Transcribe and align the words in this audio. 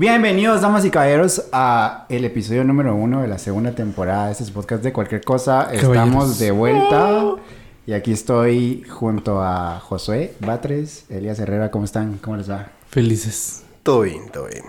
Bienvenidos, 0.00 0.62
damas 0.62 0.82
y 0.86 0.90
caballeros, 0.90 1.44
a 1.52 2.06
el 2.08 2.24
episodio 2.24 2.64
número 2.64 2.94
uno 2.94 3.20
de 3.20 3.28
la 3.28 3.36
segunda 3.36 3.72
temporada 3.72 4.28
de 4.28 4.32
este 4.32 4.50
podcast 4.50 4.82
de 4.82 4.94
cualquier 4.94 5.22
cosa. 5.22 5.68
Estamos 5.70 5.94
Caballeros. 5.94 6.38
de 6.38 6.50
vuelta 6.52 7.34
y 7.86 7.92
aquí 7.92 8.10
estoy 8.10 8.82
junto 8.88 9.42
a 9.42 9.78
Josué 9.78 10.32
Batres, 10.40 11.04
Elías 11.10 11.38
Herrera. 11.38 11.70
¿Cómo 11.70 11.84
están? 11.84 12.16
¿Cómo 12.16 12.38
les 12.38 12.50
va? 12.50 12.72
Felices. 12.88 13.64
Todo 13.82 14.00
bien, 14.00 14.30
todo 14.32 14.46
bien. 14.46 14.64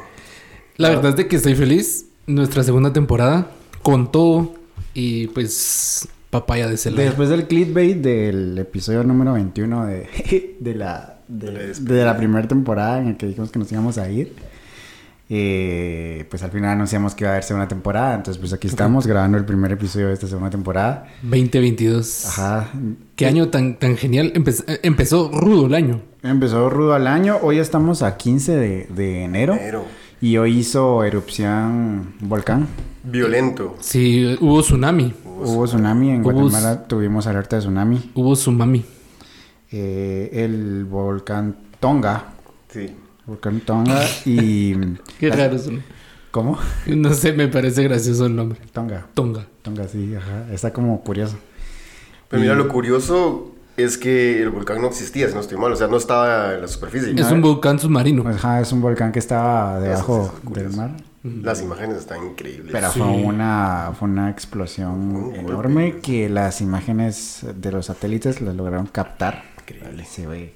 La 0.75 0.89
verdad 0.89 1.11
es 1.11 1.15
de 1.15 1.29
que 1.29 1.37
estoy 1.37 1.55
feliz. 1.55 2.07
Nuestra 2.27 2.63
segunda 2.63 2.91
temporada 2.91 3.47
con 3.83 4.11
todo 4.11 4.55
y 4.93 5.27
pues 5.27 6.09
papaya 6.29 6.67
de 6.67 6.75
Celaya. 6.75 7.05
Después 7.05 7.29
del 7.29 7.47
clickbait 7.47 7.95
del 7.95 8.57
episodio 8.57 9.05
número 9.05 9.31
21 9.31 9.85
de, 9.85 10.57
de 10.59 10.75
la, 10.75 11.19
de, 11.29 11.73
De 11.73 12.03
la 12.03 12.17
primera 12.17 12.45
temporada 12.49 12.99
en 12.99 13.07
el 13.07 13.15
que 13.15 13.27
dijimos 13.27 13.49
que 13.49 13.59
nos 13.59 13.71
íbamos 13.71 13.97
a 13.97 14.09
ir, 14.09 14.35
eh, 15.33 16.25
pues 16.29 16.43
al 16.43 16.51
final 16.51 16.71
anunciamos 16.71 17.15
que 17.15 17.23
iba 17.23 17.29
a 17.29 17.33
haber 17.35 17.43
segunda 17.45 17.65
temporada. 17.69 18.15
Entonces, 18.15 18.37
pues 18.37 18.51
aquí 18.51 18.67
estamos 18.67 19.07
grabando 19.07 19.37
el 19.37 19.45
primer 19.45 19.71
episodio 19.71 20.07
de 20.09 20.13
esta 20.13 20.27
segunda 20.27 20.49
temporada. 20.49 21.07
2022. 21.23 22.25
Ajá. 22.25 22.69
Qué 23.15 23.27
año 23.27 23.47
tan, 23.47 23.79
tan 23.79 23.95
genial. 23.95 24.33
Empe- 24.33 24.79
empezó 24.83 25.31
rudo 25.31 25.67
el 25.67 25.73
año. 25.75 26.01
Empezó 26.21 26.69
rudo 26.69 26.93
al 26.95 27.07
año. 27.07 27.37
Hoy 27.41 27.59
estamos 27.59 28.01
a 28.03 28.17
15 28.17 28.55
de, 28.57 28.87
de 28.93 29.23
enero. 29.23 29.53
Enero. 29.53 29.85
Y 30.19 30.35
hoy 30.35 30.57
hizo 30.59 31.03
erupción 31.05 32.13
volcán. 32.19 32.67
Violento. 33.03 33.77
Sí, 33.79 34.37
hubo 34.41 34.61
tsunami. 34.61 35.13
Hubo 35.43 35.65
tsunami 35.65 36.11
en 36.11 36.21
Hubo 36.25 36.33
Guatemala. 36.33 36.83
Tuvimos 36.87 37.25
alerta 37.25 37.55
de 37.55 37.61
tsunami. 37.61 38.11
Hubo 38.15 38.33
tsunami. 38.33 38.83
Eh, 39.71 40.29
el 40.33 40.83
volcán 40.83 41.55
Tonga. 41.79 42.33
Sí. 42.69 42.93
Volcán 43.25 43.59
Tonga 43.61 44.01
y... 44.25 44.73
Qué 45.19 45.29
las- 45.29 45.37
raro 45.37 45.55
es. 45.55 45.67
¿no? 45.69 45.79
¿Cómo? 46.31 46.57
No 46.87 47.13
sé, 47.13 47.33
me 47.33 47.47
parece 47.49 47.83
gracioso 47.83 48.25
el 48.25 48.35
nombre. 48.35 48.59
Tonga. 48.71 49.05
Tonga. 49.13 49.45
Tonga, 49.63 49.87
sí, 49.87 50.15
ajá. 50.15 50.45
Está 50.53 50.71
como 50.71 51.01
curioso. 51.03 51.37
Pero 52.29 52.41
mira, 52.41 52.55
lo 52.55 52.69
curioso 52.69 53.51
es 53.75 53.97
que 53.97 54.41
el 54.41 54.49
volcán 54.49 54.81
no 54.81 54.87
existía, 54.87 55.27
si 55.27 55.33
no 55.33 55.41
estoy 55.41 55.57
mal. 55.57 55.73
O 55.73 55.75
sea, 55.75 55.87
no 55.87 55.97
estaba 55.97 56.53
en 56.53 56.61
la 56.61 56.67
superficie. 56.69 57.13
Es 57.19 57.31
un 57.31 57.41
volcán 57.41 57.79
submarino. 57.79 58.25
Ajá, 58.27 58.61
es 58.61 58.71
un 58.71 58.81
volcán 58.81 59.11
que 59.11 59.19
estaba 59.19 59.79
debajo 59.81 60.33
es 60.47 60.53
del 60.53 60.69
mar. 60.75 60.91
Las 61.23 61.61
imágenes 61.61 61.97
están 61.97 62.25
increíbles. 62.25 62.69
Pero 62.71 62.89
Sí. 62.91 62.99
fue 62.99 63.07
una, 63.09 63.91
fue 63.99 64.07
una 64.07 64.29
explosión 64.31 65.33
enorme 65.35 65.97
que 65.97 66.29
las 66.29 66.61
imágenes 66.61 67.45
de 67.55 67.71
los 67.73 67.87
satélites 67.87 68.39
las 68.41 68.55
lograron 68.55 68.87
captar. 68.87 69.43
Increíble. 69.61 70.05
Se 70.05 70.25
ve. 70.27 70.53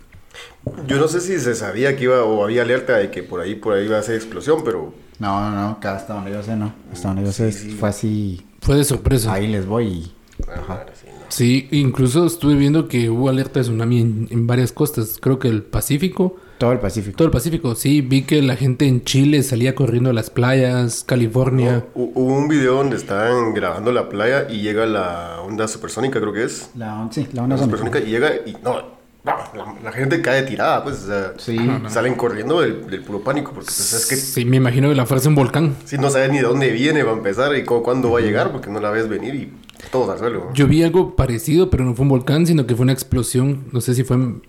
Yo 0.87 0.97
no 0.97 1.07
sé 1.07 1.21
si 1.21 1.39
se 1.39 1.55
sabía 1.55 1.95
que 1.95 2.05
iba 2.05 2.23
o 2.23 2.43
había 2.43 2.63
alerta 2.63 2.97
de 2.97 3.11
que 3.11 3.23
por 3.23 3.39
ahí, 3.41 3.55
por 3.55 3.73
ahí 3.73 3.85
iba 3.85 3.97
a 3.97 4.03
ser 4.03 4.15
explosión, 4.15 4.61
pero 4.63 4.93
No, 5.19 5.49
no, 5.49 5.55
no, 5.55 5.79
hasta 5.89 6.13
donde 6.13 6.31
yo 6.31 6.43
sé, 6.43 6.55
no. 6.55 6.73
Hasta 6.91 7.07
donde 7.09 7.23
yo 7.23 7.31
Sí, 7.31 7.51
sé, 7.51 7.51
sí. 7.51 7.69
fue 7.71 7.89
así. 7.89 8.45
Fue 8.61 8.75
de 8.75 8.83
sorpresa. 8.83 9.31
Ahí 9.33 9.47
les 9.47 9.65
voy 9.65 9.85
y. 9.87 10.13
ah, 10.49 10.61
madre, 10.67 10.91
sí, 11.29 11.67
incluso 11.71 12.25
estuve 12.25 12.55
viendo 12.55 12.87
que 12.87 13.09
hubo 13.09 13.29
alerta 13.29 13.59
de 13.59 13.63
tsunami 13.65 14.01
en, 14.01 14.27
en 14.31 14.47
varias 14.47 14.71
costas. 14.71 15.17
Creo 15.21 15.37
que 15.39 15.47
el 15.47 15.61
Pacífico. 15.63 16.35
Todo 16.57 16.71
el 16.71 16.79
Pacífico. 16.79 17.17
Todo 17.17 17.25
el 17.27 17.31
Pacífico. 17.31 17.75
Sí, 17.75 17.99
vi 18.01 18.21
que 18.23 18.41
la 18.41 18.55
gente 18.55 18.87
en 18.87 19.03
Chile 19.03 19.43
salía 19.43 19.75
corriendo 19.75 20.09
a 20.09 20.13
las 20.13 20.29
playas, 20.29 21.03
California. 21.05 21.85
Hu- 21.93 22.11
Hubo 22.15 22.33
un 22.33 22.47
video 22.47 22.75
donde 22.75 22.95
estaban 22.95 23.53
grabando 23.53 23.91
la 23.91 24.07
playa 24.09 24.47
y 24.49 24.61
llega 24.61 24.85
la 24.85 25.41
onda 25.41 25.67
supersónica, 25.67 26.19
creo 26.21 26.31
que 26.33 26.43
es. 26.45 26.69
La, 26.75 27.07
sí, 27.11 27.27
la 27.33 27.43
onda 27.43 27.55
La 27.57 27.61
sónica. 27.63 27.77
supersónica 27.77 27.99
y 27.99 28.11
llega 28.11 28.31
y 28.45 28.55
no, 28.63 28.94
la, 29.25 29.75
la 29.83 29.91
gente 29.91 30.21
cae 30.21 30.43
tirada, 30.43 30.83
pues, 30.83 31.03
o 31.03 31.07
sea, 31.07 31.33
Sí. 31.37 31.57
salen 31.87 32.13
corriendo 32.15 32.61
del, 32.61 32.85
del 32.87 33.01
puro 33.01 33.21
pánico, 33.21 33.51
porque 33.53 33.65
pues, 33.67 33.93
es 33.93 34.05
que 34.05 34.15
Sí, 34.15 34.45
me 34.45 34.57
imagino 34.57 34.89
que 34.89 34.95
la 34.95 35.05
fuerza 35.05 35.29
un 35.29 35.35
volcán. 35.35 35.75
si 35.85 35.97
no 35.97 36.09
sabes 36.09 36.29
ni 36.31 36.37
de 36.37 36.43
dónde 36.43 36.71
viene 36.71 37.03
va 37.03 37.11
a 37.11 37.15
empezar 37.15 37.55
y 37.57 37.63
cu- 37.63 37.81
cuándo 37.81 38.11
va 38.11 38.19
a 38.19 38.21
llegar, 38.21 38.51
porque 38.51 38.69
no 38.69 38.79
la 38.79 38.91
ves 38.91 39.09
venir 39.09 39.33
y 39.35 39.51
todos 39.91 40.09
al 40.09 40.19
suelo. 40.19 40.49
Yo 40.53 40.67
vi 40.67 40.83
algo 40.83 41.15
parecido, 41.15 41.69
pero 41.69 41.83
no 41.85 41.95
fue 41.95 42.03
un 42.03 42.09
volcán, 42.09 42.45
sino 42.45 42.65
que 42.67 42.75
fue 42.75 42.83
una 42.83 42.93
explosión. 42.93 43.65
No 43.71 43.81
sé 43.81 43.95
si 43.95 44.03
fue... 44.03 44.15
en- 44.17 44.41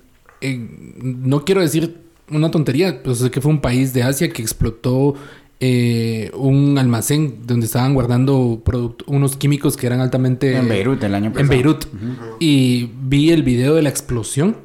en- 0.43 0.95
no 1.29 1.45
quiero 1.45 1.61
decir 1.63 1.99
una 2.31 2.51
tontería, 2.51 3.03
pero 3.03 3.15
sé 3.15 3.31
que 3.31 3.41
fue 3.41 3.51
un 3.53 3.61
país 3.61 3.95
de 3.95 4.03
Asia 4.03 4.29
que 4.31 4.43
explotó 4.43 5.15
eh, 5.59 6.31
un 6.35 6.77
almacén 6.77 7.39
donde 7.47 7.65
estaban 7.65 7.95
guardando 7.95 8.63
unos 9.07 9.37
químicos 9.37 9.77
que 9.79 9.87
eran 9.87 10.01
altamente... 10.01 10.55
En 10.55 10.69
Beirut 10.69 11.03
el 11.03 11.15
año 11.15 11.31
pasado. 11.33 11.45
En 11.45 11.49
Beirut. 11.49 11.85
Y 12.41 12.91
vi 13.03 13.31
el 13.31 13.43
video 13.43 13.75
de 13.75 13.81
la 13.83 13.89
explosión. 13.89 14.57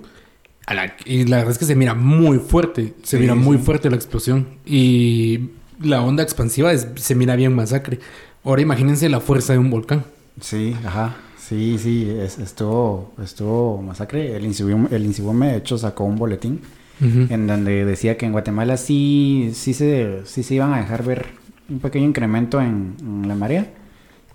A 0.72 0.74
la- 0.74 0.96
y 1.06 1.26
la 1.26 1.38
verdad 1.38 1.52
es 1.52 1.58
que 1.58 1.66
se 1.66 1.76
mira 1.76 1.94
muy 1.94 2.38
fuerte. 2.40 2.94
Se 3.04 3.18
Sí, 3.18 3.22
mira 3.22 3.36
muy 3.36 3.58
sí. 3.58 3.64
fuerte 3.64 3.90
la 3.90 3.96
explosión. 3.98 4.48
Y 4.66 5.50
la 5.82 6.02
onda 6.02 6.24
expansiva 6.24 6.72
es- 6.72 6.88
se 6.96 7.14
mira 7.16 7.36
bien 7.36 7.54
masacre. 7.56 8.00
Ahora 8.44 8.62
imagínense 8.62 9.10
la 9.10 9.20
fuerza 9.20 9.54
de 9.54 9.60
un 9.60 9.70
volcán. 9.70 10.06
Sí, 10.40 10.76
ajá. 10.86 11.16
Sí, 11.38 11.78
sí, 11.78 12.10
es- 12.10 12.40
estuvo, 12.40 13.12
estuvo 13.22 13.82
masacre. 13.82 14.36
El 14.38 14.46
Insibume, 14.46 14.88
el 14.92 15.04
Insibume, 15.06 15.48
de 15.52 15.58
hecho, 15.58 15.78
sacó 15.78 16.06
un 16.06 16.16
boletín 16.16 16.62
en 17.02 17.48
donde 17.48 17.84
decía 17.84 18.16
que 18.16 18.28
en 18.28 18.32
Guatemala 18.32 18.78
sí, 18.78 19.52
sí, 19.56 19.74
se, 19.74 20.22
sí 20.26 20.44
se 20.44 20.54
iban 20.56 20.72
a 20.74 20.78
dejar 20.78 21.04
ver 21.04 21.26
un 21.68 21.80
pequeño 21.80 22.06
incremento 22.06 22.62
en, 22.62 22.96
en 23.02 23.28
la 23.28 23.34
marea, 23.36 23.72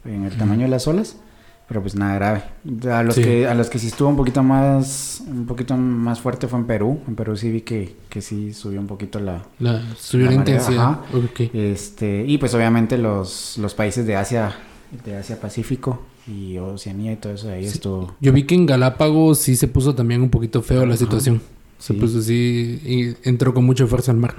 en 0.04 0.24
el 0.24 0.36
tamaño 0.36 0.62
de 0.62 0.68
las 0.68 0.86
olas, 0.88 1.16
pero 1.68 1.80
pues 1.82 1.94
nada 1.96 2.14
grave. 2.14 2.42
A 2.92 3.02
los, 3.02 3.14
Sí. 3.16 3.22
que, 3.22 3.46
a 3.46 3.54
los 3.54 3.68
que 3.70 3.78
sí 3.78 3.88
estuvo 3.88 4.08
un 4.08 4.16
poquito 4.16 4.42
más, 4.42 5.22
un 5.26 5.46
poquito 5.46 5.76
más 5.76 6.20
fuerte 6.20 6.46
fue 6.48 6.58
en 6.60 6.66
Perú. 6.66 7.00
En 7.08 7.14
Perú 7.16 7.36
sí 7.36 7.50
vi 7.50 7.62
que, 7.62 7.96
que 8.08 8.20
sí 8.22 8.52
subió 8.52 8.80
un 8.80 8.86
poquito 8.86 9.18
la, 9.20 9.42
La, 9.58 9.82
subió 9.98 10.26
la, 10.26 10.34
intensidad. 10.34 11.00
Este, 11.52 12.24
y 12.26 12.38
pues 12.38 12.54
obviamente 12.54 12.96
los, 12.98 13.58
los 13.58 13.74
países 13.74 14.06
de 14.06 14.14
Asia, 14.16 14.54
de 15.04 15.16
Asia 15.16 15.40
Pacífico 15.40 16.02
y 16.28 16.58
Oceanía 16.58 17.12
y 17.12 17.16
todo 17.16 17.32
eso 17.34 17.48
de 17.48 17.54
ahí 17.54 17.62
Sí. 17.66 17.74
estuvo. 17.74 18.14
Yo 18.20 18.32
vi 18.32 18.44
que 18.44 18.54
en 18.54 18.66
Galápagos 18.66 19.38
sí 19.38 19.56
se 19.56 19.68
puso 19.68 19.94
también 19.94 20.22
un 20.22 20.30
poquito 20.30 20.62
feo 20.62 20.80
la 20.86 20.94
Ajá. 20.94 20.98
situación. 20.98 21.40
Se 21.78 21.92
Sí. 21.94 22.00
puso 22.00 22.18
así 22.20 22.80
y 22.84 23.28
entró 23.28 23.52
con 23.52 23.64
mucha 23.64 23.86
fuerza 23.86 24.10
al 24.12 24.18
mar. 24.18 24.36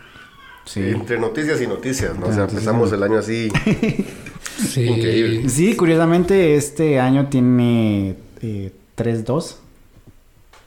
Sí. 0.66 0.82
Entre 0.82 1.18
noticias 1.20 1.62
y 1.62 1.68
noticias, 1.68 2.10
¿no? 2.18 2.26
Entre 2.26 2.30
o 2.30 2.34
sea, 2.34 2.42
noticias 2.42 2.64
empezamos 2.68 2.92
el 2.92 3.04
año 3.04 3.20
así. 3.20 3.50
Sí. 4.70 4.82
Increíble. 4.86 5.50
Sí, 5.50 5.76
curiosamente 5.76 6.56
este 6.56 7.00
año 7.00 7.28
tiene 7.28 8.16
eh, 8.42 8.72
3-2. 8.96 9.56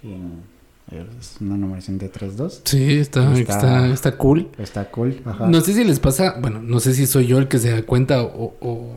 En- 0.04 0.50
Es 0.90 1.36
una 1.40 1.56
numeración 1.56 1.98
de 1.98 2.10
3-2. 2.10 2.62
Sí, 2.64 2.94
está, 2.98 3.32
Está- 3.38 3.40
está, 3.84 3.86
está 3.92 4.16
cool. 4.16 4.48
Está 4.58 4.90
cool. 4.90 5.20
Ajá. 5.24 5.46
No 5.46 5.60
sé 5.60 5.72
si 5.72 5.84
les 5.84 6.00
pasa, 6.00 6.36
bueno, 6.40 6.60
no 6.60 6.80
sé 6.80 6.94
si 6.94 7.06
soy 7.06 7.28
yo 7.28 7.38
el 7.38 7.46
que 7.46 7.60
se 7.60 7.70
da 7.70 7.82
cuenta 7.82 8.24
o, 8.24 8.56
o 8.60 8.96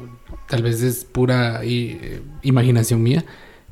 tal 0.50 0.64
vez 0.64 0.82
es 0.82 1.06
pura 1.06 1.64
i- 1.64 2.00
eh, 2.02 2.22
imaginación 2.42 3.04
mía, 3.04 3.24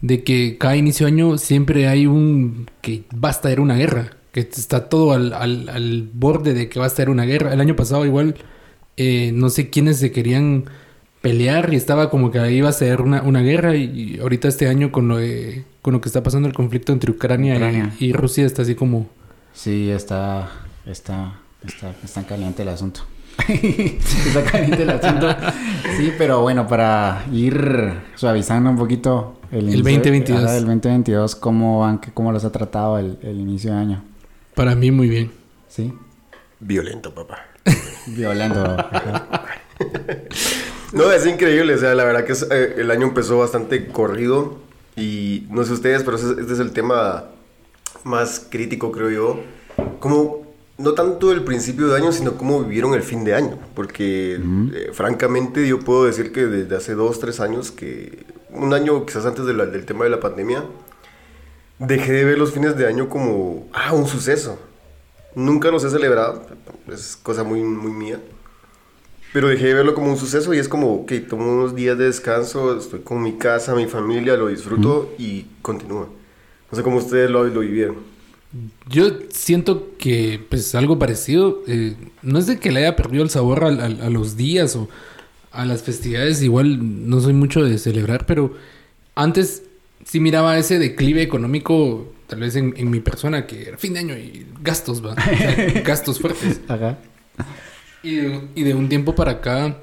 de 0.02 0.24
que 0.24 0.58
cada 0.60 0.76
inicio 0.76 1.08
de 1.08 1.14
año 1.14 1.38
siempre 1.40 1.88
hay 1.88 2.06
un 2.06 2.68
que 2.82 3.06
va 3.12 3.30
a 3.30 3.32
estallar 3.32 3.60
una 3.60 3.76
guerra, 3.76 4.12
que 4.34 4.42
está 4.42 4.88
todo 4.88 5.14
al, 5.14 5.34
al- 5.34 5.70
al 5.70 6.08
borde 6.14 6.54
de 6.54 6.70
que 6.70 6.78
va 6.78 6.86
a 6.86 6.90
estallar 6.90 7.10
una 7.10 7.26
guerra. 7.26 7.52
El 7.54 7.60
año 7.62 7.76
pasado 7.76 8.06
igual, 8.06 8.36
eh, 8.98 9.32
no 9.34 9.50
sé 9.50 9.72
quiénes 9.72 9.98
se 9.98 10.12
querían 10.12 10.66
pelear 11.22 11.72
y 11.74 11.76
estaba 11.78 12.10
como 12.10 12.32
que 12.32 12.52
iba 12.52 12.68
a 12.70 12.74
ser 12.74 13.02
una, 13.02 13.22
una 13.22 13.42
guerra 13.42 13.76
y, 13.76 14.18
ahorita 14.20 14.48
este 14.48 14.68
año 14.68 14.92
con 14.92 15.08
lo, 15.08 15.18
de- 15.18 15.64
con 15.82 15.94
lo 15.94 16.02
que 16.02 16.10
está 16.10 16.24
pasando 16.24 16.48
el 16.48 16.54
conflicto 16.54 16.92
entre 16.94 17.12
Ucrania, 17.12 17.54
y- 17.54 17.58
Ucrania. 17.58 17.94
Y, 18.00 18.14
Rusia 18.14 18.46
está 18.46 18.64
así 18.64 18.76
como... 18.76 19.08
Sí, 19.54 19.90
está, 19.92 20.50
está, 20.86 21.34
está, 21.66 21.94
está 22.04 22.24
caliente 22.26 22.62
el 22.64 22.70
asunto. 22.70 23.02
está 23.48 24.44
caliente 24.44 24.84
el 24.84 24.90
asunto. 24.90 25.28
Sí, 25.98 26.12
pero 26.18 26.42
bueno, 26.42 26.68
para 26.68 27.24
ir 27.32 27.94
suavizando 28.16 28.70
un 28.70 28.78
poquito 28.78 29.40
el, 29.52 29.70
El 29.70 29.76
inicio- 29.76 29.84
2022. 29.84 30.44
ajá, 30.44 30.58
el 30.58 30.66
2022, 30.66 31.36
¿cómo, 31.36 31.80
van, 31.82 32.00
cómo 32.14 32.32
los 32.32 32.46
ha 32.46 32.52
tratado 32.52 32.98
el, 32.98 33.18
el 33.22 33.40
inicio 33.40 33.72
de 33.74 33.78
año? 33.78 34.04
Para 34.56 34.76
mí 34.76 34.92
muy 34.92 35.08
bien. 35.10 35.32
Sí, 35.68 35.94
Violento, 36.60 37.14
papá. 37.14 37.46
violento. 38.08 38.78
No, 40.94 41.12
es 41.12 41.26
increíble, 41.26 41.74
o 41.76 41.78
sea, 41.78 41.96
la 41.96 42.04
verdad 42.04 42.26
que 42.26 42.34
es, 42.34 42.46
eh, 42.52 42.76
el 42.78 42.92
año 42.92 43.08
empezó 43.08 43.38
bastante 43.40 43.88
corrido 43.88 44.58
y 44.98 45.48
no 45.50 45.64
sé 45.64 45.74
ustedes, 45.74 46.04
pero 46.04 46.18
este 46.18 46.42
es 46.54 46.60
el 46.60 46.72
tema 46.72 47.26
más 48.04 48.46
crítico, 48.50 48.92
creo 48.92 49.10
yo. 49.10 49.40
Como, 50.00 50.54
no 50.78 50.94
tanto 50.94 51.32
el 51.32 51.44
principio 51.44 51.88
de 51.88 51.96
año, 51.98 52.12
sino 52.12 52.34
cómo 52.34 52.62
vivieron 52.64 52.94
el 52.94 53.04
fin 53.04 53.24
de 53.24 53.34
año. 53.36 53.58
Porque, 53.74 54.36
eh, 54.74 54.90
francamente, 54.92 55.66
yo 55.68 55.80
puedo 55.80 56.04
decir 56.06 56.34
que 56.34 56.46
desde 56.46 56.76
hace 56.76 56.94
dos, 56.94 57.20
tres 57.20 57.40
años, 57.40 57.72
que 57.72 58.26
un 58.50 58.74
año 58.74 59.06
quizás 59.06 59.26
antes 59.26 59.46
de 59.46 59.54
la- 59.54 59.66
del 59.68 59.86
tema 59.86 60.04
de 60.04 60.10
la 60.10 60.20
pandemia, 60.20 60.66
dejé 61.80 62.12
de 62.12 62.26
ver 62.26 62.38
los 62.38 62.52
fines 62.52 62.76
de 62.76 62.86
año 62.88 63.08
como, 63.08 63.68
ah, 63.74 63.94
un 63.94 64.08
suceso. 64.08 64.60
Nunca 65.36 65.72
los 65.72 65.86
he 65.86 65.90
celebrado, 65.90 66.46
es 66.92 67.18
cosa 67.22 67.44
muy, 67.44 67.62
muy 67.62 67.92
mía. 67.94 68.20
Pero 69.34 69.48
dejé 69.48 69.68
de 69.68 69.74
verlo 69.76 69.94
como 69.94 70.10
un 70.12 70.18
suceso 70.18 70.54
y 70.54 70.58
es 70.58 70.68
como, 70.68 71.06
que 71.06 71.20
tomo 71.22 71.52
unos 71.52 71.74
días 71.76 71.98
de 71.98 72.06
descanso, 72.06 72.78
estoy 72.78 73.00
con 73.00 73.24
mi 73.24 73.34
casa, 73.38 73.74
mi 73.76 73.86
familia, 73.86 74.36
lo 74.36 74.48
disfruto 74.48 75.14
y 75.18 75.46
continúa. 75.62 76.10
No 76.72 76.78
sé 76.78 76.84
cómo 76.84 76.98
ustedes 76.98 77.30
lo, 77.30 77.46
lo 77.46 77.62
vivieron. 77.62 77.96
Yo 78.90 79.06
siento 79.30 79.92
que, 79.98 80.42
pues, 80.50 80.76
algo 80.76 81.00
parecido. 81.00 81.64
eh, 81.68 81.96
no 82.22 82.40
es 82.40 82.48
de 82.48 82.60
que 82.60 82.72
le 82.72 82.82
haya 82.82 82.98
perdido 82.98 83.24
el 83.24 83.30
sabor 83.30 83.64
al- 83.64 83.80
al- 83.80 84.02
a, 84.02 84.10
los 84.10 84.36
días 84.36 84.76
o 84.76 84.90
a 85.54 85.66
las 85.66 85.84
festividades. 85.84 86.42
Igual 86.42 87.10
no 87.10 87.22
soy 87.22 87.32
mucho 87.34 87.64
de 87.64 87.78
celebrar, 87.78 88.26
pero 88.26 88.54
antes 89.16 89.64
sí 90.06 90.20
miraba 90.20 90.58
ese 90.58 90.78
declive 90.80 91.22
económico, 91.22 92.12
tal 92.28 92.42
vez 92.42 92.58
en, 92.58 92.74
en 92.76 92.90
mi 92.90 93.00
persona, 93.00 93.48
que 93.48 93.70
era 93.70 93.78
fin 93.78 93.94
de 93.94 94.00
año 94.00 94.18
y 94.18 94.46
gastos, 94.62 95.06
¿va? 95.06 95.14
O 95.14 95.16
sea, 95.16 95.82
gastos 95.86 96.20
fuertes. 96.20 96.60
Ajá. 96.68 96.98
Y 98.04 98.16
de, 98.16 98.48
y 98.56 98.64
de 98.64 98.74
un 98.74 98.90
tiempo 98.90 99.14
para 99.16 99.32
acá, 99.32 99.78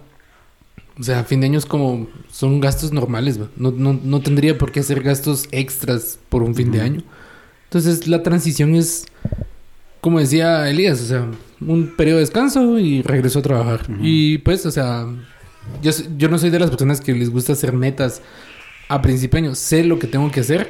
o 0.98 1.02
sea, 1.02 1.22
fin 1.24 1.40
de 1.40 1.46
año 1.46 1.58
es 1.58 1.66
como, 1.66 2.08
son 2.30 2.60
gastos 2.60 2.92
normales. 2.92 3.38
No, 3.56 3.70
no, 3.70 3.98
no 4.02 4.20
tendría 4.20 4.58
por 4.58 4.72
qué 4.72 4.80
hacer 4.80 5.02
gastos 5.02 5.48
extras 5.52 6.18
por 6.28 6.42
un 6.42 6.54
fin 6.54 6.72
de 6.72 6.80
año. 6.80 7.02
Entonces 7.64 8.08
la 8.08 8.22
transición 8.22 8.74
es, 8.74 9.06
como 10.00 10.18
decía 10.18 10.68
Elías, 10.68 11.00
o 11.02 11.06
sea, 11.06 11.26
un 11.60 11.94
periodo 11.96 12.16
de 12.16 12.22
descanso 12.22 12.78
y 12.78 13.02
regreso 13.02 13.38
a 13.38 13.42
trabajar. 13.42 13.86
Y 14.00 14.38
pues, 14.38 14.66
o 14.66 14.70
sea, 14.70 15.06
yo, 15.82 15.92
yo 16.16 16.28
no 16.28 16.38
soy 16.38 16.50
de 16.50 16.58
las 16.58 16.70
personas 16.70 17.00
que 17.00 17.14
les 17.14 17.30
gusta 17.30 17.52
hacer 17.52 17.72
metas 17.72 18.22
a 18.88 19.02
principio 19.02 19.38
año. 19.38 19.54
Sé 19.54 19.84
lo 19.84 19.98
que 19.98 20.06
tengo 20.06 20.30
que 20.30 20.40
hacer 20.40 20.68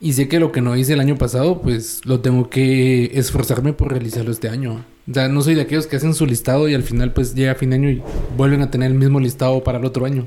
y 0.00 0.12
sé 0.14 0.28
que 0.28 0.40
lo 0.40 0.52
que 0.52 0.60
no 0.60 0.76
hice 0.76 0.94
el 0.94 1.00
año 1.00 1.16
pasado, 1.16 1.60
pues 1.60 2.00
lo 2.04 2.20
tengo 2.20 2.48
que 2.48 3.10
esforzarme 3.18 3.72
por 3.72 3.90
realizarlo 3.90 4.30
este 4.30 4.48
año. 4.48 4.84
O 5.08 5.14
sea, 5.14 5.28
no 5.28 5.40
soy 5.40 5.54
de 5.54 5.62
aquellos 5.62 5.86
que 5.86 5.96
hacen 5.96 6.14
su 6.14 6.26
listado 6.26 6.68
y 6.68 6.74
al 6.74 6.82
final 6.82 7.12
pues 7.12 7.34
llega 7.34 7.54
fin 7.54 7.70
de 7.70 7.76
año 7.76 7.90
y 7.90 8.02
vuelven 8.36 8.62
a 8.62 8.70
tener 8.70 8.90
el 8.90 8.98
mismo 8.98 9.20
listado 9.20 9.62
para 9.62 9.78
el 9.78 9.84
otro 9.84 10.04
año. 10.04 10.26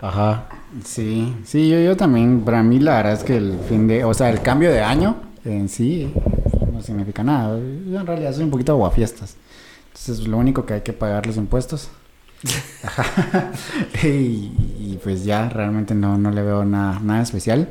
Ajá. 0.00 0.48
Sí, 0.84 1.34
sí, 1.44 1.68
yo, 1.68 1.78
yo 1.80 1.96
también, 1.96 2.42
para 2.42 2.62
mí 2.62 2.78
la 2.78 2.96
verdad 2.96 3.12
es 3.14 3.24
que 3.24 3.36
el 3.36 3.58
fin 3.68 3.86
de, 3.86 4.04
o 4.04 4.12
sea, 4.12 4.28
el 4.30 4.42
cambio 4.42 4.70
de 4.70 4.80
año 4.80 5.16
en 5.44 5.68
sí 5.68 6.12
no 6.72 6.82
significa 6.82 7.22
nada. 7.22 7.58
Yo 7.58 8.00
en 8.00 8.06
realidad 8.06 8.32
soy 8.34 8.44
un 8.44 8.50
poquito 8.50 8.72
aguafiestas. 8.72 9.36
Entonces 9.88 10.26
lo 10.26 10.36
único 10.36 10.66
que 10.66 10.74
hay 10.74 10.80
que 10.80 10.92
pagar 10.92 11.26
los 11.26 11.36
impuestos. 11.36 11.88
Ajá. 12.82 13.52
y, 14.02 14.52
y, 14.78 15.00
pues 15.02 15.24
ya, 15.24 15.48
realmente 15.48 15.94
no, 15.94 16.18
no 16.18 16.30
le 16.30 16.42
veo 16.42 16.64
nada, 16.64 17.00
nada 17.00 17.22
especial. 17.22 17.68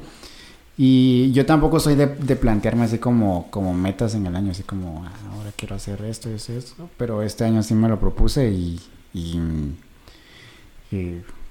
Y 0.78 1.32
yo 1.32 1.46
tampoco 1.46 1.80
soy 1.80 1.96
de, 1.96 2.08
plantearme 2.08 2.84
así 2.86 3.00
como, 3.00 3.48
como 3.50 3.74
metas 3.74 4.14
en 4.14 4.28
el 4.28 4.36
año, 4.36 4.52
así 4.52 4.62
como 4.62 5.04
"Ah, 5.06 5.12
ahora 5.34 5.52
quiero 5.56 5.76
hacer 5.76 6.04
esto 6.06 6.30
y 6.30 6.36
eso 6.36 6.54
esto. 6.54 6.90
Pero 6.98 7.24
este 7.24 7.46
año 7.46 7.64
sí 7.64 7.74
me 7.74 7.90
lo 7.90 8.00
propuse 8.00 8.52
y, 8.52 8.80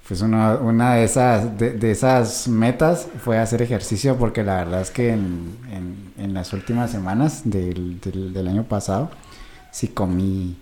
pues 0.09 0.21
una, 0.21 0.55
una 0.55 0.95
de 0.95 1.05
esas 1.05 1.59
de, 1.59 1.91
esas 1.91 2.47
metas 2.47 3.09
fue 3.23 3.39
hacer 3.39 3.61
ejercicio 3.61 4.17
porque 4.17 4.45
la 4.45 4.57
verdad 4.57 4.81
es 4.81 4.91
que 4.91 5.11
en, 5.11 5.57
en, 6.17 6.33
las 6.33 6.53
últimas 6.53 6.91
semanas 6.93 7.43
del, 7.45 8.01
del 8.01 8.49
año 8.49 8.63
pasado 8.65 9.11
sí 9.73 9.89
comí 9.89 10.57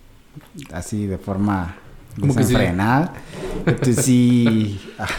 así 0.72 1.06
de 1.06 1.18
forma 1.18 1.76
¿Cómo 2.20 2.34
que 2.34 2.44
sí? 2.44 2.54
Entonces 3.66 4.04
sí, 4.04 4.80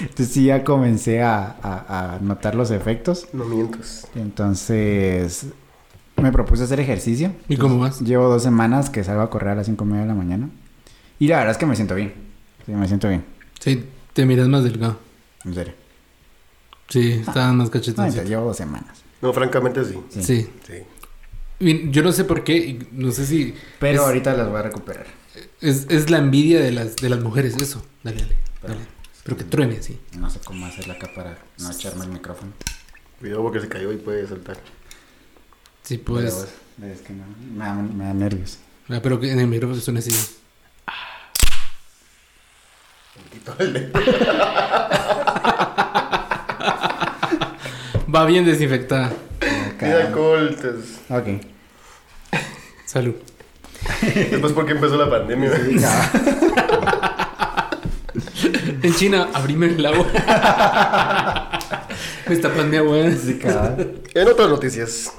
entonces 0.00 0.28
sí 0.28 0.44
ya 0.46 0.64
comencé 0.64 1.22
a, 1.22 1.56
a, 1.62 2.14
a 2.14 2.18
notar 2.20 2.54
los 2.54 2.70
efectos. 2.70 3.28
No 3.32 3.44
mientas. 3.44 4.06
Entonces 4.14 5.46
me 6.16 6.30
propuse 6.30 6.64
hacer 6.64 6.78
ejercicio. 6.80 7.32
¿Y 7.48 7.56
cómo 7.56 7.78
vas? 7.78 8.00
Llevo 8.00 8.28
dos 8.28 8.42
semanas 8.42 8.90
que 8.90 9.02
salgo 9.02 9.22
a 9.22 9.30
correr 9.30 9.50
a 9.50 9.54
las 9.56 9.66
cinco 9.66 9.84
y 9.84 9.88
media 9.88 10.02
de 10.02 10.08
la 10.08 10.14
mañana. 10.14 10.50
Y 11.18 11.28
la 11.28 11.38
verdad 11.38 11.52
es 11.52 11.58
que 11.58 11.66
me 11.66 11.74
siento 11.76 11.94
bien. 11.94 12.12
Sí, 12.66 12.72
me 12.72 12.86
siento 12.86 13.08
bien. 13.08 13.24
Sí, 13.60 13.84
te 14.12 14.26
miras 14.26 14.46
más 14.48 14.62
delgado. 14.64 14.98
En 15.44 15.54
serio. 15.54 15.74
Sí, 16.88 17.12
estaban 17.12 17.56
más 17.56 17.66
No, 17.68 17.72
cachetoncitos. 17.72 18.04
entonces 18.06 18.28
llevo 18.28 18.44
dos 18.46 18.56
semanas. 18.56 19.02
No, 19.22 19.32
francamente 19.32 19.84
sí. 19.84 19.98
Sí. 20.10 20.22
Sí. 20.22 20.48
Sí. 21.60 21.88
Yo 21.90 22.02
no 22.02 22.12
sé 22.12 22.24
por 22.24 22.44
qué, 22.44 22.56
y 22.56 22.88
no 22.92 23.10
sé 23.10 23.24
si 23.26 23.54
Pero 23.80 24.00
Es- 24.02 24.06
ahorita 24.06 24.34
las 24.34 24.48
voy 24.48 24.58
a 24.58 24.62
recuperar. 24.62 25.06
Es, 25.64 25.86
es 25.88 26.10
la 26.10 26.18
envidia 26.18 26.60
de 26.60 26.70
las, 26.72 26.96
de 26.96 27.08
las 27.08 27.20
mujeres, 27.20 27.56
eso. 27.56 27.84
Dale, 28.02 28.20
dale, 28.22 28.36
dale. 28.62 28.80
Pero 29.24 29.36
que 29.36 29.44
truene, 29.44 29.82
sí. 29.82 29.98
No 30.18 30.30
sé 30.30 30.38
cómo 30.44 30.66
hacerla 30.66 30.94
acá 30.94 31.08
para 31.14 31.38
no 31.58 31.70
echarme 31.70 32.04
el 32.04 32.10
micrófono. 32.12 32.52
Cuidado 33.18 33.42
porque 33.42 33.60
se 33.60 33.68
cayó 33.68 33.92
y 33.92 33.96
puede 33.96 34.26
saltar. 34.28 34.58
Sí, 35.82 35.98
pues. 35.98 36.46
Pero 36.78 36.92
es 36.92 37.00
que 37.00 37.12
no, 37.12 37.24
me, 37.54 37.64
da, 37.64 37.74
me 37.74 38.04
da 38.04 38.14
nervios. 38.14 38.58
Ah, 38.88 39.00
Pero 39.02 39.18
que 39.20 39.30
en 39.32 39.40
el 39.40 39.46
micrófono 39.46 39.80
suena 39.80 40.00
así. 40.00 40.10
Va 48.14 48.24
bien 48.26 48.44
desinfectada. 48.44 49.12
Entonces- 49.80 51.00
Ok. 51.08 51.26
Salud. 52.86 53.14
Después 54.30 54.52
porque 54.52 54.72
empezó 54.72 54.96
la 54.96 55.08
pandemia. 55.10 55.52
Sí, 55.56 55.78
ya. 55.78 56.10
En 58.82 58.94
China, 58.94 59.28
abrime 59.32 59.66
el 59.66 59.86
agua. 59.86 60.06
Esta 62.28 62.48
pandemia, 62.52 62.82
weón. 62.82 63.16
Sí, 63.16 63.38
cabal. 63.38 64.02
En 64.14 64.28
otras 64.28 64.48
noticias. 64.48 65.12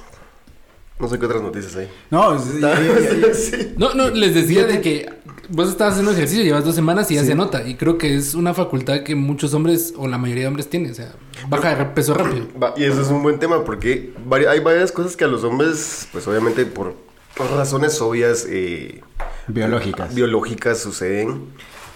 No 0.98 1.08
sé 1.08 1.18
qué 1.18 1.26
otras 1.26 1.42
noticias 1.42 1.76
hay. 1.76 1.88
No, 2.10 2.38
sí, 2.38 2.58
ya- 2.60 2.74
ya- 2.80 3.28
ya- 3.28 3.34
Sí. 3.34 3.74
No, 3.76 3.92
no, 3.94 4.08
les 4.10 4.34
decía 4.34 4.64
de 4.64 4.80
que 4.80 5.06
vos 5.50 5.68
estabas 5.68 5.92
haciendo 5.94 6.12
ejercicio, 6.12 6.42
llevas 6.42 6.64
dos 6.64 6.74
semanas 6.74 7.10
y 7.10 7.16
ya 7.16 7.20
Sí. 7.20 7.28
se 7.28 7.34
nota. 7.34 7.68
Y 7.68 7.74
creo 7.74 7.98
que 7.98 8.16
es 8.16 8.34
una 8.34 8.54
facultad 8.54 9.02
que 9.02 9.14
muchos 9.14 9.52
hombres, 9.52 9.92
o 9.96 10.08
la 10.08 10.16
mayoría 10.16 10.44
de 10.44 10.48
hombres, 10.48 10.70
tienen. 10.70 10.92
O 10.92 10.94
sea, 10.94 11.12
baja 11.48 11.74
de 11.74 11.84
peso 11.86 12.14
rápido. 12.14 12.46
Y 12.76 12.84
eso 12.84 13.02
es 13.02 13.08
un 13.08 13.22
buen 13.22 13.38
tema 13.38 13.62
porque 13.64 14.14
hay 14.48 14.60
varias 14.60 14.90
cosas 14.90 15.16
que 15.16 15.24
a 15.24 15.28
los 15.28 15.44
hombres, 15.44 16.08
pues 16.12 16.26
obviamente 16.28 16.64
por, 16.64 16.94
por 17.36 17.50
razones 17.50 18.00
obvias 18.00 18.46
eh, 18.48 19.00
Biológicas. 19.48 20.14
biológicas 20.14 20.78
suceden, 20.78 21.44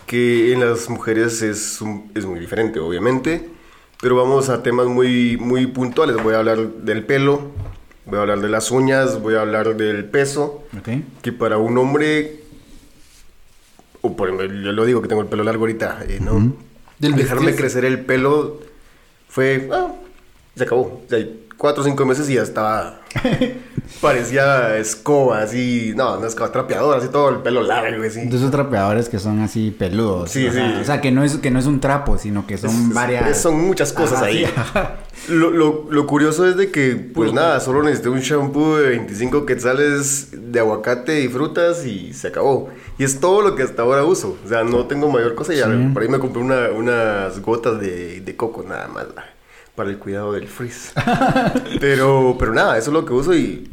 que 0.07 0.53
en 0.53 0.61
las 0.61 0.89
mujeres 0.89 1.43
es, 1.43 1.81
un- 1.81 2.11
es 2.15 2.25
muy 2.27 2.39
diferente, 2.41 2.79
obviamente. 2.81 3.49
Pero 4.01 4.17
vamos 4.17 4.49
a 4.49 4.63
temas 4.63 4.87
muy, 4.87 5.37
muy 5.37 5.67
puntuales. 5.67 6.17
Voy 6.23 6.35
a 6.35 6.39
hablar 6.39 6.59
del 6.59 7.05
pelo, 7.05 7.51
voy 8.07 8.19
a 8.19 8.23
hablar 8.23 8.41
de 8.41 8.49
las 8.49 8.71
uñas, 8.71 9.21
voy 9.21 9.35
a 9.35 9.43
hablar 9.43 9.77
del 9.77 10.05
peso. 10.07 10.65
ok. 10.79 10.89
Que 11.23 11.33
para 11.33 11.59
un 11.59 11.77
hombre, 11.77 12.41
o 14.01 14.17
por 14.17 14.31
yo 14.31 14.73
lo 14.73 14.85
digo 14.87 15.03
que 15.03 15.09
tengo 15.09 15.21
el 15.23 15.29
pelo 15.29 15.45
largo 15.45 15.63
ahorita, 15.65 16.05
eh, 16.09 16.19
Dejarme 16.99 17.55
crecer 17.55 17.85
el 17.85 18.01
pelo 18.05 18.61
fue, 19.29 19.69
ah, 19.73 19.93
se 20.57 20.65
acabó. 20.65 20.83
O 20.83 21.03
sea, 21.09 21.27
cuatro 21.61 21.83
o 21.83 21.85
cinco 21.87 22.07
meses 22.07 22.31
y 22.31 22.35
ya 22.37 22.43
estaba, 22.43 23.01
parecía 24.01 24.77
escoba, 24.79 25.43
así, 25.43 25.93
no, 25.95 26.19
no 26.19 26.27
escoba, 26.27 26.51
trapeador, 26.53 26.97
así 26.97 27.09
todo 27.09 27.29
el 27.29 27.37
pelo 27.43 27.63
largo, 27.63 28.03
así. 28.05 28.27
De 28.27 28.37
esos 28.37 28.51
trapeadores 28.51 29.11
que 29.11 29.19
son 29.19 29.41
así 29.41 29.71
peludos. 29.71 30.31
Sí, 30.31 30.47
o 30.47 30.53
sea, 30.53 30.75
sí. 30.75 30.81
O 30.81 30.85
sea, 30.85 31.01
que 31.03 31.11
no 31.11 31.23
es, 31.23 31.37
que 31.37 31.51
no 31.51 31.59
es 31.59 31.67
un 31.67 31.81
trapo, 31.81 32.17
sino 32.17 32.47
que 32.47 32.57
son 32.57 32.71
Es- 32.71 32.95
varias. 32.95 33.41
Son 33.41 33.61
muchas 33.61 33.93
cosas 33.93 34.19
Ajá, 34.19 34.27
ahí. 34.27 34.47
sí. 34.47 35.33
Lo, 35.35 35.51
lo- 35.51 35.87
lo 35.91 36.07
curioso 36.07 36.49
es 36.49 36.57
de 36.57 36.71
que, 36.71 36.95
pues 36.97 37.31
Puro 37.31 37.33
nada, 37.33 37.61
solo 37.61 37.83
necesité 37.83 38.09
un 38.09 38.21
shampoo 38.21 38.77
de 38.79 38.89
25 38.91 39.45
quetzales 39.45 40.29
de 40.33 40.61
aguacate 40.61 41.21
y 41.21 41.29
frutas 41.29 41.85
y 41.85 42.15
se 42.15 42.29
acabó. 42.29 42.71
Y 42.99 43.05
es 43.05 43.21
todo 43.21 43.43
lo 43.43 43.55
que 43.55 43.63
hasta 43.65 43.83
ahora 43.83 44.03
uso. 44.05 44.39
O 44.45 44.49
sea, 44.49 44.65
no 44.65 44.87
tengo 44.87 45.11
mayor 45.11 45.35
cosa. 45.35 45.53
Y 45.53 45.59
Sí. 45.59 45.63
por 45.93 46.03
ahí 46.03 46.09
me 46.09 46.19
compré 46.19 46.41
una- 46.43 46.71
unas 46.75 47.41
gotas 47.43 47.79
de, 47.81 48.23
de 48.23 48.37
coco 48.37 48.65
nada 48.67 48.89
más 48.89 49.07
para 49.81 49.89
el 49.89 49.99
cuidado 49.99 50.35
del 50.35 50.47
frizz. 50.47 50.93
pero, 51.81 52.37
pero 52.39 52.53
nada, 52.53 52.77
eso 52.77 52.91
es 52.91 52.93
lo 52.93 53.07
que 53.07 53.15
uso 53.15 53.35
y 53.35 53.67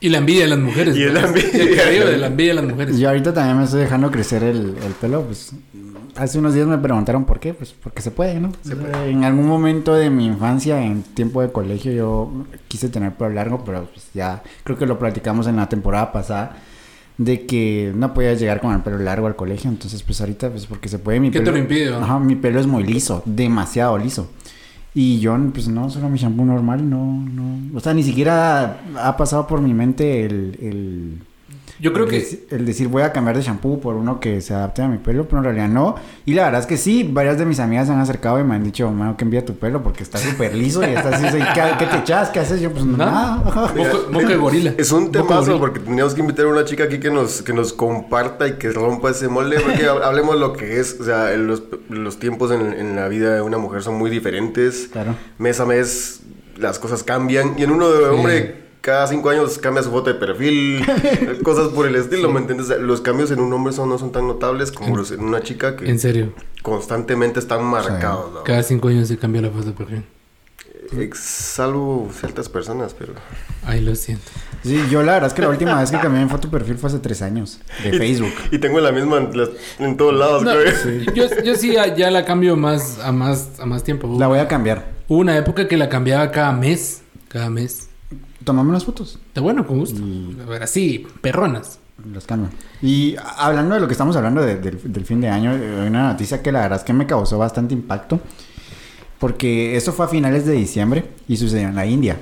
Y 0.00 0.08
la 0.08 0.16
envidia 0.16 0.44
de 0.44 0.48
las 0.48 0.58
mujeres. 0.58 0.96
Y 0.96 1.00
¿no? 1.00 1.12
la 1.12 1.20
envidia. 1.20 1.90
El 1.90 2.06
de 2.06 2.16
la 2.16 2.26
envidia 2.28 2.54
de 2.54 2.62
las 2.62 2.70
mujeres. 2.70 2.98
Yo 2.98 3.10
ahorita 3.10 3.34
también 3.34 3.58
me 3.58 3.64
estoy 3.64 3.80
dejando 3.80 4.10
crecer 4.10 4.42
el, 4.42 4.74
el 4.82 4.92
pelo, 4.98 5.20
pues 5.20 5.52
hace 6.16 6.38
unos 6.38 6.54
días 6.54 6.66
me 6.66 6.78
preguntaron 6.78 7.26
por 7.26 7.40
qué, 7.40 7.52
pues 7.52 7.74
porque 7.78 8.00
se 8.00 8.10
puede, 8.10 8.40
¿no? 8.40 8.52
Se 8.62 8.74
puede. 8.74 9.10
En 9.10 9.22
algún 9.24 9.46
momento 9.46 9.92
de 9.92 10.08
mi 10.08 10.24
infancia, 10.24 10.82
en 10.82 11.02
tiempo 11.02 11.42
de 11.42 11.52
colegio, 11.52 11.92
yo 11.92 12.32
quise 12.66 12.88
tener 12.88 13.12
pelo 13.12 13.28
largo, 13.28 13.64
pero 13.66 13.84
pues 13.92 14.06
ya 14.14 14.42
creo 14.62 14.78
que 14.78 14.86
lo 14.86 14.98
platicamos 14.98 15.46
en 15.46 15.56
la 15.56 15.68
temporada 15.68 16.10
pasada 16.10 16.56
de 17.18 17.44
que 17.44 17.92
no 17.94 18.14
podía 18.14 18.32
llegar 18.32 18.62
con 18.62 18.72
el 18.72 18.80
pelo 18.80 18.96
largo 18.96 19.26
al 19.26 19.36
colegio, 19.36 19.68
entonces 19.68 20.02
pues 20.02 20.22
ahorita 20.22 20.48
pues 20.48 20.64
porque 20.64 20.88
se 20.88 20.98
puede 20.98 21.20
mi 21.20 21.30
¿Qué 21.30 21.40
te 21.40 21.44
pelo. 21.44 21.58
lo 21.58 21.62
impide, 21.62 21.90
va? 21.90 22.02
Ajá, 22.02 22.18
mi 22.18 22.34
pelo 22.34 22.60
es 22.60 22.66
muy 22.66 22.82
liso, 22.82 23.22
demasiado 23.26 23.98
liso. 23.98 24.30
Y 24.94 25.18
yo, 25.18 25.36
pues 25.52 25.66
no, 25.66 25.90
solo 25.90 26.08
mi 26.08 26.18
shampoo 26.18 26.44
normal, 26.44 26.88
no, 26.88 27.04
no. 27.04 27.76
O 27.76 27.80
sea, 27.80 27.92
ni 27.94 28.04
siquiera 28.04 28.80
ha 28.96 29.16
pasado 29.16 29.46
por 29.46 29.60
mi 29.60 29.74
mente 29.74 30.24
el, 30.24 30.56
el, 30.60 31.22
Yo 31.80 31.92
creo 31.92 32.04
el 32.04 32.10
que 32.10 32.46
el 32.50 32.64
decir 32.66 32.88
voy 32.88 33.02
a 33.02 33.12
cambiar 33.12 33.36
de 33.36 33.42
shampoo 33.42 33.80
por 33.80 33.94
uno 33.94 34.20
que 34.20 34.40
se 34.40 34.54
adapte 34.54 34.82
a 34.82 34.88
mi 34.88 34.98
pelo, 34.98 35.24
pero 35.26 35.38
en 35.38 35.44
realidad 35.44 35.68
no. 35.68 35.96
Y 36.24 36.34
la 36.34 36.44
verdad 36.44 36.60
es 36.60 36.66
que 36.66 36.76
sí, 36.76 37.08
varias 37.10 37.38
de 37.38 37.44
mis 37.46 37.58
amigas 37.60 37.86
se 37.88 37.92
han 37.92 38.00
acercado 38.00 38.38
y 38.38 38.44
me 38.44 38.54
han 38.54 38.62
dicho, 38.64 38.90
mano, 38.90 39.16
que 39.16 39.24
envía 39.24 39.44
tu 39.44 39.54
pelo 39.56 39.82
porque 39.82 40.02
está 40.02 40.18
súper 40.18 40.54
liso 40.54 40.82
y 40.82 40.90
está 40.94 41.08
así, 41.08 41.24
¿qué, 41.54 41.62
qué 41.78 41.86
te 41.86 41.96
echas? 41.98 42.30
¿Qué 42.30 42.40
haces? 42.40 42.60
Yo, 42.60 42.70
pues 42.70 42.84
Nada. 42.84 43.42
nada. 43.44 43.72
Moco, 44.10 44.26
de 44.28 44.36
gorila. 44.36 44.74
Es 44.78 44.92
un 44.92 45.10
temazo 45.12 45.58
porque 45.58 45.80
tendríamos 45.80 46.14
que 46.14 46.20
invitar 46.20 46.46
a 46.46 46.48
una 46.48 46.64
chica 46.64 46.84
aquí 46.84 46.98
que 47.00 47.10
nos, 47.10 47.42
que 47.42 47.52
nos 47.52 47.72
comparta 47.72 48.46
y 48.48 48.52
que 48.54 48.70
rompa 48.70 49.10
ese 49.10 49.28
molde. 49.28 49.58
Porque 49.60 49.84
hab- 49.88 50.02
hablemos 50.04 50.38
lo 50.38 50.52
que 50.52 50.78
es. 50.80 50.98
O 51.00 51.04
sea, 51.04 51.30
los, 51.36 51.62
los 51.88 52.18
tiempos 52.18 52.50
en, 52.52 52.72
en 52.72 52.96
la 52.96 53.08
vida 53.08 53.34
de 53.34 53.40
una 53.42 53.58
mujer 53.58 53.82
son 53.82 53.94
muy 53.98 54.10
diferentes. 54.10 54.88
Claro. 54.92 55.14
Mes 55.38 55.58
a 55.60 55.66
mes 55.66 56.20
las 56.56 56.78
cosas 56.78 57.02
cambian. 57.02 57.54
Y 57.58 57.64
en 57.64 57.70
uno 57.72 57.90
de 57.90 58.10
Sí. 58.16 58.54
Cada 58.84 59.06
cinco 59.06 59.30
años 59.30 59.56
cambia 59.56 59.82
su 59.82 59.90
foto 59.90 60.12
de 60.12 60.18
perfil, 60.18 60.84
cosas 61.42 61.68
por 61.68 61.86
el 61.86 61.96
estilo, 61.96 62.30
¿me 62.30 62.40
entiendes? 62.40 62.68
Los 62.80 63.00
cambios 63.00 63.30
en 63.30 63.40
un 63.40 63.50
hombre 63.54 63.72
son, 63.72 63.88
no 63.88 63.96
son 63.96 64.12
tan 64.12 64.26
notables 64.26 64.70
como 64.72 64.94
los 64.98 65.10
en 65.10 65.20
una 65.20 65.40
chica 65.42 65.74
que 65.74 65.88
En 65.88 65.98
serio. 65.98 66.34
constantemente 66.60 67.40
están 67.40 67.64
marcados. 67.64 68.30
¿no? 68.34 68.44
Cada 68.44 68.62
cinco 68.62 68.88
años 68.88 69.08
se 69.08 69.16
cambia 69.16 69.40
la 69.40 69.48
foto 69.48 69.68
de 69.68 69.72
perfil. 69.72 70.04
Eh, 70.92 71.08
Salvo 71.14 72.10
ciertas 72.12 72.50
personas, 72.50 72.94
pero... 72.98 73.14
Ay, 73.64 73.80
lo 73.80 73.94
siento. 73.94 74.30
Sí, 74.62 74.78
yo 74.90 75.02
la 75.02 75.14
verdad 75.14 75.28
es 75.28 75.34
que 75.34 75.40
la 75.40 75.48
última 75.48 75.80
vez 75.80 75.90
que 75.90 75.98
cambié 75.98 76.22
mi 76.22 76.28
foto 76.28 76.48
de 76.48 76.58
perfil 76.58 76.76
fue 76.76 76.90
hace 76.90 76.98
tres 76.98 77.22
años. 77.22 77.60
De 77.82 77.96
Facebook. 77.98 78.34
Y 78.50 78.58
tengo 78.58 78.80
la 78.80 78.92
misma 78.92 79.16
en, 79.16 79.34
las- 79.36 79.48
en 79.78 79.96
todos 79.96 80.12
lados, 80.14 80.42
No, 80.42 80.52
creo. 80.52 81.14
yo, 81.14 81.24
yo 81.42 81.54
sí 81.56 81.72
ya, 81.72 81.94
ya 81.96 82.10
la 82.10 82.26
cambio 82.26 82.54
más 82.56 82.98
a 82.98 83.12
más 83.12 83.48
a 83.58 83.64
más 83.64 83.82
tiempo. 83.82 84.14
La 84.20 84.26
voy 84.26 84.40
a 84.40 84.46
cambiar. 84.46 84.92
Hubo 85.08 85.20
una 85.20 85.36
época 85.38 85.66
que 85.68 85.78
la 85.78 85.88
cambiaba 85.88 86.30
cada 86.30 86.52
mes. 86.52 87.00
Cada 87.28 87.48
mes. 87.48 87.88
Tomame 88.44 88.70
unas 88.70 88.84
fotos. 88.84 89.18
Está 89.28 89.40
bueno, 89.40 89.66
con 89.66 89.78
gusto. 89.78 90.00
Y- 90.00 90.36
A 90.42 90.46
ver, 90.48 90.62
así, 90.62 91.06
perronas. 91.20 91.78
Los 92.12 92.26
cambio. 92.26 92.50
Y 92.82 93.16
hablando 93.38 93.74
de 93.76 93.80
lo 93.80 93.86
que 93.86 93.92
estamos 93.92 94.16
hablando 94.16 94.42
de- 94.42 94.56
del, 94.56 94.80
del 94.92 95.04
fin 95.06 95.20
de 95.20 95.28
año, 95.28 95.50
hay 95.52 95.86
una 95.88 96.08
noticia 96.10 96.42
que 96.42 96.50
la 96.52 96.60
verdad 96.62 96.78
es 96.78 96.84
que 96.84 96.92
me 96.92 97.06
causó 97.06 97.38
bastante 97.38 97.72
impacto. 97.74 98.20
Porque 99.18 99.76
eso 99.76 99.92
fue 99.92 100.04
a 100.06 100.08
finales 100.08 100.44
de 100.44 100.52
diciembre 100.52 101.10
y 101.28 101.36
sucedió 101.36 101.68
en 101.68 101.76
la 101.76 101.86
India. 101.86 102.16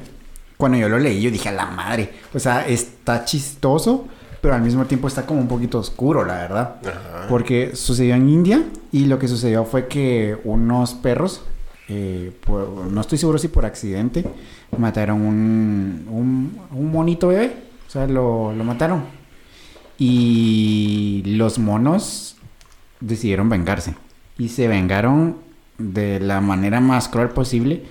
Cuando 0.57 0.79
yo 0.79 0.89
lo 0.89 0.99
leí, 0.99 1.21
yo 1.21 1.31
dije, 1.31 1.49
a 1.49 1.53
la 1.53 1.67
madre. 1.67 2.13
O 2.35 2.39
sea, 2.39 2.67
está 2.69 3.25
chistoso, 3.25 4.07
pero 4.41 4.55
al 4.55 4.63
mismo 4.63 4.85
tiempo 4.85 5.09
está 5.09 5.27
como 5.27 5.41
un 5.41 5.49
poquito 5.49 5.79
oscuro, 5.79 6.25
la 6.25 6.35
verdad. 6.35 6.77
Ajá. 6.87 7.27
Porque 7.29 7.75
sucedió 7.75 8.15
en 8.15 8.29
India 8.29 8.63
y 8.93 9.07
lo 9.07 9.19
que 9.19 9.27
sucedió 9.27 9.65
fue 9.65 9.89
que 9.89 10.39
unos 10.45 10.95
perros, 10.95 11.43
eh, 11.95 12.33
no 12.91 13.01
estoy 13.01 13.19
seguro 13.19 13.39
si 13.39 13.49
por 13.49 13.67
accidente, 13.67 14.25
mataron 14.79 15.21
un, 15.21 16.07
un, 16.09 16.59
un 16.71 16.93
monito 16.93 17.29
bebé. 17.29 17.55
O 17.87 17.91
sea, 17.91 18.07
lo, 18.07 18.53
lo 18.53 18.65
mataron. 18.65 19.05
Y 19.99 21.23
los 21.27 21.59
monos 21.59 22.37
decidieron 23.01 23.49
vengarse. 23.49 23.95
Y 24.39 24.49
se 24.49 24.69
vengaron 24.69 25.37
de 25.79 26.19
la 26.21 26.41
manera 26.41 26.81
más 26.81 27.09
cruel 27.09 27.29
posible. 27.29 27.83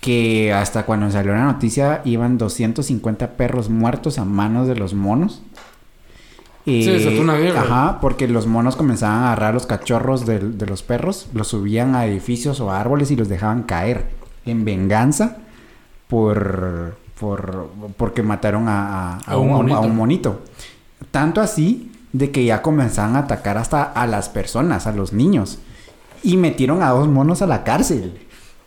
Que 0.00 0.52
hasta 0.52 0.84
cuando 0.84 1.10
salió 1.10 1.32
la 1.32 1.44
noticia 1.44 2.02
iban 2.04 2.38
250 2.38 3.36
perros 3.36 3.68
muertos 3.68 4.18
a 4.18 4.24
manos 4.24 4.66
de 4.66 4.76
los 4.76 4.94
monos. 4.94 5.42
Desató 6.66 7.20
una 7.22 7.36
guerra. 7.36 7.62
Ajá, 7.62 7.98
porque 8.00 8.28
los 8.28 8.46
monos 8.46 8.76
comenzaban 8.76 9.22
a 9.22 9.26
agarrar 9.32 9.54
los 9.54 9.66
cachorros 9.66 10.26
del- 10.26 10.58
de, 10.58 10.66
los 10.66 10.82
perros, 10.82 11.28
los 11.32 11.48
subían 11.48 11.94
a 11.94 12.04
edificios 12.06 12.60
o 12.60 12.70
a 12.70 12.80
árboles 12.80 13.10
y 13.10 13.16
los 13.16 13.28
dejaban 13.28 13.62
caer 13.62 14.06
en 14.44 14.64
venganza 14.64 15.38
por, 16.08 16.96
por 17.18 17.68
porque 17.96 18.22
mataron 18.22 18.68
a, 18.68 19.14
a- 19.14 19.18
a 19.26 19.32
A 19.32 19.36
un 19.38 19.48
un, 19.50 19.54
a 19.54 19.56
monito. 19.58 19.80
un 19.80 19.96
monito. 19.96 20.40
Tanto 21.10 21.40
así 21.40 21.92
de 22.12 22.30
que 22.30 22.44
ya 22.44 22.62
comenzaban 22.62 23.16
a 23.16 23.20
atacar 23.20 23.58
hasta 23.58 23.82
a 23.82 24.06
las 24.06 24.28
personas, 24.28 24.86
a 24.86 24.92
los 24.92 25.12
niños. 25.12 25.58
Y 26.22 26.36
metieron 26.36 26.82
a 26.82 26.90
dos 26.90 27.08
monos 27.08 27.42
a 27.42 27.46
la 27.46 27.62
cárcel. 27.64 28.18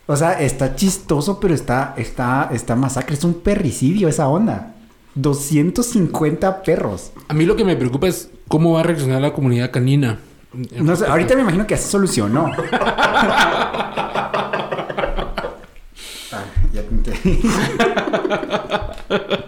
O 0.07 0.15
sea, 0.15 0.33
está 0.41 0.75
chistoso, 0.75 1.39
pero 1.39 1.53
está, 1.53 1.93
está, 1.97 2.49
está 2.51 2.75
masacre. 2.75 3.15
Es 3.15 3.23
un 3.23 3.35
perricidio 3.35 4.07
esa 4.07 4.27
onda. 4.27 4.75
250 5.15 6.63
perros. 6.63 7.11
A 7.27 7.33
mí 7.33 7.45
lo 7.45 7.55
que 7.55 7.65
me 7.65 7.75
preocupa 7.75 8.07
es 8.07 8.29
cómo 8.47 8.73
va 8.73 8.81
a 8.81 8.83
reaccionar 8.83 9.21
la 9.21 9.33
comunidad 9.33 9.71
canina. 9.71 10.19
No 10.79 10.95
sé, 10.95 11.05
ahorita 11.05 11.35
me 11.35 11.41
imagino 11.41 11.65
que 11.65 11.75
así 11.75 11.89
solucionó. 11.89 12.51
Ah, 16.33 16.43
ya. 16.73 16.83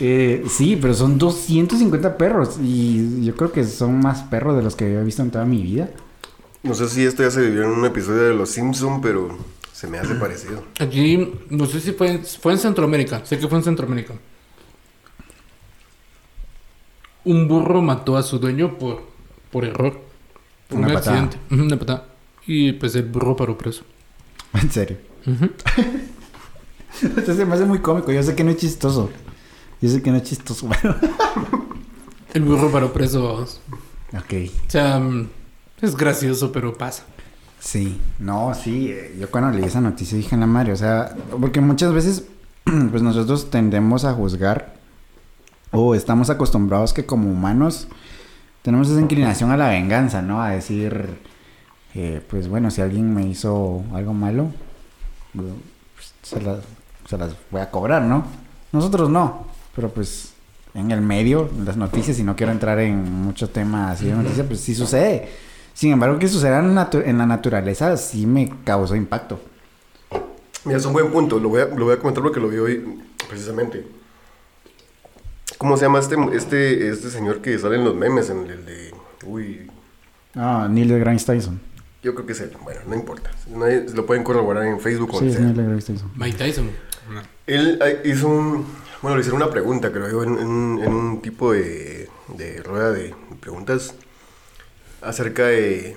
Eh, 0.00 0.44
sí, 0.50 0.76
pero 0.80 0.92
son 0.92 1.18
250 1.18 2.18
perros. 2.18 2.56
Y 2.62 3.24
yo 3.24 3.34
creo 3.36 3.52
que 3.52 3.64
son 3.64 4.00
más 4.00 4.22
perros 4.22 4.56
de 4.56 4.62
los 4.62 4.76
que 4.76 4.84
había 4.84 5.00
visto 5.02 5.22
en 5.22 5.30
toda 5.30 5.44
mi 5.46 5.62
vida. 5.62 5.88
No 6.62 6.74
sé 6.74 6.88
si 6.88 7.04
esto 7.06 7.22
ya 7.22 7.30
se 7.30 7.40
vivió 7.40 7.62
en 7.62 7.70
un 7.70 7.84
episodio 7.86 8.22
de 8.24 8.34
Los 8.34 8.50
Simpson, 8.50 9.00
pero 9.00 9.38
se 9.72 9.86
me 9.86 9.98
hace 9.98 10.14
parecido. 10.16 10.62
Aquí, 10.80 11.32
no 11.48 11.64
sé 11.66 11.80
si 11.80 11.92
fue, 11.92 12.10
en- 12.10 12.24
fue 12.24 12.52
en 12.52 12.58
Centroamérica. 12.58 13.24
Sé 13.24 13.38
que 13.38 13.48
fue 13.48 13.56
en 13.58 13.64
Centroamérica. 13.64 14.14
Un 17.24 17.48
burro 17.48 17.80
mató 17.82 18.16
a 18.16 18.22
su 18.22 18.38
dueño 18.38 18.78
por, 18.78 19.02
por 19.50 19.64
error. 19.64 20.00
Por 20.68 20.78
Una 20.78 20.88
un 20.88 20.94
patada. 20.94 21.22
accidente. 21.22 21.54
Una 21.62 21.78
patada. 21.78 22.06
Y 22.46 22.72
pues 22.72 22.94
el 22.96 23.04
burro 23.04 23.36
paró 23.36 23.56
preso. 23.56 23.82
En 24.54 24.70
serio. 24.70 24.98
Ujú. 25.26 25.50
Esto 27.18 27.34
se 27.34 27.44
me 27.44 27.54
hace 27.54 27.64
muy 27.64 27.80
cómico. 27.80 28.12
Yo 28.12 28.22
sé 28.22 28.34
que 28.36 28.44
no 28.44 28.50
es 28.50 28.58
chistoso. 28.58 29.10
Yo 29.80 29.88
sé 29.90 30.02
que 30.02 30.10
no 30.10 30.18
es 30.18 30.22
chistoso. 30.24 30.68
El 32.34 32.42
burro 32.42 32.70
paró 32.70 32.92
preso. 32.92 33.32
ok. 34.12 34.32
O 34.66 34.70
sea, 34.70 34.98
mm, 34.98 35.28
es 35.82 35.96
gracioso, 35.96 36.52
pero 36.52 36.72
pasa. 36.74 37.04
Sí, 37.60 37.98
no, 38.18 38.52
sí, 38.54 38.88
eh, 38.90 39.16
yo 39.18 39.30
cuando 39.30 39.50
leí 39.58 39.64
esa 39.66 39.80
noticia 39.80 40.18
dije, 40.18 40.36
la 40.36 40.46
madre, 40.46 40.72
o 40.72 40.76
sea, 40.76 41.16
porque 41.40 41.60
muchas 41.62 41.94
veces, 41.94 42.24
pues 42.90 43.02
nosotros 43.02 43.50
tendemos 43.50 44.04
a 44.04 44.12
juzgar 44.12 44.73
o 45.74 45.94
estamos 45.94 46.30
acostumbrados 46.30 46.92
que 46.92 47.04
como 47.04 47.30
humanos 47.30 47.88
tenemos 48.62 48.88
esa 48.88 49.00
inclinación 49.00 49.50
a 49.50 49.56
la 49.56 49.68
venganza, 49.68 50.22
¿no? 50.22 50.40
A 50.42 50.50
decir, 50.50 51.18
eh, 51.94 52.22
pues 52.28 52.48
bueno, 52.48 52.70
si 52.70 52.80
alguien 52.80 53.12
me 53.12 53.26
hizo 53.26 53.82
algo 53.92 54.14
malo, 54.14 54.48
pues, 55.34 56.14
se, 56.22 56.40
las, 56.40 56.58
se 57.08 57.18
las 57.18 57.34
voy 57.50 57.60
a 57.60 57.70
cobrar, 57.70 58.02
¿no? 58.02 58.24
Nosotros 58.72 59.10
no, 59.10 59.46
pero 59.74 59.90
pues 59.90 60.32
en 60.74 60.90
el 60.90 61.00
medio, 61.02 61.48
en 61.56 61.64
las 61.64 61.76
noticias, 61.76 62.18
y 62.18 62.24
no 62.24 62.34
quiero 62.34 62.52
entrar 62.52 62.78
en 62.80 63.04
mucho 63.22 63.50
tema 63.50 63.90
así 63.90 64.06
de 64.06 64.14
noticias, 64.14 64.46
pues 64.46 64.60
sí 64.60 64.74
sucede. 64.74 65.28
Sin 65.72 65.92
embargo, 65.92 66.18
que 66.18 66.28
suceda 66.28 66.60
en, 66.60 66.74
la 66.74 66.88
natu- 66.90 67.02
en 67.04 67.18
la 67.18 67.26
naturaleza 67.26 67.96
sí 67.96 68.26
me 68.26 68.48
causó 68.64 68.94
impacto. 68.96 69.40
Mira, 70.64 70.78
es 70.78 70.86
un 70.86 70.92
buen 70.92 71.10
punto. 71.10 71.38
Lo 71.38 71.48
voy 71.48 71.60
a, 71.62 71.66
lo 71.66 71.84
voy 71.84 71.94
a 71.94 71.98
comentar 71.98 72.22
porque 72.22 72.40
lo 72.40 72.48
vi 72.48 72.58
hoy 72.58 73.00
precisamente. 73.28 73.84
¿Cómo 75.64 75.78
se 75.78 75.86
llama 75.86 75.98
este, 75.98 76.14
este, 76.36 76.90
este 76.90 77.08
señor 77.08 77.40
que 77.40 77.58
sale 77.58 77.76
en 77.76 77.84
los 77.84 77.94
memes? 77.94 78.28
En 78.28 78.46
el 78.50 78.66
de... 78.66 78.92
Uy, 79.24 79.70
Ah, 80.34 80.68
Neil 80.70 80.88
deGrasse 80.88 81.24
Tyson. 81.24 81.58
yo 82.02 82.14
creo 82.14 82.26
que 82.26 82.32
es 82.34 82.40
él. 82.42 82.52
Bueno, 82.62 82.82
no 82.86 82.94
importa. 82.94 83.30
Nadie- 83.48 83.86
lo 83.94 84.04
pueden 84.04 84.24
corroborar 84.24 84.66
en 84.66 84.78
Facebook 84.78 85.14
o 85.14 85.20
Sí, 85.20 85.28
es. 85.28 85.40
Neil 85.40 85.56
deGrasse 85.56 85.94
Tyson. 85.94 86.12
Mike 86.16 86.36
Tyson. 86.36 86.70
No. 87.10 87.22
Él 87.46 87.78
eh, 87.82 88.02
hizo 88.04 88.28
un... 88.28 88.66
Bueno, 89.00 89.16
le 89.16 89.22
hicieron 89.22 89.40
una 89.40 89.50
pregunta, 89.50 89.90
creo 89.90 90.10
yo, 90.10 90.22
en, 90.22 90.38
en 90.38 90.46
un- 90.46 90.82
en 90.84 90.92
un 90.92 91.22
tipo 91.22 91.54
de, 91.54 92.10
de 92.36 92.62
rueda 92.62 92.90
de 92.92 93.14
preguntas 93.40 93.94
acerca 95.00 95.46
de 95.46 95.96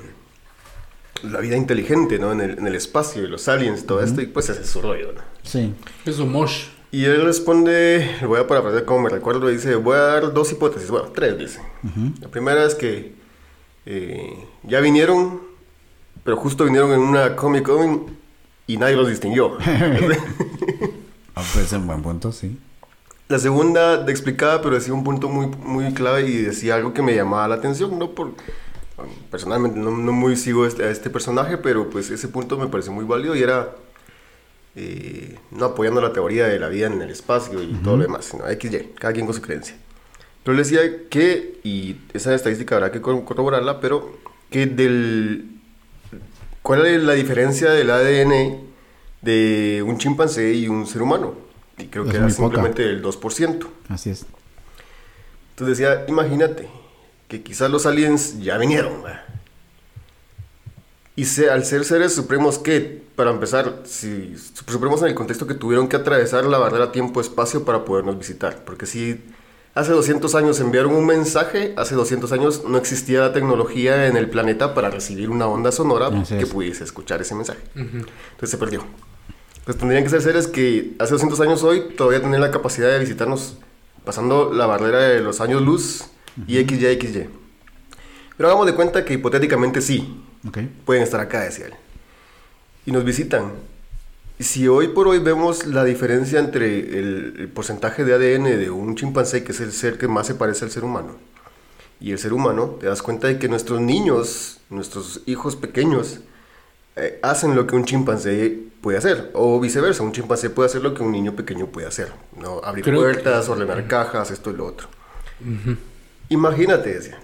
la 1.23 1.41
vida 1.41 1.57
inteligente, 1.57 2.19
¿no? 2.19 2.31
En 2.31 2.39
el, 2.39 2.57
en 2.59 2.67
el 2.67 2.75
espacio 2.75 3.21
y 3.21 3.27
los 3.27 3.45
aliens 3.49 3.81
y 3.81 3.83
todo 3.83 4.01
esto, 4.01 4.21
y 4.21 4.27
pues 4.27 4.47
ese 4.47 4.61
es 4.61 4.69
su 4.69 4.81
rollo, 4.81 5.11
¿no? 5.11 5.21
Sí. 5.43 5.73
Eso, 6.05 6.25
Mosh. 6.25 6.67
Y 6.91 7.03
él 7.05 7.23
responde, 7.25 8.15
le 8.21 8.27
voy 8.27 8.39
a 8.39 8.47
parafrasear 8.47 8.85
como 8.85 9.01
me 9.01 9.09
recuerdo, 9.09 9.47
dice, 9.47 9.75
voy 9.75 9.95
a 9.95 10.01
dar 10.01 10.33
dos 10.33 10.51
hipótesis, 10.51 10.89
bueno, 10.89 11.09
tres 11.13 11.37
dice. 11.37 11.61
La 12.21 12.29
primera 12.29 12.63
es 12.65 12.75
que 12.75 13.13
eh, 13.85 14.45
ya 14.63 14.79
vinieron, 14.79 15.41
pero 16.23 16.37
justo 16.37 16.63
vinieron 16.63 16.91
en 16.93 16.99
una 16.99 17.35
Comic 17.35 17.63
Con 17.65 18.17
y 18.67 18.77
nadie 18.77 18.95
los 18.95 19.09
distinguió. 19.09 19.57
Ah, 21.35 21.43
pues 21.53 21.65
es 21.65 21.73
un 21.73 21.85
buen 21.85 22.01
punto, 22.01 22.31
sí. 22.31 22.57
La 23.27 23.37
segunda 23.37 23.97
de 23.97 24.11
explicada, 24.11 24.59
pero 24.59 24.73
decía 24.73 24.91
un 24.91 25.03
punto 25.03 25.29
muy, 25.29 25.45
muy 25.45 25.93
clave 25.93 26.27
y 26.27 26.37
decía 26.37 26.73
algo 26.73 26.95
que 26.95 27.03
me 27.03 27.13
llamaba 27.13 27.47
la 27.47 27.55
atención, 27.55 27.99
no 27.99 28.09
por... 28.15 28.31
Personalmente 29.29 29.77
no, 29.77 29.91
no 29.91 30.11
muy 30.13 30.35
sigo 30.35 30.65
este- 30.65 30.83
a 30.85 30.89
este 30.89 31.11
personaje, 31.11 31.57
pero 31.59 31.91
pues 31.91 32.09
ese 32.09 32.27
punto 32.27 32.57
me 32.57 32.65
pareció 32.65 32.91
muy 32.91 33.05
válido 33.05 33.35
y 33.35 33.43
era 33.43 33.69
eh, 34.79 35.35
no 35.51 35.65
apoyando 35.65 35.99
la 36.01 36.13
teoría 36.13 36.45
de 36.47 36.59
la 36.59 36.69
vida 36.69 36.85
en 36.87 37.01
el 37.01 37.09
espacio 37.09 37.61
y 37.63 37.73
todo 37.83 37.97
lo 37.97 38.03
demás, 38.03 38.25
sino 38.25 38.45
XY, 38.45 38.91
cada 38.99 39.11
quien 39.11 39.25
con 39.25 39.33
su 39.33 39.41
creencia. 39.41 39.75
Pero 40.43 40.55
él 40.55 40.63
decía 40.63 40.81
que, 41.09 41.59
y 41.63 41.97
esa 42.13 42.33
estadística 42.35 42.75
habrá 42.75 42.91
que 42.91 43.01
cor- 43.01 43.25
corroborarla, 43.25 43.79
pero 43.81 44.17
que 44.51 44.67
del... 44.67 45.49
¿Cuál 46.61 46.85
es 46.85 47.01
la 47.01 47.13
diferencia 47.13 47.71
del 47.71 47.89
ADN 47.89 48.57
de 49.21 49.83
un 49.85 49.97
chimpancé 49.97 50.53
y 50.53 50.67
un 50.67 50.85
ser 50.85 51.01
humano? 51.01 51.33
Y 51.77 51.85
creo 51.85 52.03
Es 52.05 52.11
que 52.11 52.17
era 52.17 52.25
muy 52.27 52.33
poca. 52.35 52.45
simplemente 52.55 52.83
el 52.83 53.01
2%. 53.03 53.67
Así 53.89 54.09
es. 54.11 54.25
Entonces 55.51 55.77
decía, 55.77 56.05
imagínate 56.07 56.67
que 57.27 57.41
quizás 57.41 57.71
los 57.71 57.85
aliens 57.85 58.39
ya 58.41 58.57
vinieron. 58.57 59.01
¿verdad? 59.03 59.23
Y 61.17 61.25
se- 61.25 61.49
al 61.49 61.65
ser 61.65 61.83
seres 61.83 62.13
supremos 62.13 62.59
que, 62.59 63.01
para 63.15 63.31
empezar, 63.31 63.81
si 63.85 64.35
supremos 64.69 65.01
en 65.01 65.07
el 65.09 65.15
contexto 65.15 65.47
que 65.47 65.55
tuvieron 65.55 65.87
que 65.89 65.95
atravesar 65.97 66.45
la 66.45 66.59
barrera 66.59 66.91
tiempo-espacio 66.91 67.65
para 67.65 67.83
podernos 67.83 68.17
visitar. 68.19 68.63
Porque 68.63 68.85
si 68.85 69.19
hace 69.73 69.91
200 69.93 70.35
años 70.35 70.59
enviaron 70.59 70.93
un 70.93 71.05
mensaje, 71.07 71.73
hace 71.75 71.95
200 71.95 72.31
años 72.31 72.63
no 72.67 72.77
existía 72.77 73.21
la 73.21 73.33
tecnología 73.33 74.05
en 74.07 74.15
el 74.15 74.29
planeta 74.29 74.73
para 74.75 74.91
recibir 74.91 75.29
una 75.31 75.47
onda 75.47 75.71
sonora 75.71 76.09
que 76.37 76.43
es. 76.43 76.49
pudiese 76.53 76.83
escuchar 76.83 77.19
ese 77.19 77.33
mensaje. 77.35 77.59
Entonces 77.75 78.49
se 78.51 78.57
perdió. 78.57 78.83
pues 79.65 79.75
tendrían 79.77 80.03
que 80.03 80.09
ser 80.09 80.21
seres 80.21 80.47
que 80.47 80.93
hace 80.99 81.11
200 81.13 81.41
años 81.41 81.61
hoy 81.63 81.95
todavía 81.97 82.21
tenían 82.21 82.39
la 82.39 82.51
capacidad 82.51 82.89
de 82.89 82.99
visitarnos 82.99 83.57
pasando 84.05 84.53
la 84.53 84.65
barrera 84.65 84.99
de 84.99 85.19
los 85.19 85.41
años 85.41 85.61
luz 85.61 86.05
y 86.47 86.57
XY, 86.63 86.97
XY. 87.01 87.27
Pero 88.37 88.47
hagamos 88.49 88.65
de 88.67 88.75
cuenta 88.75 89.03
que 89.03 89.15
hipotéticamente 89.15 89.81
sí, 89.81 90.23
Ok. 90.47 90.59
pueden 90.85 91.03
estar 91.03 91.19
acá, 91.19 91.41
decía 91.41 91.67
él. 91.67 91.73
Y 92.85 92.91
nos 92.91 93.03
visitan. 93.03 93.51
Si 94.39 94.67
hoy 94.67 94.89
por 94.89 95.07
hoy 95.07 95.19
vemos 95.19 95.65
la 95.65 95.83
diferencia 95.83 96.39
entre 96.39 96.79
el, 96.99 97.35
el 97.39 97.47
porcentaje 97.49 98.03
de 98.05 98.13
ADN 98.13 98.43
de 98.59 98.69
un 98.69 98.95
chimpancé, 98.95 99.43
que 99.43 99.51
es 99.51 99.59
el 99.61 99.71
ser 99.71 99.97
que 99.97 100.07
más 100.07 100.27
se 100.27 100.35
parece 100.35 100.65
al 100.65 100.71
ser 100.71 100.83
humano, 100.83 101.15
y 101.99 102.11
el 102.11 102.19
ser 102.19 102.33
humano, 102.33 102.77
te 102.79 102.85
das 102.85 103.01
cuenta 103.01 103.27
de 103.27 103.39
que 103.39 103.49
nuestros 103.49 103.81
niños, 103.81 104.59
nuestros 104.69 105.21
hijos 105.25 105.55
pequeños, 105.55 106.19
eh, 106.95 107.19
hacen 107.23 107.55
lo 107.55 107.65
que 107.65 107.75
un 107.75 107.85
chimpancé 107.85 108.59
puede 108.81 108.99
hacer, 108.99 109.31
o 109.33 109.59
viceversa, 109.59 110.03
un 110.03 110.11
chimpancé 110.11 110.51
puede 110.51 110.67
hacer 110.69 110.83
lo 110.83 110.93
que 110.93 111.01
un 111.01 111.11
niño 111.11 111.35
pequeño 111.35 111.65
puede 111.67 111.87
hacer, 111.87 112.11
¿no? 112.39 112.61
abrir 112.63 112.83
Creo 112.85 112.99
que- 113.01 113.05
puertas, 113.13 113.49
ordenar 113.49 113.87
cajas, 113.87 114.29
esto 114.29 114.51
y 114.51 114.53
lo 114.55 114.67
otro. 114.67 114.87
Imagínate, 116.29 116.93
decía, 116.93 117.17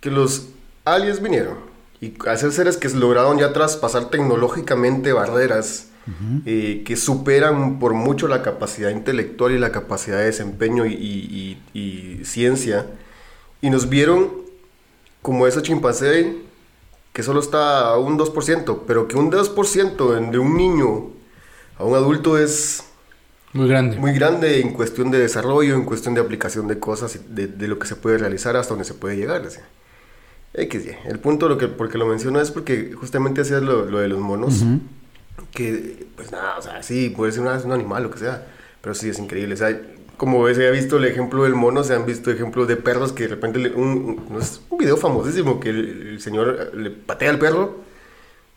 que 0.00 0.10
los 0.10 0.48
aliens 0.84 1.22
vinieron 1.22 1.56
y 2.02 2.12
a 2.28 2.36
ser 2.36 2.52
seres 2.52 2.76
que 2.76 2.90
lograron 2.90 3.38
ya 3.38 3.52
traspasar 3.54 4.10
tecnológicamente 4.10 5.12
barreras 5.14 5.88
eh, 6.46 6.82
que 6.84 6.96
superan 6.96 7.78
por 7.78 7.94
mucho 7.94 8.26
la 8.26 8.42
capacidad 8.42 8.90
intelectual 8.90 9.52
y 9.52 9.58
la 9.58 9.70
capacidad 9.70 10.18
de 10.18 10.24
desempeño 10.24 10.84
y, 10.84 10.94
y- 10.94 11.60
y- 11.72 11.80
y 12.20 12.24
ciencia, 12.24 12.86
y 13.60 13.70
nos 13.70 13.88
vieron 13.88 14.28
como 15.22 15.46
ese 15.46 15.62
chimpancé 15.62 16.38
que 17.12 17.22
solo 17.22 17.38
está 17.38 17.86
a 17.90 17.98
un 17.98 18.18
2%, 18.18 18.80
pero 18.86 19.06
que 19.06 19.16
un 19.16 19.30
2% 19.30 20.16
en- 20.18 20.32
de 20.32 20.38
un 20.38 20.56
niño 20.56 21.10
a 21.78 21.84
un 21.84 21.94
adulto 21.94 22.36
es 22.36 22.82
Muy 23.52 23.68
grande. 23.68 23.96
muy 23.98 24.12
grande 24.12 24.60
en 24.60 24.72
cuestión 24.72 25.10
de 25.12 25.18
desarrollo, 25.20 25.74
en 25.76 25.84
cuestión 25.84 26.14
de 26.14 26.20
aplicación 26.20 26.66
de 26.66 26.80
cosas, 26.80 27.16
de, 27.28 27.46
de 27.46 27.68
lo 27.68 27.78
que 27.78 27.86
se 27.86 27.94
puede 27.94 28.18
realizar 28.18 28.56
hasta 28.56 28.70
donde 28.74 28.86
se 28.86 28.94
puede 28.94 29.16
llegar. 29.16 29.40
decía. 29.44 29.62
XY. 30.54 30.90
El 31.06 31.18
punto 31.18 31.48
lo 31.48 31.56
que, 31.58 31.68
porque 31.68 31.98
lo 31.98 32.06
menciono 32.06 32.40
es 32.40 32.50
porque 32.50 32.92
justamente 32.92 33.40
hacías 33.40 33.62
lo, 33.62 33.86
lo 33.86 33.98
de 34.00 34.08
los 34.08 34.18
monos, 34.20 34.62
Ujú. 34.62 34.80
que 35.52 36.06
pues 36.16 36.30
nada, 36.32 36.58
o 36.58 36.62
sea, 36.62 36.82
sí, 36.82 37.10
puede 37.10 37.32
ser 37.32 37.42
una- 37.42 37.58
un 37.64 37.72
animal, 37.72 38.02
lo 38.04 38.10
que 38.10 38.18
sea, 38.18 38.46
pero 38.80 38.94
sí 38.94 39.08
es 39.08 39.18
increíble. 39.18 39.54
O 39.54 39.56
sea, 39.56 39.80
como 40.16 40.46
se 40.54 40.66
ha 40.66 40.70
visto 40.70 40.98
el 40.98 41.04
ejemplo 41.06 41.44
del 41.44 41.54
mono, 41.54 41.82
se 41.84 41.94
han 41.94 42.06
visto 42.06 42.30
ejemplos 42.30 42.68
de 42.68 42.76
perros 42.76 43.12
que 43.12 43.24
de 43.24 43.28
repente, 43.30 43.58
le- 43.58 43.70
un, 43.70 44.22
un- 44.30 44.40
es 44.40 44.60
un 44.70 44.78
video 44.78 44.96
famosísimo 44.96 45.58
que 45.58 45.70
el, 45.70 46.08
el 46.10 46.20
señor 46.20 46.72
le 46.74 46.90
patea 46.90 47.30
al 47.30 47.38
perro. 47.38 47.80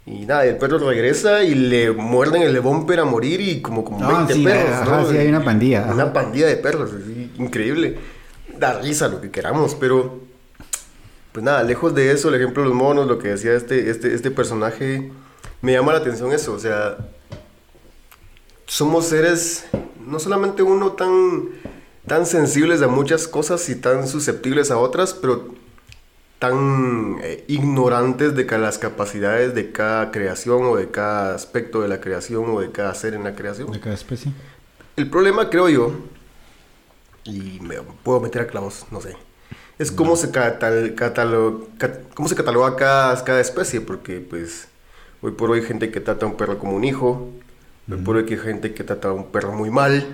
Y 0.07 0.27
nada, 0.27 0.45
el 0.45 0.57
perro 0.57 0.77
regresa 0.77 1.43
y 1.43 1.55
le 1.55 1.91
muerden 1.91 2.43
el 2.43 2.59
bumper 2.61 2.99
a 2.99 3.05
morir 3.05 3.41
y 3.41 3.61
como, 3.61 3.83
como 3.83 4.05
Ah, 4.07 4.17
20 4.17 4.33
sí, 4.35 4.43
perros. 4.43 4.69
ajá, 4.71 5.01
¿no? 5.01 5.09
sí, 5.09 5.17
hay 5.17 5.27
una 5.29 5.43
pandilla, 5.43 5.81
ajá. 5.85 5.93
Una 5.95 6.13
pandilla 6.13 6.45
de 6.45 6.57
perros, 6.57 6.91
así, 6.93 7.31
increíble. 7.39 7.97
Da 8.59 8.79
risa 8.81 9.07
lo 9.07 9.19
que 9.19 9.31
queramos, 9.31 9.73
pero 9.73 10.19
pues 11.35 11.43
nada, 11.43 11.63
lejos 11.63 11.93
de 11.93 12.13
eso, 12.13 12.29
el 12.29 12.35
ejemplo 12.35 12.63
de 12.63 12.69
los 12.69 12.77
monos, 12.77 13.07
lo 13.07 13.19
que 13.19 13.27
decía 13.27 13.55
este, 13.55 13.89
este, 13.89 14.13
este 14.13 14.31
personaje, 14.31 15.11
me 15.61 15.73
llama 15.73 15.91
la 15.91 15.99
atención 15.99 16.31
eso, 16.31 16.53
o 16.53 16.59
sea, 16.59 16.95
somos 18.67 19.07
seres, 19.07 19.65
no 19.99 20.17
solamente 20.17 20.63
uno 20.63 20.93
tan, 20.93 21.49
tan 22.07 22.25
sensibles 22.25 22.81
a 22.81 22.87
muchas 22.87 23.27
cosas 23.27 23.67
y 23.67 23.75
tan 23.75 24.07
susceptibles 24.07 24.71
a 24.71 24.77
otras, 24.77 25.13
pero 25.13 25.53
tan 26.39 27.17
eh, 27.21 27.43
ignorantes 27.49 28.33
de 28.33 28.45
las 28.57 28.77
capacidades 28.77 29.53
de 29.53 29.73
cada 29.73 30.11
creación 30.11 30.63
o 30.63 30.77
de 30.77 30.89
cada 30.89 31.35
aspecto 31.35 31.81
de 31.81 31.89
la 31.89 31.99
creación 31.99 32.45
o 32.49 32.61
de 32.61 32.71
cada 32.71 32.95
ser 32.95 33.13
en 33.13 33.25
la 33.25 33.35
creación. 33.35 33.73
De 33.73 33.81
cada 33.81 33.95
especie. 33.95 34.31
El 34.95 35.09
problema, 35.09 35.49
creo 35.49 35.67
yo, 35.67 35.91
y 37.25 37.59
me 37.59 37.75
puedo 38.03 38.21
meter 38.21 38.43
a 38.43 38.47
clavos, 38.47 38.85
no 38.89 39.01
sé, 39.01 39.17
es 39.79 39.91
cómo 39.91 40.15
se, 40.15 40.31
catal- 40.31 40.95
catalo- 40.95 41.67
cat- 41.77 42.01
cómo 42.13 42.29
se 42.29 42.35
cataloga 42.35 42.75
cada, 42.75 43.23
cada 43.23 43.41
especie, 43.41 43.81
porque 43.81 44.19
pues 44.19 44.67
hoy 45.21 45.31
por 45.31 45.51
hoy 45.51 45.59
hay 45.59 45.65
gente 45.65 45.91
que 45.91 45.99
trata 45.99 46.25
a 46.25 46.29
un 46.29 46.37
perro 46.37 46.57
como 46.59 46.75
un 46.75 46.83
hijo, 46.83 47.29
hoy 47.91 47.97
por 47.97 48.15
hoy 48.15 48.25
hay 48.29 48.37
gente 48.37 48.73
que 48.73 48.83
trata 48.83 49.09
a 49.09 49.13
un 49.13 49.31
perro 49.31 49.51
muy 49.51 49.69
mal, 49.69 50.05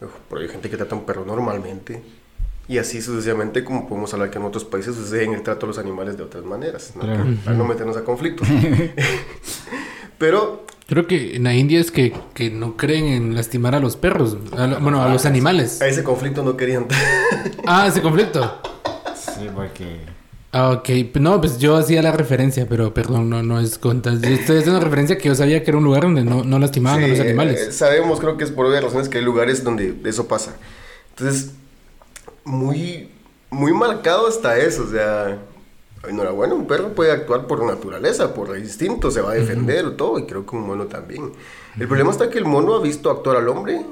hoy 0.00 0.08
por 0.28 0.38
hoy 0.38 0.44
hay 0.44 0.50
gente 0.50 0.70
que 0.70 0.76
trata 0.76 0.94
a 0.94 0.98
un 0.98 1.04
perro 1.06 1.24
normalmente, 1.24 2.02
y 2.68 2.78
así 2.78 3.00
sucesivamente 3.02 3.64
como 3.64 3.88
podemos 3.88 4.12
hablar 4.14 4.30
que 4.30 4.38
en 4.38 4.44
otros 4.44 4.64
países 4.64 4.94
sucede 4.94 5.24
en 5.24 5.32
el 5.32 5.42
trato 5.42 5.66
a 5.66 5.68
los 5.68 5.78
animales 5.78 6.16
de 6.16 6.22
otras 6.22 6.44
maneras, 6.44 6.92
¿no? 6.94 7.02
Claro. 7.02 7.24
para 7.44 7.56
no 7.56 7.64
meternos 7.64 7.96
a 7.96 8.04
conflictos. 8.04 8.46
Pero 10.18 10.66
Creo 10.88 11.06
que 11.06 11.36
en 11.36 11.44
la 11.44 11.52
India 11.54 11.78
es 11.80 11.90
que, 11.90 12.14
que 12.32 12.48
no 12.50 12.76
creen 12.78 13.04
en 13.08 13.34
lastimar 13.34 13.74
a 13.74 13.78
los 13.80 13.96
perros. 13.96 14.38
a 14.56 14.66
lo- 14.66 14.80
bueno, 14.80 15.02
a 15.02 15.08
los 15.10 15.26
animales. 15.26 15.82
a 15.82 15.86
ese 15.86 16.02
conflicto 16.02 16.42
no 16.42 16.56
querían... 16.56 16.86
Ah, 17.66 17.86
ese 17.86 18.00
conflicto. 18.00 18.60
Sí, 19.14 19.48
porque... 19.54 20.00
Ah, 20.50 20.70
ok. 20.70 20.88
No, 21.20 21.38
pues 21.42 21.58
yo 21.58 21.76
hacía 21.76 22.00
la 22.00 22.10
referencia, 22.12 22.66
pero 22.66 22.94
perdón, 22.94 23.28
no, 23.28 23.42
no 23.42 23.60
es 23.60 23.76
conta. 23.76 24.10
Yo 24.14 24.28
estoy 24.30 24.58
haciendo 24.60 24.80
referencia 24.80 25.18
que 25.18 25.28
yo 25.28 25.34
sabía 25.34 25.62
que 25.62 25.70
era 25.70 25.76
un 25.76 25.84
lugar 25.84 26.04
donde 26.04 26.24
no, 26.24 26.42
no 26.42 26.58
lastimaban 26.58 27.04
a 27.04 27.06
los 27.06 27.18
eh, 27.18 27.22
animales. 27.22 27.76
sabemos, 27.76 28.18
creo 28.18 28.38
que 28.38 28.44
es 28.44 28.50
por 28.50 28.64
obvias 28.64 28.82
razones 28.82 29.10
que 29.10 29.18
hay 29.18 29.24
lugares 29.24 29.62
donde 29.62 29.94
eso 30.06 30.26
pasa. 30.26 30.56
Entonces, 31.10 31.50
muy, 32.44 33.10
muy 33.50 33.74
marcado 33.74 34.26
está 34.26 34.56
eso. 34.56 34.84
O 34.84 34.90
sea, 34.90 35.36
enhorabuena, 36.06 36.54
un 36.54 36.66
perro 36.66 36.90
puede 36.94 37.12
actuar 37.12 37.46
por 37.46 37.64
naturaleza, 37.64 38.34
por 38.34 38.56
instinto, 38.58 39.10
se 39.10 39.20
va 39.20 39.32
a 39.32 39.34
defender 39.34 39.84
o 39.86 39.92
todo, 39.92 40.18
y 40.18 40.26
creo 40.26 40.46
que 40.46 40.56
un 40.56 40.66
mono 40.66 40.86
también. 40.86 41.32
El 41.78 41.88
problema 41.88 42.10
está 42.10 42.30
que 42.30 42.38
el 42.38 42.44
mono 42.44 42.74
ha 42.74 42.80
visto 42.80 43.10
actuar 43.10 43.36
al 43.36 43.48
hombre 43.48 43.84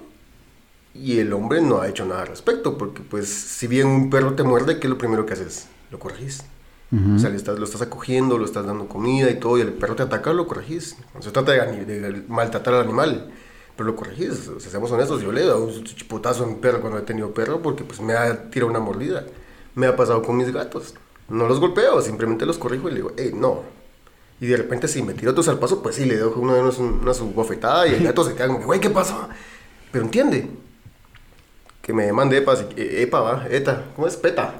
y 0.95 1.19
el 1.19 1.33
hombre 1.33 1.61
no 1.61 1.81
ha 1.81 1.89
hecho 1.89 2.05
nada 2.05 2.23
al 2.23 2.29
respecto, 2.29 2.79
porque 2.79 3.03
pues 3.03 3.29
si 3.29 3.67
bien 3.67 3.87
un 3.87 4.11
perro 4.11 4.35
te 4.35 4.43
muerde, 4.43 4.79
¿qué 4.79 4.87
es 4.87 4.91
lo 4.91 4.99
primero 4.99 5.27
que 5.27 5.35
haces? 5.35 5.69
Lo 5.91 5.99
corregís. 5.99 6.45
Ujú. 6.93 7.17
O 7.17 7.19
sea, 7.19 7.31
le 7.31 7.37
estás, 7.37 7.59
lo 7.59 7.65
estás 7.65 7.83
acogiendo, 7.83 8.39
lo 8.39 8.45
estás 8.45 8.65
dando 8.65 8.89
comida 8.89 9.31
y 9.31 9.39
todo, 9.41 9.59
y 9.59 9.63
el 9.63 9.73
perro 9.73 9.97
te 9.97 10.05
ataca, 10.05 10.33
lo 10.33 10.47
corregís. 10.47 10.97
No 11.15 11.23
se 11.23 11.31
trata 11.31 11.53
de, 11.53 11.85
de 11.85 12.23
maltratar 12.29 12.75
al 12.75 12.83
animal, 12.83 13.31
pero 13.77 13.89
lo 13.89 13.97
corregís. 13.97 14.49
O 14.49 14.61
sea, 14.61 14.71
seamos 14.71 14.91
honestos, 14.93 15.21
yo 15.23 15.33
le 15.33 15.43
he 15.43 15.47
dado 15.47 15.65
un 15.65 15.85
chiputazo 15.85 16.45
a 16.45 16.47
mi 16.47 16.55
perro 16.55 16.81
cuando 16.81 16.99
he 16.99 17.03
tenido 17.03 17.35
perro 17.35 17.61
porque 17.61 17.85
pues 17.85 18.01
me 18.01 18.15
ha 18.15 18.51
tirado 18.51 18.71
una 18.71 18.81
mordida. 18.81 19.27
Me 19.75 19.87
ha 19.87 19.97
pasado 19.97 20.23
con 20.23 20.37
mis 20.37 20.53
gatos. 20.53 20.95
No 21.29 21.49
los 21.49 21.59
golpeo, 21.61 22.01
simplemente 22.01 22.47
los 22.47 22.59
corrijo 22.59 22.89
y 22.89 22.93
le 22.93 22.97
digo, 22.97 23.13
hey, 23.17 23.33
no. 23.35 23.63
Y 24.41 24.47
de 24.47 24.57
repente 24.57 24.87
si 24.87 25.03
me 25.03 25.15
tiro 25.15 25.31
otro 25.31 25.43
zarpazo, 25.43 25.83
pues 25.83 25.97
sí, 25.97 26.05
le 26.05 26.19
doy 26.19 26.33
una, 26.37 26.55
una, 26.55 26.71
una 26.71 27.15
su 27.15 27.31
bofetada 27.33 27.87
y 27.89 27.95
el 27.95 28.05
gato 28.05 28.23
se 28.25 28.35
queda 28.35 28.49
como 28.49 28.61
güey, 28.65 28.81
¿qué 28.81 28.91
pasó? 28.91 29.29
Pero 29.91 30.05
entiende. 30.05 30.49
Que 31.83 31.93
me 31.93 32.13
mande 32.13 32.39
EPA, 32.39 32.55
eh, 32.77 33.03
EPA, 33.03 33.21
va, 33.21 33.47
ETA, 33.49 33.85
¿cómo 33.95 34.07
es? 34.09 34.17
PETA. 34.17 34.55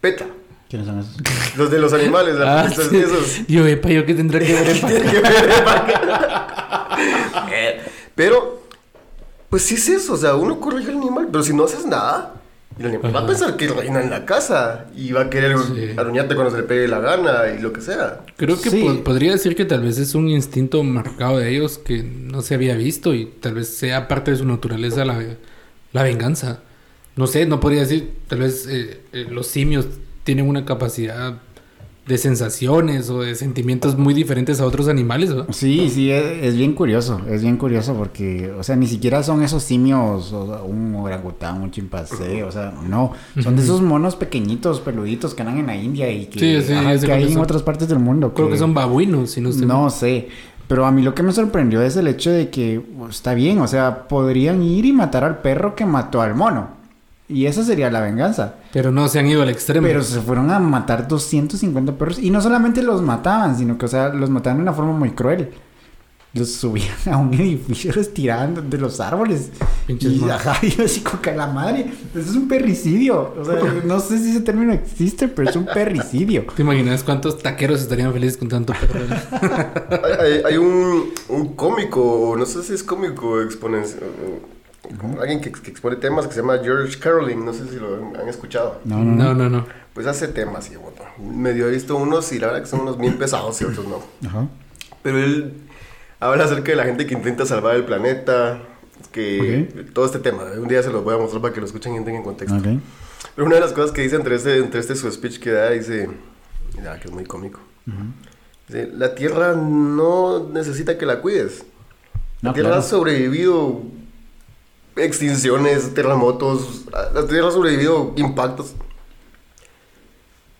PETA. 0.00 0.26
¿Quiénes 0.68 0.86
son 0.86 0.98
esos? 0.98 1.16
Los 1.56 1.70
de 1.70 1.78
los 1.78 1.92
animales, 1.92 2.36
Ah, 2.40 2.66
esos, 2.70 2.92
esos. 2.92 3.46
Yo, 3.48 3.66
epa, 3.66 3.88
yo 3.88 4.04
que 4.04 4.14
tendré 4.14 4.44
que 4.44 4.52
ver, 4.52 4.68
epa. 4.76 4.88
Que 4.88 5.20
ver, 5.20 5.50
eh, 7.52 7.80
Pero, 8.14 8.62
pues 9.48 9.62
sí 9.62 9.76
es 9.76 9.88
eso, 9.88 10.12
o 10.12 10.16
sea, 10.16 10.34
uno 10.34 10.60
corrige 10.60 10.90
al 10.90 10.98
animal, 10.98 11.28
pero 11.32 11.42
si 11.42 11.54
no 11.54 11.64
haces 11.64 11.86
nada, 11.86 12.37
el 12.78 12.86
animal 12.86 13.14
va 13.16 13.20
a 13.20 13.26
pensar 13.26 13.56
que 13.56 13.68
reina 13.68 14.02
en 14.02 14.10
la 14.10 14.24
casa 14.24 14.86
y 14.96 15.12
va 15.12 15.22
a 15.22 15.30
querer 15.30 15.56
Sí. 15.58 15.90
aruñarte 15.96 16.34
cuando 16.34 16.50
se 16.52 16.58
le 16.58 16.62
pegue 16.64 16.86
la 16.88 17.00
gana 17.00 17.42
y 17.56 17.60
lo 17.60 17.72
que 17.72 17.80
sea. 17.80 18.20
Creo 18.36 18.60
que 18.60 18.70
Sí. 18.70 18.82
po- 18.82 19.04
podría 19.04 19.32
decir 19.32 19.56
que 19.56 19.64
tal 19.64 19.82
vez 19.82 19.98
es 19.98 20.14
un 20.14 20.28
instinto 20.28 20.82
marcado 20.84 21.38
de 21.38 21.50
ellos 21.50 21.78
que 21.78 22.02
no 22.02 22.42
se 22.42 22.54
había 22.54 22.76
visto 22.76 23.14
y 23.14 23.26
tal 23.26 23.54
vez 23.54 23.68
sea 23.68 24.06
parte 24.08 24.30
de 24.30 24.36
su 24.38 24.44
naturaleza 24.44 25.04
la, 25.04 25.18
la 25.92 26.02
venganza. 26.02 26.60
No 27.16 27.26
sé, 27.26 27.46
no 27.46 27.58
podría 27.60 27.80
decir, 27.80 28.12
tal 28.28 28.40
vez 28.40 28.66
eh, 28.68 29.00
eh, 29.12 29.26
los 29.28 29.48
simios 29.48 29.86
tienen 30.22 30.48
una 30.48 30.64
capacidad 30.64 31.38
de 32.08 32.16
sensaciones 32.16 33.10
o 33.10 33.20
de 33.20 33.34
sentimientos 33.34 33.98
muy 33.98 34.14
diferentes 34.14 34.60
a 34.60 34.66
otros 34.66 34.88
animales, 34.88 35.28
¿no? 35.30 35.46
Sí, 35.52 35.90
sí, 35.90 36.10
es, 36.10 36.42
es 36.42 36.56
bien 36.56 36.72
curioso, 36.72 37.20
es 37.28 37.42
bien 37.42 37.58
curioso 37.58 37.94
porque, 37.94 38.50
o 38.58 38.62
sea, 38.62 38.76
ni 38.76 38.86
siquiera 38.86 39.22
son 39.22 39.42
esos 39.42 39.62
simios, 39.62 40.32
o 40.32 40.46
sea, 40.46 40.62
un 40.62 40.94
orangután, 40.96 41.60
un 41.60 41.70
chimpancé, 41.70 42.42
o 42.42 42.50
sea, 42.50 42.72
no, 42.88 43.12
son 43.42 43.56
de 43.56 43.62
esos 43.62 43.82
monos 43.82 44.16
pequeñitos, 44.16 44.80
peluditos 44.80 45.34
que 45.34 45.42
andan 45.42 45.58
en 45.58 45.66
la 45.66 45.76
India 45.76 46.10
y 46.10 46.26
que, 46.26 46.40
Sí, 46.40 46.66
sí, 46.66 46.72
ajá, 46.72 46.94
ya 46.94 46.98
sé 46.98 47.06
que 47.06 47.12
hay 47.12 47.32
en 47.32 47.38
otras 47.38 47.62
partes 47.62 47.88
del 47.88 47.98
mundo. 47.98 48.32
Creo 48.32 48.48
que 48.48 48.56
son 48.56 48.72
babuinos, 48.72 49.30
si 49.30 49.42
no 49.42 49.50
estoy. 49.50 49.66
No 49.66 49.90
sé, 49.90 50.28
pero 50.66 50.86
a 50.86 50.90
mí 50.90 51.02
lo 51.02 51.14
que 51.14 51.22
me 51.22 51.32
sorprendió 51.32 51.82
es 51.82 51.96
el 51.96 52.08
hecho 52.08 52.30
de 52.30 52.48
que 52.48 52.80
está 53.10 53.34
bien, 53.34 53.58
o 53.60 53.68
sea, 53.68 54.08
podrían 54.08 54.62
ir 54.62 54.86
y 54.86 54.92
matar 54.92 55.24
al 55.24 55.38
perro 55.42 55.74
que 55.74 55.84
mató 55.84 56.22
al 56.22 56.34
mono. 56.34 56.77
Y 57.28 57.44
esa 57.46 57.62
sería 57.62 57.90
la 57.90 58.00
venganza. 58.00 58.54
Pero 58.72 58.90
no 58.90 59.06
se 59.08 59.18
han 59.18 59.26
ido 59.26 59.42
al 59.42 59.50
extremo. 59.50 59.86
Pero 59.86 60.02
se 60.02 60.20
fueron 60.20 60.50
a 60.50 60.58
matar 60.58 61.06
250 61.08 61.92
perros 61.98 62.18
y 62.18 62.30
no 62.30 62.40
solamente 62.40 62.82
los 62.82 63.02
mataban, 63.02 63.56
sino 63.56 63.76
que, 63.76 63.84
o 63.84 63.88
sea, 63.88 64.08
los 64.08 64.30
mataban 64.30 64.56
de 64.58 64.62
una 64.62 64.72
forma 64.72 64.92
muy 64.92 65.10
cruel. 65.10 65.50
los 66.34 66.52
subían 66.52 66.94
a 67.10 67.16
un 67.18 67.32
edificio, 67.40 67.92
los 67.94 68.14
tiraban 68.14 68.70
de 68.70 68.78
los 68.78 68.98
árboles. 69.00 69.50
Pinches 69.86 70.12
y, 70.12 70.30
ajá, 70.30 70.58
y 70.62 70.80
así 70.82 71.00
con 71.00 71.20
la 71.36 71.46
madre, 71.46 71.90
eso 72.14 72.30
es 72.30 72.36
un 72.36 72.48
perricidio. 72.48 73.34
O 73.38 73.44
sea, 73.44 73.56
no 73.84 74.00
sé 74.00 74.18
si 74.18 74.30
ese 74.30 74.40
término 74.40 74.72
existe, 74.72 75.28
pero 75.28 75.50
es 75.50 75.56
un 75.56 75.66
perricidio. 75.66 76.46
¿Te 76.56 76.62
imaginas 76.62 77.02
cuántos 77.02 77.38
taqueros 77.38 77.80
estarían 77.82 78.12
felices 78.12 78.36
con 78.38 78.48
tanto 78.48 78.72
perro? 78.72 79.00
Hay, 79.90 80.12
hay- 80.26 80.42
hay 80.46 80.56
un, 80.56 81.10
un 81.28 81.54
cómico, 81.54 82.34
no 82.38 82.46
sé 82.46 82.62
si 82.62 82.72
es 82.74 82.82
cómico, 82.82 83.40
exponen- 83.42 83.84
o- 85.02 85.20
alguien 85.20 85.40
que, 85.40 85.50
que 85.52 85.70
expone 85.70 85.96
temas 85.96 86.26
que 86.26 86.34
se 86.34 86.40
llama 86.40 86.58
George 86.62 86.98
Carlin, 86.98 87.44
no 87.44 87.52
sé 87.52 87.68
si 87.68 87.76
lo 87.76 87.96
han, 87.96 88.16
han 88.16 88.28
escuchado. 88.28 88.80
No, 88.84 88.98
no, 89.04 89.14
no. 89.14 89.24
No, 89.24 89.34
no, 89.34 89.50
no. 89.50 89.66
Pues 89.94 90.06
hace 90.06 90.28
temas 90.28 90.70
y 90.70 90.76
bueno, 90.76 90.96
medio 91.18 91.66
he 91.68 91.70
visto 91.72 91.96
unos 91.96 92.30
y 92.32 92.38
la 92.38 92.48
verdad 92.48 92.62
que 92.62 92.68
son 92.68 92.80
unos 92.80 92.98
bien 92.98 93.18
pesados 93.18 93.60
y 93.60 93.64
otros 93.64 93.86
no. 93.86 94.02
Ajá. 94.28 94.46
Pero 95.02 95.18
él 95.18 95.54
habla 96.20 96.44
acerca 96.44 96.70
de 96.72 96.76
la 96.76 96.84
gente 96.84 97.06
que 97.06 97.14
intenta 97.14 97.44
salvar 97.46 97.74
el 97.76 97.84
planeta, 97.84 98.60
que 99.12 99.86
todo 99.92 100.06
este 100.06 100.18
tema. 100.18 100.44
Un 100.56 100.68
día 100.68 100.82
se 100.82 100.90
los 100.90 101.02
voy 101.02 101.14
a 101.14 101.18
mostrar 101.18 101.42
para 101.42 101.54
que 101.54 101.60
lo 101.60 101.66
escuchen 101.66 101.94
y 101.94 101.96
entren 101.96 102.16
en 102.16 102.22
contexto. 102.22 102.56
Ok. 102.56 102.66
Pero 103.34 103.46
una 103.46 103.56
de 103.56 103.60
las 103.60 103.72
cosas 103.72 103.90
que 103.92 104.02
dice 104.02 104.16
entre 104.16 104.36
este, 104.36 104.58
entre 104.58 104.80
este 104.80 104.94
su 104.94 105.10
speech 105.10 105.38
que 105.40 105.50
da, 105.52 105.70
dice, 105.70 106.08
mira, 106.76 106.98
que 107.00 107.08
es 107.08 107.14
muy 107.14 107.24
cómico. 107.24 107.60
Dice, 108.68 108.90
la 108.94 109.14
Tierra 109.14 109.54
no 109.54 110.48
necesita 110.50 110.98
que 110.98 111.06
la 111.06 111.20
cuides. 111.20 111.64
La 112.42 112.50
No, 112.50 112.54
Tierra 112.54 112.68
claro. 112.70 112.82
ha 112.82 112.84
sobrevivido 112.84 113.82
extinciones, 114.98 115.94
terremotos, 115.94 116.84
la 116.92 117.26
Tierra 117.26 117.48
ha 117.48 117.52
sobrevivido 117.52 118.12
impactos. 118.16 118.74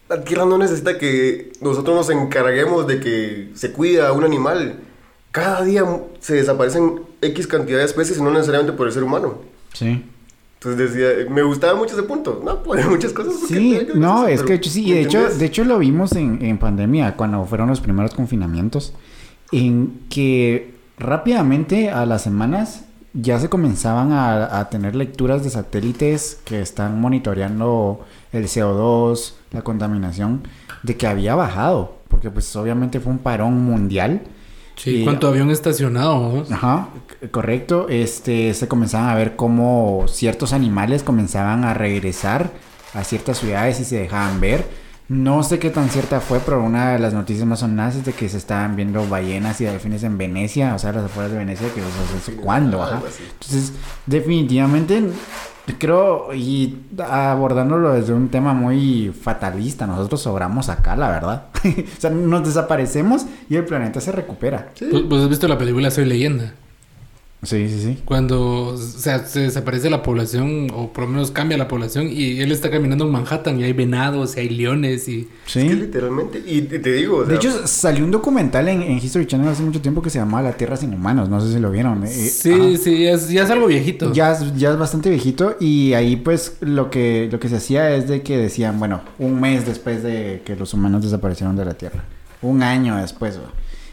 La 0.09 0.24
Tierra 0.24 0.46
no 0.46 0.57
necesita 0.57 0.96
que 0.96 1.53
nosotros 1.61 1.94
nos 1.94 2.11
encarguemos 2.11 2.87
de 2.87 3.01
que 3.01 3.51
se 3.55 3.72
cuida 3.72 4.12
un 4.12 4.24
animal. 4.24 4.81
Cada 5.33 5.62
día 5.64 5.85
se 6.20 6.35
desaparecen 6.35 7.01
X 7.20 7.46
cantidad 7.46 7.79
de 7.79 7.85
especies 7.85 8.18
y 8.18 8.22
no 8.22 8.31
necesariamente 8.31 8.72
por 8.72 8.87
el 8.87 8.92
ser 8.92 9.03
humano. 9.05 9.42
Sí. 9.74 10.05
Entonces 10.55 10.92
decía, 10.92 11.31
me 11.31 11.42
gustaba 11.42 11.79
mucho 11.79 11.94
ese 11.94 12.03
punto. 12.03 12.40
No, 12.44 12.62
pues 12.62 12.85
muchas 12.88 13.12
cosas. 13.12 13.35
Sí, 13.46 13.79
no, 13.94 14.27
es 14.27 14.42
que 14.42 14.42
de 14.42 14.44
pero, 14.44 14.55
hecho 14.55 14.70
sí, 14.70 14.87
y 14.88 14.92
de 14.92 15.03
hecho, 15.03 15.29
de 15.29 15.44
hecho 15.44 15.64
lo 15.64 15.79
vimos 15.79 16.12
en, 16.12 16.42
en 16.42 16.59
pandemia, 16.59 17.14
cuando 17.14 17.44
fueron 17.44 17.68
los 17.68 17.81
primeros 17.81 18.14
confinamientos, 18.14 18.94
en 19.53 20.01
que 20.09 20.74
rápidamente 20.98 21.90
a 21.90 22.07
las 22.07 22.22
semanas 22.22 22.87
ya 23.14 23.38
se 23.40 23.49
comenzaban 23.49 24.12
a, 24.12 24.59
a 24.61 24.68
tener 24.68 24.94
lecturas 24.94 25.42
de 25.42 25.51
satélites 25.51 26.38
que 26.44 26.61
están 26.61 27.01
monitoreando 27.01 28.05
el 28.33 28.44
CO2, 28.44 29.35
la 29.51 29.62
contaminación, 29.62 30.42
de 30.83 30.97
que 30.97 31.07
había 31.07 31.35
bajado, 31.35 31.97
porque 32.09 32.31
pues 32.31 32.55
obviamente 32.57 33.01
fue 33.01 33.12
un 33.12 33.18
parón 33.18 33.61
mundial. 33.64 34.23
Sí, 34.77 35.01
Y- 35.01 35.05
¿cuánto 35.05 35.27
avión 35.29 35.51
estacionado? 35.51 36.44
Ajá, 36.51 36.88
correcto. 37.33 37.88
Este, 37.88 38.55
se 38.55 38.68
comenzaban 38.68 39.09
a 39.09 39.14
ver 39.14 39.35
cómo 39.37 40.05
ciertos 40.07 40.53
animales 40.53 41.03
comenzaban 41.03 41.64
a 41.64 41.75
regresar 41.75 42.53
a 42.94 43.03
ciertas 43.05 43.38
ciudades 43.38 43.81
y 43.81 43.85
se 43.85 43.97
dejaban 43.99 44.40
ver. 44.40 44.64
No 45.09 45.42
sé 45.42 45.59
qué 45.59 45.71
tan 45.71 45.88
cierta 45.88 46.21
fue, 46.21 46.38
pero 46.40 46.62
una 46.62 46.92
de 46.92 46.99
las 46.99 47.14
noticias 47.14 47.47
más 47.47 47.61
sonadas 47.61 47.97
es 47.97 48.05
de 48.05 48.12
que 48.12 48.29
se 48.29 48.37
estaban 48.37 48.77
viendo 48.77 49.09
ballenas 49.09 49.59
y 49.61 49.64
delfines 49.64 50.03
en 50.03 50.18
Venecia, 50.18 50.75
o 50.75 50.79
sea, 50.79 50.92
las 50.92 51.07
afueras 51.07 51.33
de 51.33 51.38
Venecia, 51.38 51.66
que 51.73 51.81
o 51.81 51.85
sea, 51.85 52.18
¿eso 52.35 52.42
¿cuándo? 52.42 52.83
Ajá. 52.83 53.01
Entonces, 53.33 53.73
definitivamente, 54.05 55.03
creo, 55.79 56.35
y 56.35 56.77
abordándolo 56.99 57.94
desde 57.94 58.12
un 58.12 58.29
tema 58.29 58.53
muy 58.53 59.11
fatalista, 59.18 59.87
nosotros 59.87 60.21
sobramos 60.21 60.68
acá, 60.68 60.94
la 60.94 61.09
verdad. 61.09 61.47
o 61.64 62.01
sea, 62.01 62.11
nos 62.11 62.47
desaparecemos 62.47 63.25
y 63.49 63.57
el 63.57 63.64
planeta 63.64 64.03
se 64.03 64.12
recupera. 64.12 64.73
Pues, 64.79 65.05
pues 65.09 65.23
has 65.23 65.29
visto 65.31 65.49
la 65.49 65.57
película 65.57 65.90
Soy 65.90 66.05
Leyenda. 66.05 66.53
Sí, 67.44 67.68
sí, 67.68 67.81
sí. 67.81 67.98
Cuando 68.05 68.74
o 68.74 68.77
sea, 68.77 69.24
se 69.24 69.40
desaparece 69.40 69.88
la 69.90 70.03
población, 70.03 70.66
o 70.74 70.92
por 70.92 71.05
lo 71.05 71.11
menos 71.11 71.31
cambia 71.31 71.57
la 71.57 71.68
población, 71.68 72.09
y 72.11 72.40
él 72.40 72.51
está 72.51 72.68
caminando 72.68 73.05
en 73.05 73.12
Manhattan 73.12 73.61
y 73.61 73.62
hay 73.64 73.72
venados 73.72 74.37
y 74.37 74.40
hay 74.40 74.48
leones 74.48 75.09
y... 75.09 75.29
Sí. 75.46 75.61
Es 75.61 75.66
que 75.66 75.74
literalmente, 75.74 76.42
y 76.44 76.62
te 76.62 76.81
te 76.81 76.92
digo, 76.92 77.18
o 77.18 77.20
sea, 77.24 77.31
De 77.31 77.37
hecho, 77.37 77.66
salió 77.68 78.05
un 78.05 78.11
documental 78.11 78.68
en, 78.68 78.83
en 78.83 78.98
History 78.98 79.27
Channel 79.27 79.46
hace 79.48 79.62
mucho 79.62 79.81
tiempo 79.81 80.03
que 80.03 80.11
se 80.11 80.18
llamaba 80.18 80.42
La 80.42 80.57
Tierra 80.57 80.77
sin 80.77 80.92
Humanos. 80.92 81.29
No 81.29 81.40
sé 81.40 81.53
si 81.53 81.61
lo 81.61 81.70
vieron. 81.70 82.03
eh, 82.05 82.09
sí, 82.09 82.53
ajá. 82.53 82.77
sí, 82.83 83.05
ya 83.05 83.12
es, 83.12 83.29
ya 83.29 83.44
es 83.44 83.51
algo 83.51 83.68
viejito. 83.68 84.12
Ya 84.12 84.33
es, 84.33 84.57
ya 84.57 84.72
es 84.72 84.77
bastante 84.77 85.09
viejito 85.09 85.57
y 85.61 85.92
ahí 85.92 86.16
pues 86.16 86.57
lo 86.61 86.90
que, 86.90 87.29
lo 87.31 87.38
que 87.38 87.48
se 87.48 87.57
hacía 87.57 87.94
es 87.94 88.09
de 88.09 88.22
que 88.22 88.37
decían, 88.37 88.81
bueno, 88.81 89.03
un 89.18 89.40
mes 89.40 89.64
después 89.64 90.03
de 90.03 90.42
que 90.44 90.57
los 90.57 90.74
humanos 90.74 91.05
desaparecieron 91.05 91.55
de 91.57 91.64
la 91.64 91.74
Tierra. 91.74 92.03
Un 92.42 92.64
año 92.64 92.96
después. 92.96 93.37
güey. 93.37 93.48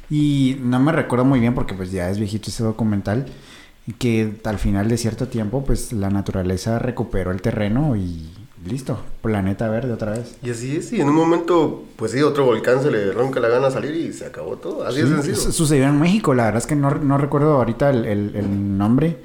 Y 0.10 0.58
no 0.62 0.80
me 0.80 0.92
recuerdo 0.92 1.26
muy 1.26 1.40
bien 1.40 1.54
porque 1.56 1.74
pues 1.74 1.92
ya 1.92 2.10
es 2.10 2.18
viejito 2.20 2.50
ese 2.50 2.64
documental. 2.64 3.26
Que 4.00 4.34
al 4.46 4.58
final 4.58 4.88
de 4.90 4.98
cierto 4.98 5.28
tiempo 5.28 5.64
pues 5.64 5.94
la 5.94 6.10
naturaleza 6.10 6.80
recuperó 6.80 7.32
el 7.32 7.42
terreno 7.42 7.96
y 7.96 8.30
listo. 8.66 8.98
Planeta 9.22 9.70
verde 9.70 9.92
otra 9.94 10.12
vez. 10.14 10.38
y 10.42 10.50
así 10.50 10.76
es, 10.78 10.92
y 10.92 11.00
en 11.02 11.10
un 11.10 11.16
momento, 11.16 11.84
pues 11.96 12.12
sí, 12.14 12.22
otro 12.24 12.46
volcán 12.46 12.82
se 12.82 12.90
le 12.90 13.12
ronca 13.12 13.40
la 13.40 13.48
gana 13.48 13.70
salir 13.70 13.94
y 13.96 14.12
se 14.12 14.26
acabó 14.26 14.56
todo. 14.58 14.88
Así 14.88 15.02
Sí, 15.02 15.08
sencillo. 15.08 15.36
su- 15.36 15.52
Sucedió 15.52 15.86
en 15.86 16.00
México, 16.00 16.34
la 16.34 16.46
verdad 16.46 16.62
es 16.62 16.66
que 16.68 16.76
no, 16.76 16.90
no 16.96 17.18
recuerdo 17.20 17.54
ahorita 17.58 17.92
el, 17.92 18.06
el- 18.06 18.36
el 18.36 18.78
nombre. 18.78 19.18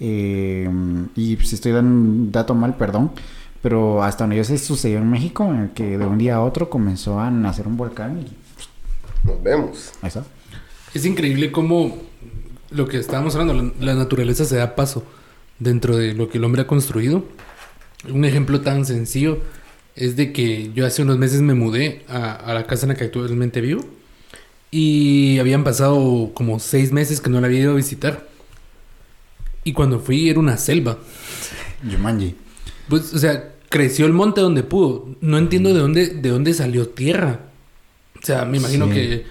eh, 0.00 0.68
y 1.14 1.36
si 1.38 1.54
estoy 1.54 1.72
dando 1.72 1.90
un 1.90 2.32
dato 2.32 2.54
mal, 2.54 2.74
perdón. 2.76 3.10
Pero 3.62 4.02
hasta 4.02 4.24
donde 4.24 4.36
yo 4.36 4.44
sé, 4.44 4.56
sucedió 4.58 4.98
en 4.98 5.10
México, 5.10 5.44
en 5.44 5.56
el 5.60 5.70
que 5.70 5.98
de 5.98 6.06
un 6.06 6.18
día 6.18 6.36
a 6.36 6.40
otro 6.42 6.70
comenzó 6.70 7.18
a 7.20 7.30
nacer 7.30 7.66
un 7.66 7.76
volcán 7.76 8.18
y 8.20 8.26
Nos 9.24 9.42
vemos. 9.42 9.92
ahí 10.02 10.08
está. 10.08 10.24
Es 10.94 11.04
increíble 11.04 11.52
cómo 11.52 11.98
lo 12.70 12.88
que 12.88 12.98
estábamos 12.98 13.34
hablando, 13.34 13.54
la, 13.54 13.72
la 13.80 13.94
naturaleza 13.94 14.44
se 14.44 14.56
da 14.56 14.74
paso 14.74 15.04
dentro 15.58 15.96
de 15.96 16.14
lo 16.14 16.28
que 16.28 16.38
el 16.38 16.44
hombre 16.44 16.62
ha 16.62 16.66
construido. 16.66 17.24
Un 18.08 18.24
ejemplo 18.24 18.60
tan 18.60 18.84
sencillo 18.84 19.40
es 19.94 20.16
de 20.16 20.32
que 20.32 20.72
yo 20.74 20.86
hace 20.86 21.02
unos 21.02 21.18
meses 21.18 21.40
me 21.40 21.54
mudé 21.54 22.04
a, 22.08 22.32
a 22.32 22.54
la 22.54 22.66
casa 22.66 22.86
en 22.86 22.90
la 22.90 22.94
que 22.96 23.04
actualmente 23.04 23.60
vivo 23.60 23.84
y 24.70 25.38
habían 25.38 25.64
pasado 25.64 26.32
como 26.34 26.58
seis 26.60 26.92
meses 26.92 27.20
que 27.20 27.30
no 27.30 27.40
la 27.40 27.46
había 27.46 27.60
ido 27.60 27.72
a 27.72 27.76
visitar. 27.76 28.28
Y 29.64 29.72
cuando 29.72 29.98
fui 30.00 30.28
era 30.28 30.38
una 30.38 30.56
selva. 30.56 30.98
Yumanji. 31.82 32.36
Pues, 32.88 33.12
o 33.14 33.18
sea, 33.18 33.54
creció 33.68 34.06
el 34.06 34.12
monte 34.12 34.40
donde 34.40 34.62
pudo. 34.62 35.08
No 35.20 35.38
entiendo 35.38 35.72
de 35.72 35.80
dónde, 35.80 36.06
de 36.08 36.28
dónde 36.28 36.54
salió 36.54 36.88
tierra. 36.88 37.40
O 38.22 38.26
sea, 38.26 38.44
me 38.44 38.58
imagino 38.58 38.86
Sí. 38.86 38.92
que 38.92 39.24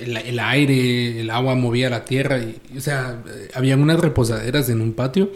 el, 0.00 0.16
el 0.16 0.38
aire, 0.38 1.20
el 1.20 1.30
agua 1.30 1.54
movía 1.54 1.90
la 1.90 2.04
tierra. 2.04 2.38
Y, 2.38 2.76
o 2.76 2.80
sea, 2.80 3.22
eh, 3.26 3.48
habían 3.54 3.80
unas 3.80 4.00
reposaderas 4.00 4.68
en 4.68 4.80
un 4.80 4.92
patio 4.94 5.30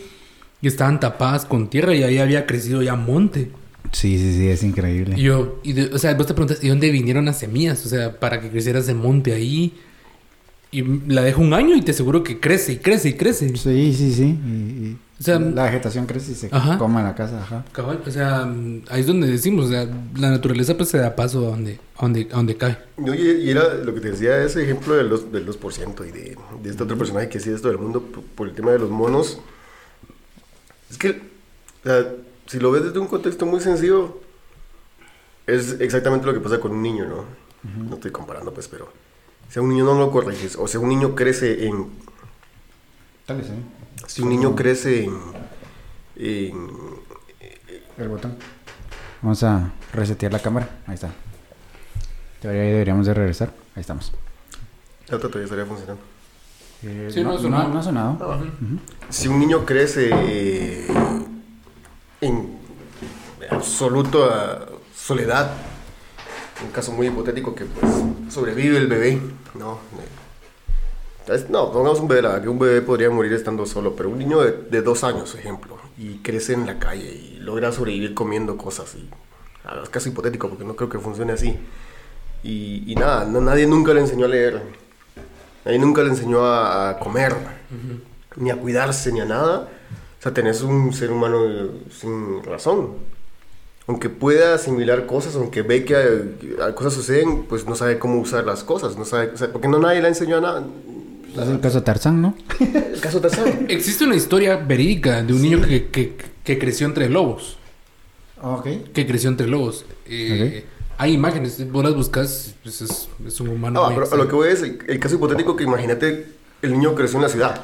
y 0.62 0.66
estaban 0.68 0.98
tapadas 1.00 1.44
con 1.44 1.68
tierra 1.68 1.94
y 1.94 2.02
ahí 2.02 2.18
había 2.18 2.46
crecido 2.46 2.82
ya 2.82 2.94
monte. 2.96 3.50
Sí, 3.92 4.18
sí, 4.18 4.34
sí, 4.34 4.48
es 4.48 4.62
Y 4.62 4.66
increíble. 4.66 5.14
yo, 5.20 5.60
y 5.62 5.72
de- 5.72 5.94
o 5.94 5.98
sea, 5.98 6.12
vos 6.14 6.26
te 6.26 6.34
preguntas, 6.34 6.62
¿y 6.62 6.68
dónde 6.68 6.90
vinieron 6.90 7.24
las 7.26 7.38
semillas? 7.38 7.84
O 7.86 7.88
sea, 7.88 8.18
para 8.18 8.40
que 8.40 8.48
creciera 8.50 8.80
ese 8.80 8.94
monte 8.94 9.32
ahí. 9.32 9.72
Y 10.76 10.82
la 11.10 11.22
dejo 11.22 11.40
un 11.40 11.54
año 11.54 11.74
y 11.74 11.80
te 11.80 11.92
aseguro 11.92 12.22
que 12.22 12.38
crece 12.38 12.72
y 12.72 12.76
crece 12.76 13.08
y 13.08 13.12
crece. 13.14 13.48
Sí, 13.56 13.94
sí, 13.94 14.12
sí. 14.12 14.24
Y, 14.24 14.50
y 14.88 14.98
O 15.18 15.22
sea, 15.22 15.38
la 15.38 15.64
vegetación 15.64 16.04
crece 16.04 16.32
y 16.32 16.34
se 16.34 16.48
Ajá. 16.52 16.76
come 16.76 17.02
la 17.02 17.14
casa, 17.14 17.40
ajá. 17.40 17.64
Cabal, 17.72 18.02
o 18.06 18.10
sea, 18.10 18.42
ahí 18.90 19.00
es 19.00 19.06
donde 19.06 19.26
decimos, 19.26 19.66
o 19.66 19.68
sea, 19.70 19.88
la 20.16 20.30
naturaleza 20.30 20.76
pues 20.76 20.90
se 20.90 20.98
da 20.98 21.16
paso 21.16 21.46
a 21.46 21.50
donde, 21.52 21.80
a 21.96 22.02
donde, 22.02 22.28
a 22.30 22.36
donde 22.36 22.56
cae. 22.58 22.76
Y 22.98 23.08
Oye, 23.08 23.38
y 23.40 23.50
era 23.50 23.72
lo 23.74 23.94
que 23.94 24.00
te 24.02 24.10
decía, 24.10 24.42
ese 24.44 24.62
ejemplo 24.64 24.94
del 24.96 25.10
2%, 25.10 25.30
del 25.30 25.46
2% 25.48 26.08
y 26.08 26.12
de, 26.12 26.36
de 26.62 26.70
este 26.70 26.82
otro 26.82 26.98
personaje 26.98 27.30
que 27.30 27.38
hacía 27.38 27.54
esto 27.54 27.68
del 27.68 27.78
mundo 27.78 28.02
por, 28.02 28.22
por 28.22 28.48
el 28.48 28.54
tema 28.54 28.72
de 28.72 28.78
los 28.80 28.90
monos. 28.90 29.40
Es 30.90 30.98
que, 30.98 31.10
o 31.10 31.88
sea, 31.88 32.06
si 32.46 32.58
lo 32.60 32.70
ves 32.70 32.84
desde 32.84 32.98
un 32.98 33.06
contexto 33.08 33.46
muy 33.46 33.60
sencillo, 33.60 34.20
es 35.46 35.80
exactamente 35.80 36.26
lo 36.26 36.34
que 36.34 36.40
pasa 36.40 36.60
con 36.60 36.72
un 36.72 36.82
niño, 36.82 37.06
¿no? 37.06 37.24
No 37.88 37.94
estoy 37.94 38.10
comparando, 38.10 38.52
pues, 38.52 38.68
pero 38.68 38.92
si 39.48 39.58
a 39.58 39.62
un 39.62 39.68
niño 39.70 39.84
no 39.84 39.94
lo 39.98 40.10
corriges, 40.10 40.56
o 40.56 40.66
si 40.68 40.76
un 40.76 40.88
niño 40.88 41.14
crece 41.14 41.66
en. 41.66 41.88
Tal 43.26 43.38
vez, 43.38 43.48
¿eh? 43.48 43.52
Si 44.06 44.22
un 44.22 44.28
niño 44.28 44.54
crece 44.54 45.04
en. 45.04 45.18
en 46.16 46.68
El 47.98 48.08
botón. 48.08 48.36
Vamos 49.22 49.42
a 49.42 49.72
resetear 49.92 50.32
la 50.32 50.38
cámara. 50.40 50.68
Ahí 50.86 50.94
está. 50.94 51.10
Debería- 52.42 52.64
deberíamos 52.72 53.06
de 53.06 53.14
regresar. 53.14 53.52
Ahí 53.74 53.80
estamos. 53.80 54.12
la 55.08 55.16
otra 55.16 55.28
todavía 55.28 55.44
estaría 55.44 55.66
funcionando. 55.66 56.02
Eh, 56.82 57.08
Sí, 57.12 57.22
no 57.22 57.32
ha 57.32 57.38
sonado. 57.38 57.68
No, 57.68 57.78
ha 57.78 57.82
sonado. 57.82 58.40
Si 59.08 59.28
un 59.28 59.38
niño 59.40 59.64
crece 59.64 60.10
eh, 60.12 60.86
en 62.20 62.58
absoluta 63.50 64.66
soledad, 64.94 65.52
un 66.64 66.70
caso 66.72 66.92
muy 66.92 67.08
hipotético 67.08 67.54
que 67.54 67.64
pues 67.64 67.92
sobrevive 68.32 68.78
el 68.78 68.86
bebé, 68.86 69.20
no, 69.54 69.78
no, 71.50 71.72
pongamos 71.72 72.00
un 72.00 72.08
bebé, 72.08 72.22
la 72.22 72.40
que 72.40 72.48
un 72.48 72.58
bebé 72.58 72.82
podría 72.82 73.10
morir 73.10 73.32
estando 73.32 73.66
solo, 73.66 73.94
pero 73.96 74.08
un 74.10 74.18
niño 74.18 74.40
de, 74.40 74.52
de 74.70 74.82
dos 74.82 75.02
años, 75.04 75.34
ejemplo, 75.34 75.76
y 75.98 76.18
crece 76.18 76.52
en 76.52 76.66
la 76.66 76.78
calle 76.78 77.12
y 77.12 77.38
logra 77.40 77.72
sobrevivir 77.72 78.14
comiendo 78.14 78.56
cosas, 78.56 78.94
y 78.94 79.08
es 79.82 79.88
caso 79.88 80.08
hipotético 80.08 80.48
porque 80.48 80.64
no 80.64 80.76
creo 80.76 80.88
que 80.88 80.98
funcione 80.98 81.32
así, 81.32 81.58
y, 82.42 82.84
y 82.90 82.94
nada, 82.94 83.24
no- 83.24 83.40
nadie 83.40 83.66
nunca 83.66 83.92
le 83.92 84.00
enseñó 84.00 84.26
a 84.26 84.28
leer. 84.28 84.62
Ahí 85.64 85.80
nunca 85.80 86.00
le 86.04 86.10
enseñó 86.10 86.44
a, 86.44 86.90
a 86.90 86.98
comer, 87.00 87.34
ni 88.36 88.50
a 88.50 88.56
cuidarse, 88.56 89.10
ni 89.10 89.18
a 89.20 89.24
nada. 89.24 89.68
O 90.18 90.22
sea, 90.22 90.32
tenés 90.32 90.62
un 90.62 90.92
ser 90.92 91.10
humano 91.10 91.40
sin 91.90 92.44
razón. 92.44 92.90
Aunque 93.88 94.08
pueda 94.08 94.54
asimilar 94.54 95.06
cosas, 95.06 95.36
aunque 95.36 95.62
ve 95.62 95.84
que 95.84 95.94
eh, 95.94 96.74
cosas 96.74 96.94
suceden, 96.94 97.44
pues 97.44 97.66
no 97.66 97.76
sabe 97.76 97.98
cómo 97.98 98.20
usar 98.20 98.44
las 98.44 98.64
cosas. 98.64 98.96
No 98.96 99.04
sabe, 99.04 99.30
o 99.34 99.36
sea, 99.36 99.52
porque 99.52 99.68
no 99.68 99.78
nadie 99.78 100.02
le 100.02 100.08
enseñó 100.08 100.38
a 100.38 100.40
nada. 100.40 100.66
Es 101.40 101.48
el 101.48 101.60
caso 101.60 101.78
de 101.78 101.84
Tarzán, 101.84 102.20
¿no? 102.22 102.34
El 102.60 102.98
caso 103.00 103.20
de 103.20 103.28
Tarzán. 103.28 103.66
Existe 103.68 104.04
una 104.04 104.16
historia 104.16 104.56
verídica 104.56 105.22
de 105.22 105.32
un 105.34 105.42
niño 105.42 105.60
que, 105.62 105.86
que, 105.88 106.16
que 106.42 106.58
creció 106.58 106.86
entre 106.86 107.08
lobos. 107.10 107.58
ok. 108.42 108.66
Que 108.94 109.06
creció 109.06 109.28
entre 109.28 109.46
lobos. 109.46 109.84
Eh, 110.06 110.64
Hay 110.98 111.12
imágenes, 111.12 111.70
vos 111.70 111.84
las 111.84 111.94
buscas, 111.94 112.54
pues 112.62 112.80
es, 112.80 113.08
es 113.26 113.40
un 113.40 113.50
humano. 113.50 113.82
No, 113.82 113.86
muy 113.90 113.94
pero 114.02 114.14
a 114.14 114.16
lo 114.16 114.26
que 114.28 114.34
voy 114.34 114.48
es 114.48 114.62
el, 114.62 114.78
el 114.88 114.98
caso 114.98 115.16
hipotético 115.16 115.54
que 115.56 115.64
imagínate, 115.64 116.26
el 116.62 116.72
niño 116.72 116.94
creció 116.94 117.18
en 117.18 117.22
la 117.24 117.28
ciudad. 117.28 117.60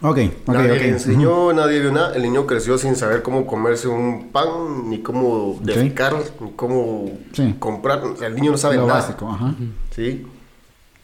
Ok, 0.00 0.18
ok, 0.46 0.48
nadie 0.54 0.68
le 0.78 0.88
enseñó, 0.88 1.52
nadie 1.52 1.80
vio 1.80 1.92
nada. 1.92 2.14
El 2.16 2.22
niño 2.22 2.46
creció 2.46 2.76
sin 2.78 2.96
saber 2.96 3.22
cómo 3.22 3.46
comerse 3.46 3.86
un 3.88 4.30
pan, 4.32 4.88
ni 4.88 5.00
cómo 5.00 5.58
defecar, 5.62 6.14
ni 6.40 6.50
cómo 6.52 7.10
Sí. 7.32 7.54
comprar. 7.58 8.02
O 8.04 8.16
sea, 8.16 8.26
el 8.28 8.34
niño 8.34 8.50
no 8.52 8.58
sabe 8.58 8.76
Lo 8.76 8.86
nada. 8.86 9.00
básico, 9.00 9.28
ajá. 9.30 9.54
¿Sí? 9.94 10.26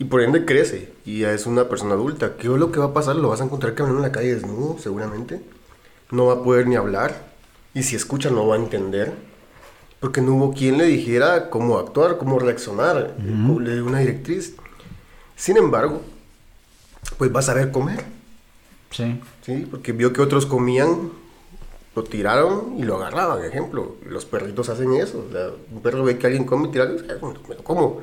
Y 0.00 0.04
por 0.04 0.22
ende 0.22 0.44
crece 0.44 0.92
y 1.04 1.20
ya 1.20 1.32
es 1.32 1.46
una 1.46 1.68
persona 1.68 1.94
adulta. 1.94 2.36
¿Qué 2.36 2.46
es 2.48 2.52
lo 2.58 2.72
que 2.72 2.80
va 2.80 2.86
a 2.86 2.92
pasar? 2.94 3.16
Lo 3.16 3.28
vas 3.28 3.40
a 3.40 3.44
encontrar 3.44 3.74
caminando 3.74 4.04
en 4.04 4.08
la 4.10 4.12
calle 4.12 4.34
desnudo, 4.34 4.76
seguramente. 4.78 5.42
No 6.10 6.26
va 6.26 6.34
a 6.34 6.42
poder 6.42 6.66
ni 6.66 6.76
hablar. 6.76 7.26
Y 7.74 7.82
si 7.82 7.94
escucha, 7.96 8.30
no 8.30 8.46
va 8.46 8.56
a 8.56 8.58
entender. 8.58 9.12
Porque 10.00 10.20
no 10.20 10.34
hubo 10.34 10.52
quien 10.54 10.78
le 10.78 10.84
dijera 10.84 11.50
cómo 11.50 11.78
actuar, 11.78 12.18
cómo 12.18 12.38
reaccionar. 12.38 13.14
eh, 13.18 13.58
Le 13.60 13.74
dio 13.74 13.84
una 13.84 13.98
directriz. 13.98 14.54
Sin 15.36 15.56
embargo, 15.56 16.00
pues 17.16 17.34
va 17.34 17.40
a 17.40 17.42
saber 17.42 17.70
comer. 17.72 18.04
Sí. 18.90 19.20
¿sí? 19.42 19.66
Porque 19.70 19.92
vio 19.92 20.12
que 20.12 20.20
otros 20.22 20.46
comían, 20.46 21.10
lo 21.94 22.04
tiraron 22.04 22.74
y 22.78 22.84
lo 22.84 22.96
agarraban, 22.96 23.44
ejemplo. 23.44 23.96
Los 24.08 24.24
perritos 24.24 24.68
hacen 24.68 24.94
eso. 24.94 25.24
o 25.28 25.32
sea, 25.32 25.48
un 25.72 25.82
perro 25.82 26.04
ve 26.04 26.16
que 26.18 26.26
alguien 26.26 26.44
come 26.44 26.68
y 26.68 26.70
tira, 26.70 26.84
y 26.86 26.92
dice, 26.92 27.04
"Ah, 27.10 27.26
me 27.48 27.54
lo 27.54 27.62
como. 27.64 28.00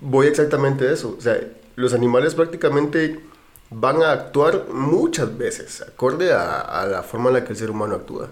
Voy 0.00 0.26
exactamente 0.26 0.88
a 0.88 0.92
eso. 0.92 1.14
O 1.18 1.20
sea, 1.20 1.38
los 1.76 1.92
animales 1.94 2.34
prácticamente 2.34 3.20
van 3.70 4.02
a 4.02 4.12
actuar 4.12 4.66
muchas 4.72 5.36
veces, 5.36 5.82
acorde 5.82 6.32
a, 6.32 6.60
a 6.60 6.86
la 6.86 7.02
forma 7.02 7.28
en 7.28 7.34
la 7.34 7.44
que 7.44 7.52
el 7.52 7.58
ser 7.58 7.70
humano 7.70 7.96
actúa. 7.96 8.28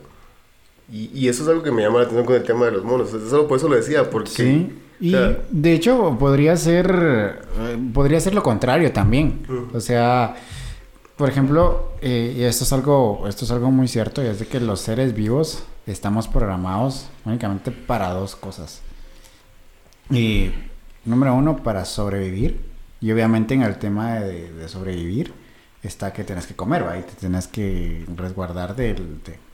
Y, 0.90 1.10
y 1.12 1.28
eso 1.28 1.42
es 1.42 1.48
algo 1.48 1.62
que 1.62 1.72
me 1.72 1.82
llama 1.82 1.98
la 1.98 2.04
atención 2.04 2.24
con 2.26 2.36
el 2.36 2.44
tema 2.44 2.64
de 2.66 2.72
los 2.72 2.84
monos. 2.84 3.12
O 3.12 3.18
sea, 3.20 3.28
Solo 3.28 3.48
por 3.48 3.58
eso 3.58 3.68
lo 3.68 3.76
decía, 3.76 4.08
porque... 4.10 4.30
Sí. 4.30 4.78
Y 4.98 5.14
o 5.14 5.18
sea, 5.18 5.38
de 5.50 5.72
hecho 5.74 6.16
podría 6.18 6.56
ser 6.56 7.38
eh, 7.58 7.78
podría 7.92 8.18
ser 8.18 8.34
lo 8.34 8.42
contrario 8.42 8.90
también. 8.92 9.42
O 9.74 9.80
sea, 9.80 10.36
por 11.16 11.28
ejemplo, 11.28 11.92
eh, 12.02 12.34
y 12.36 12.42
esto 12.42 12.64
es 12.64 12.72
algo 12.72 13.24
esto 13.28 13.44
es 13.44 13.50
algo 13.50 13.70
muy 13.70 13.88
cierto 13.88 14.22
y 14.22 14.26
es 14.26 14.38
de 14.38 14.46
que 14.46 14.60
los 14.60 14.80
seres 14.80 15.14
vivos 15.14 15.62
estamos 15.86 16.28
programados 16.28 17.08
únicamente 17.24 17.70
para 17.70 18.10
dos 18.10 18.36
cosas. 18.36 18.80
Y 20.10 20.50
número 21.04 21.34
uno 21.34 21.56
para 21.62 21.84
sobrevivir 21.84 22.60
y 23.00 23.10
obviamente 23.12 23.54
en 23.54 23.62
el 23.62 23.76
tema 23.78 24.16
de, 24.16 24.68
sobrevivir 24.68 25.32
está 25.82 26.12
que 26.12 26.24
tienes 26.24 26.46
que 26.46 26.54
comer, 26.54 26.86
¿va? 26.86 26.98
Y 26.98 27.02
te 27.02 27.12
tienes 27.12 27.46
que 27.46 28.04
resguardar 28.14 28.74
de, 28.76 28.94
de- 28.94 29.46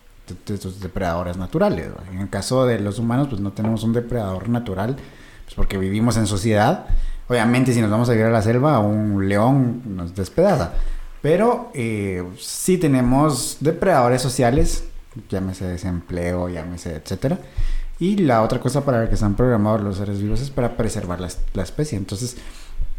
tus 0.56 0.80
depredadores 0.80 1.36
naturales. 1.36 1.90
En 2.10 2.20
el 2.20 2.30
caso 2.30 2.64
de 2.64 2.78
los 2.80 2.98
humanos, 2.98 3.28
pues 3.28 3.40
no 3.40 3.52
tenemos 3.52 3.82
un 3.82 3.92
depredador 3.92 4.48
natural, 4.48 4.96
pues 5.44 5.54
porque 5.54 5.76
vivimos 5.76 6.16
en 6.16 6.26
sociedad. 6.26 6.86
Obviamente, 7.28 7.74
si 7.74 7.82
nos 7.82 7.90
vamos 7.90 8.08
a 8.08 8.14
ir 8.14 8.22
a 8.22 8.30
la 8.30 8.40
selva, 8.40 8.78
un 8.78 9.28
león 9.28 9.82
nos 9.84 10.14
despedaza. 10.14 10.72
Pero 11.22 11.70
eh, 11.74 12.24
sí 12.38 12.78
tenemos 12.78 13.58
depredadores 13.60 14.20
sociales, 14.20 14.84
llámese 15.28 15.66
desempleo, 15.66 16.48
llámese 16.48 16.96
etcétera. 16.96 17.38
Y 18.00 18.16
la 18.16 18.42
otra 18.42 18.58
cosa 18.58 18.84
para 18.84 19.02
la 19.02 19.08
que 19.08 19.14
están 19.14 19.36
programados 19.36 19.80
los 19.82 19.96
seres 19.98 20.20
vivos 20.20 20.40
es 20.40 20.50
para 20.50 20.76
preservar 20.76 21.20
la, 21.20 21.28
la 21.54 21.62
especie. 21.62 21.96
Entonces, 21.96 22.36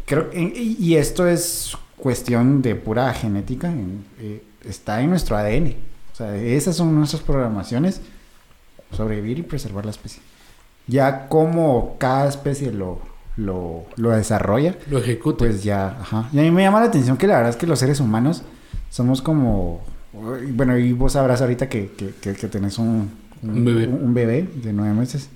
creo 0.06 0.30
y, 0.32 0.94
esto 0.96 1.26
es 1.28 1.76
cuestión 1.98 2.62
de 2.62 2.74
pura 2.74 3.12
genética, 3.12 3.68
en- 3.68 4.04
eh, 4.18 4.42
está 4.66 5.02
en 5.02 5.10
nuestro 5.10 5.36
ADN. 5.36 5.76
O 6.12 6.16
sea, 6.16 6.34
esas 6.36 6.76
son 6.76 6.94
nuestras 6.94 7.20
programaciones, 7.22 8.00
sobrevivir 8.96 9.38
y 9.40 9.42
preservar 9.42 9.84
la 9.84 9.90
especie. 9.90 10.22
Ya 10.86 11.28
como 11.28 11.96
cada 11.98 12.28
especie 12.28 12.70
lo, 12.72 13.00
lo, 13.36 13.84
lo 13.96 14.10
desarrolla, 14.10 14.76
Lo 14.90 14.98
ejecuta. 14.98 15.38
pues 15.38 15.62
ya, 15.64 15.98
ajá. 16.00 16.28
Y 16.32 16.38
a 16.38 16.42
mí 16.42 16.50
me 16.50 16.62
llama 16.62 16.80
la 16.80 16.86
atención 16.86 17.16
que 17.16 17.26
la 17.26 17.36
verdad 17.36 17.50
es 17.50 17.56
que 17.56 17.66
los 17.66 17.78
seres 17.78 18.00
humanos 18.00 18.42
somos 18.90 19.22
como, 19.22 19.82
bueno, 20.52 20.78
y 20.78 20.92
vos 20.92 21.12
sabrás 21.12 21.40
ahorita 21.42 21.68
que, 21.68 21.90
que, 21.96 22.10
que, 22.20 22.34
que 22.34 22.48
tenés 22.48 22.78
un, 22.78 23.10
Un 23.42 23.64
bebé. 23.64 23.86
un 23.88 24.14
bebé 24.14 24.48
de 24.62 24.72
nueve 24.72 24.94
meses. 24.94 25.28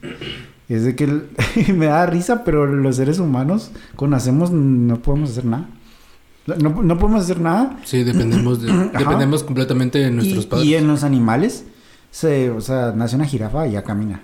Y 0.69 0.75
es 0.75 0.85
de 0.85 0.95
que 0.95 1.05
el- 1.05 1.29
me 1.75 1.87
da 1.87 2.07
risa, 2.07 2.45
pero 2.45 2.67
los 2.67 2.97
seres 2.97 3.19
humanos, 3.19 3.71
cuando 3.97 4.17
nacemos, 4.17 4.51
no 4.53 5.01
podemos 5.01 5.31
hacer 5.31 5.45
nada. 5.47 5.67
No, 6.47 6.83
no 6.83 6.99
podemos 6.99 7.25
hacer 7.25 7.41
nada. 7.41 7.79
Sí, 7.85 8.05
dependemos, 8.05 8.63
de- 8.63 8.73
dependemos 8.99 9.43
completamente 9.45 9.99
de 9.99 10.11
nuestros 10.11 10.45
y, 10.45 10.47
padres. 10.49 10.67
y 10.67 10.75
en 10.77 10.87
los 10.87 11.03
animales, 11.05 11.65
se, 12.11 12.51
o 12.51 12.61
sea, 12.61 12.93
nace 12.97 13.17
una 13.17 13.27
jirafa 13.27 13.67
y 13.67 13.73
ya 13.73 13.83
camina. 13.83 14.23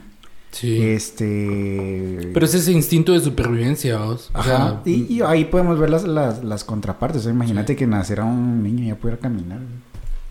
Sí. 0.55 0.81
Este. 0.83 2.31
Pero 2.33 2.47
es 2.47 2.55
ese 2.55 2.71
instinto 2.71 3.12
de 3.12 3.19
supervivencia, 3.21 3.99
vos. 3.99 4.31
O 4.35 4.38
Ajá. 4.38 4.45
sea, 4.45 4.81
y, 4.85 5.12
y 5.17 5.21
ahí 5.23 5.47
podemos 5.47 5.79
ver 5.81 5.90
las, 5.90 6.05
las, 6.05 6.45
las 6.45 6.62
contrapartes. 6.62 7.23
O 7.23 7.25
sea, 7.25 7.33
imagínate 7.33 7.75
que 7.75 7.87
naciera 7.88 8.25
un 8.25 8.62
niño 8.62 8.85
y 8.85 8.87
ya 8.88 8.95
pudiera 8.97 9.21
caminar. 9.21 9.59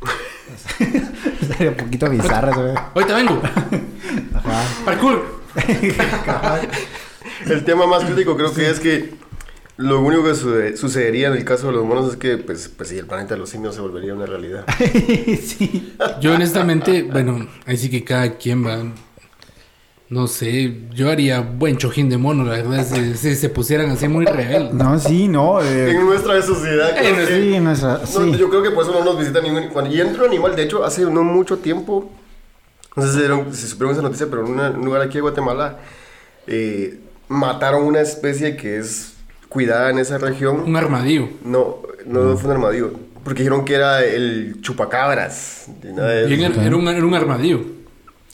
Sería 1.47 1.71
un 1.71 1.77
poquito 1.77 2.09
bizarro, 2.09 2.53
¿sabes? 2.53 2.75
ahorita 2.95 3.15
vengo. 3.15 3.41
Ajá. 4.33 4.63
Parkour. 4.85 5.43
El 7.49 7.63
tema 7.65 7.85
más 7.87 8.03
crítico 8.05 8.35
creo 8.37 8.53
que 8.53 8.69
es 8.69 8.79
que 8.79 9.15
lo 9.77 10.01
único 10.01 10.23
que 10.23 10.35
suce- 10.35 10.77
sucedería 10.77 11.27
en 11.27 11.33
el 11.33 11.43
caso 11.45 11.67
de 11.67 11.73
los 11.73 11.85
monos 11.85 12.11
es 12.11 12.15
que, 12.17 12.37
pues, 12.37 12.69
pues 12.69 12.89
sí, 12.89 12.97
el 12.97 13.05
planeta 13.07 13.33
de 13.33 13.39
los 13.39 13.49
simios 13.49 13.75
se 13.75 13.81
volvería 13.81 14.13
una 14.13 14.25
realidad. 14.25 14.65
sí. 15.43 15.95
Yo 16.21 16.33
honestamente, 16.33 17.03
bueno, 17.03 17.47
ahí 17.65 17.75
sí 17.77 17.89
que 17.89 18.03
cada 18.03 18.35
quien 18.37 18.65
va. 18.65 18.83
No 20.13 20.27
sé, 20.27 20.75
yo 20.93 21.09
haría 21.09 21.41
buen 21.41 21.75
chojín 21.77 22.07
de 22.07 22.17
mono, 22.19 22.43
la 22.43 22.51
verdad, 22.57 22.85
si, 22.85 23.15
si 23.17 23.35
se 23.35 23.49
pusieran 23.49 23.89
así 23.89 24.07
muy 24.07 24.25
rebeldes. 24.25 24.71
No, 24.75 24.99
sí, 24.99 25.27
no. 25.27 25.59
eh, 25.59 25.89
En 25.89 26.05
nuestra 26.05 26.39
sociedad, 26.43 26.95
creo 26.95 27.15
que- 27.15 27.25
sí, 27.25 27.53
en 27.55 27.63
nuestra. 27.63 27.93
no, 27.97 28.05
Sí. 28.05 28.37
yo 28.37 28.47
creo 28.49 28.61
que 28.61 28.69
por 28.69 28.83
eso 28.83 28.93
no 28.93 29.03
nos 29.03 29.17
visita 29.17 29.41
ningún 29.41 29.69
cuando- 29.69 29.89
Y 29.91 29.99
entra 29.99 30.21
un 30.23 30.29
animal, 30.29 30.55
de 30.55 30.63
hecho, 30.63 30.83
hace 30.85 31.01
no 31.01 31.23
mucho 31.23 31.57
tiempo, 31.57 32.11
no 32.95 33.03
sé 33.07 33.13
si, 33.13 33.17
dieron- 33.21 33.51
si 33.55 33.65
supieron 33.67 33.93
esa 33.93 34.03
noticia, 34.03 34.27
pero 34.29 34.45
en 34.45 34.51
una- 34.51 34.69
un 34.69 34.85
lugar 34.85 35.01
aquí 35.01 35.15
de 35.15 35.21
Guatemala, 35.21 35.79
eh, 36.45 36.99
mataron 37.27 37.83
una 37.83 38.01
especie 38.01 38.55
que 38.55 38.77
es 38.77 39.13
cuidada 39.49 39.89
en 39.89 39.97
esa 39.97 40.19
región. 40.19 40.59
Un 40.59 40.75
armadillo. 40.75 41.27
No, 41.43 41.77
no 42.05 42.37
fue 42.37 42.51
un 42.51 42.55
armadillo. 42.57 42.93
Porque 43.23 43.39
dijeron 43.41 43.65
que 43.65 43.73
era 43.73 44.03
el 44.05 44.57
chupacabras. 44.61 45.65
y 45.83 45.87
nada 45.87 46.09
de 46.11 46.27
Bien, 46.27 46.41
eso. 46.51 46.53
era, 46.59 46.67
era 46.67 46.75
un, 46.75 46.87
era 46.87 47.03
un 47.05 47.15
armadillo. 47.15 47.61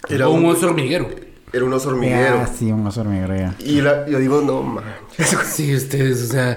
Era 0.10 0.28
o 0.28 0.34
un 0.34 0.44
un- 0.44 0.52
oso 0.52 0.66
hormiguero. 0.66 1.08
Era 1.52 1.66
un 1.66 1.74
oso 1.74 1.90
hormiguero. 1.90 2.42
Ah, 2.44 2.48
sí, 2.48 2.72
un 2.72 2.86
oso 2.86 3.02
hormiguero 3.02 3.36
ya. 3.36 3.56
Y 3.60 3.82
la- 3.82 4.08
yo 4.08 4.20
digo, 4.20 4.42
no, 4.42 4.62
man. 4.62 4.84
Sí, 5.46 5.76
ustedes, 5.76 6.24
o 6.24 6.28
sea, 6.32 6.56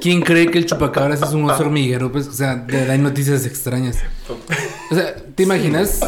¿quién 0.00 0.22
cree 0.22 0.50
que 0.50 0.58
el 0.58 0.66
chupacabras 0.66 1.20
es 1.22 1.32
un 1.32 1.48
oso 1.50 1.62
hormiguero? 1.62 2.10
Pues, 2.10 2.26
o 2.26 2.32
sea, 2.32 2.56
de 2.56 2.72
verdad 2.76 2.90
hay 2.92 2.98
noticias 2.98 3.44
extrañas. 3.46 3.98
O 4.90 4.94
sea, 4.94 5.14
¿te 5.14 5.42
imaginas? 5.42 6.00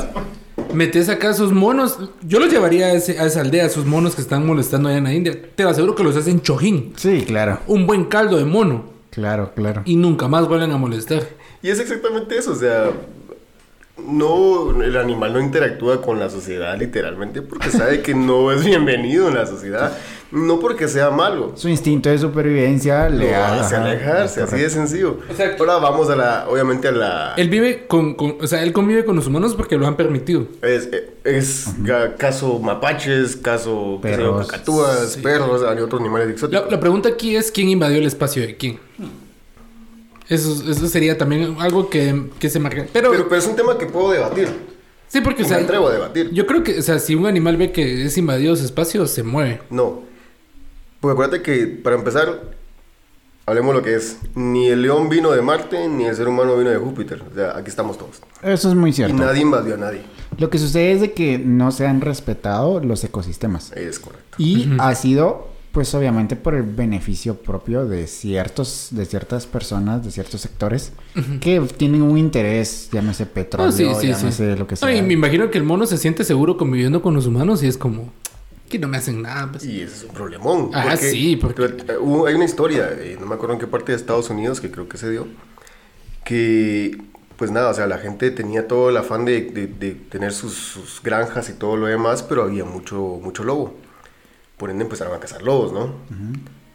Metes 0.72 1.10
acá 1.10 1.30
a 1.30 1.34
sus 1.34 1.52
monos. 1.52 1.98
Yo 2.22 2.40
los 2.40 2.50
llevaría 2.50 2.86
a, 2.86 2.92
ese- 2.92 3.18
a 3.18 3.26
esa 3.26 3.42
aldea, 3.42 3.66
a 3.66 3.68
sus 3.68 3.84
monos 3.84 4.14
que 4.14 4.22
están 4.22 4.46
molestando 4.46 4.88
allá 4.88 4.98
en 4.98 5.04
la 5.04 5.12
India. 5.12 5.38
Te 5.54 5.64
aseguro 5.64 5.94
que 5.94 6.02
los 6.02 6.16
hacen 6.16 6.40
chojín. 6.40 6.94
Sí, 6.96 7.24
claro. 7.26 7.58
Un 7.66 7.86
buen 7.86 8.06
caldo 8.06 8.38
de 8.38 8.44
mono. 8.46 8.84
Claro, 9.10 9.52
claro. 9.54 9.82
Y 9.84 9.96
nunca 9.96 10.26
más 10.28 10.48
vuelven 10.48 10.70
a 10.72 10.78
molestar. 10.78 11.22
Y 11.62 11.68
es 11.68 11.78
exactamente 11.78 12.38
eso, 12.38 12.52
o 12.52 12.56
sea, 12.56 12.90
no, 14.06 14.82
el 14.82 14.96
animal 14.96 15.32
no 15.32 15.40
interactúa 15.40 16.00
con 16.02 16.18
la 16.18 16.28
sociedad 16.30 16.76
literalmente 16.78 17.42
porque 17.42 17.70
sabe 17.70 18.02
que 18.02 18.14
no 18.14 18.50
es 18.52 18.64
bienvenido 18.64 19.28
en 19.28 19.34
la 19.34 19.46
sociedad, 19.46 19.96
no 20.30 20.58
porque 20.60 20.88
sea 20.88 21.10
malo. 21.10 21.52
Su 21.56 21.68
instinto 21.68 22.08
de 22.08 22.18
supervivencia 22.18 23.08
Le 23.08 23.34
hace 23.34 23.76
alejarse, 23.76 24.42
así 24.42 24.56
de 24.56 24.70
sencillo. 24.70 25.18
Exacto. 25.28 25.64
Ahora 25.64 25.76
vamos 25.76 26.08
a 26.10 26.16
la, 26.16 26.46
obviamente 26.48 26.88
a 26.88 26.92
la... 26.92 27.34
Él 27.36 27.48
vive 27.50 27.86
con, 27.86 28.14
con- 28.14 28.36
o 28.40 28.46
sea, 28.46 28.62
él 28.62 28.72
convive 28.72 29.04
con 29.04 29.14
los 29.16 29.26
humanos 29.26 29.54
porque 29.54 29.76
lo 29.76 29.86
han 29.86 29.96
permitido. 29.96 30.46
Es, 30.62 30.88
es 31.24 31.66
caso 32.18 32.58
mapaches, 32.60 33.36
caso 33.36 33.98
Perros. 34.00 34.46
cacatúas, 34.46 35.12
Sí. 35.12 35.20
perros, 35.20 35.62
hay 35.62 35.78
otros 35.78 36.00
animales 36.00 36.26
La, 36.28 36.32
exóticos. 36.32 36.70
la 36.70 36.80
pregunta 36.80 37.10
aquí 37.10 37.36
es 37.36 37.50
quién 37.52 37.68
invadió 37.68 37.98
el 37.98 38.06
espacio 38.06 38.42
de 38.42 38.56
quién. 38.56 38.78
Eso, 40.32 40.70
eso 40.70 40.86
sería 40.88 41.18
también 41.18 41.56
algo 41.60 41.90
que, 41.90 42.30
que 42.38 42.48
se 42.48 42.58
marca. 42.58 42.86
Pero, 42.92 43.10
Pero, 43.10 43.28
pero 43.28 43.40
es 43.40 43.46
un 43.46 43.56
tema 43.56 43.76
que 43.78 43.86
puedo 43.86 44.10
debatir. 44.12 44.48
sí, 45.08 45.20
porque 45.20 45.42
o 45.42 45.46
Y 45.46 45.48
sea, 45.48 45.58
me 45.58 45.64
atrevo 45.64 45.88
a 45.88 45.92
debatir. 45.92 46.30
yo 46.32 46.46
creo 46.46 46.62
que, 46.62 46.78
o 46.78 46.82
sea, 46.82 46.98
si 46.98 47.14
un 47.14 47.26
animal 47.26 47.56
ve 47.56 47.72
que 47.72 48.04
es 48.06 48.16
invadido 48.18 48.54
su 48.56 48.64
espacio, 48.64 49.06
se 49.06 49.22
mueve. 49.22 49.60
No. 49.70 50.02
Porque 51.00 51.12
acuérdate 51.12 51.42
que, 51.42 51.66
para 51.66 51.96
empezar, 51.96 52.42
hablemos 53.46 53.74
lo 53.74 53.82
que 53.82 53.94
es. 53.96 54.18
Ni 54.34 54.68
el 54.68 54.82
león 54.82 55.08
vino 55.08 55.32
de 55.32 55.42
Marte, 55.42 55.88
ni 55.88 56.04
el 56.06 56.14
ser 56.16 56.28
humano 56.28 56.56
vino 56.56 56.70
de 56.70 56.76
Júpiter. 56.78 57.22
O 57.30 57.34
sea, 57.34 57.56
aquí 57.56 57.68
estamos 57.68 57.98
todos. 57.98 58.20
Eso 58.42 58.68
es 58.68 58.74
muy 58.74 58.90
Y 58.90 58.92
cierto. 58.94 59.14
nadie 59.16 59.42
invadió 59.42 59.74
a 59.74 59.78
nadie. 59.78 60.02
Lo 60.38 60.48
que 60.48 60.58
sucede 60.58 60.92
es 60.92 61.00
de 61.00 61.12
que 61.12 61.38
no 61.38 61.72
se 61.72 61.86
han 61.86 62.00
respetado 62.00 62.80
los 62.80 63.04
ecosistemas. 63.04 63.70
Es 63.72 63.98
correcto. 63.98 64.36
Y 64.38 64.70
ha 64.78 64.94
sido, 64.94 65.48
pues 65.72 65.94
obviamente, 65.94 66.36
por 66.36 66.54
el 66.54 66.62
beneficio 66.64 67.34
propio 67.36 67.86
de 67.86 68.06
ciertos, 68.06 68.88
de 68.90 69.06
ciertas 69.06 69.46
personas, 69.46 70.04
de 70.04 70.10
ciertos 70.10 70.42
sectores, 70.42 70.92
que 71.40 71.60
tienen 71.78 72.02
un 72.02 72.18
interés, 72.18 72.90
llámese 72.92 73.24
petróleo, 73.26 73.66
No, 73.70 73.72
sí, 73.72 73.86
sí, 74.00 74.08
llámese 74.08 74.52
sí. 74.52 74.58
lo 74.58 74.66
que 74.66 74.76
sea. 74.76 74.94
y 74.94 75.00
me 75.02 75.14
imagino 75.14 75.50
que 75.50 75.56
el 75.58 75.64
mono 75.64 75.86
se 75.86 75.96
siente 75.96 76.24
seguro 76.24 76.58
conviviendo 76.58 77.00
con 77.00 77.14
los 77.14 77.26
humanos 77.26 77.62
y 77.62 77.68
es 77.68 77.78
como, 77.78 78.12
que 78.68 78.78
no 78.78 78.86
me 78.88 78.98
hacen 78.98 79.22
nada. 79.22 79.50
pues. 79.50 79.64
Y 79.64 79.80
ese 79.80 79.96
es 79.96 80.04
un 80.04 80.10
problemón. 80.14 80.70
Ah, 80.74 80.96
sí, 80.98 81.36
porque- 81.36 81.62
pero, 81.68 81.92
eh, 81.94 81.98
hubo- 81.98 82.26
hay 82.26 82.34
una 82.34 82.44
historia, 82.44 82.90
eh, 82.98 83.16
no 83.18 83.26
me 83.26 83.34
acuerdo 83.34 83.54
en 83.54 83.60
qué 83.60 83.66
parte 83.66 83.92
de 83.92 83.96
Estados 83.96 84.28
Unidos, 84.30 84.60
que 84.60 84.70
creo 84.70 84.88
que 84.88 84.98
se 84.98 85.10
dio, 85.10 85.26
que, 86.24 86.98
pues 87.36 87.50
nada, 87.50 87.70
o 87.70 87.74
sea, 87.74 87.86
la 87.86 87.98
gente 87.98 88.30
tenía 88.30 88.68
todo 88.68 88.90
el 88.90 88.96
afán 88.96 89.24
de, 89.24 89.42
de- 89.42 89.66
de 89.66 89.92
tener 89.94 90.32
sus, 90.32 90.52
sus 90.54 91.02
granjas 91.02 91.48
y 91.48 91.54
todo 91.54 91.76
lo 91.76 91.86
demás, 91.86 92.22
pero 92.22 92.42
había 92.44 92.64
mucho, 92.64 93.18
mucho 93.22 93.44
lobo. 93.44 93.74
Por 94.62 94.70
ende 94.70 94.84
empezaron 94.84 95.12
a 95.12 95.18
cazar 95.18 95.42
lobos, 95.42 95.72
¿no? 95.72 95.92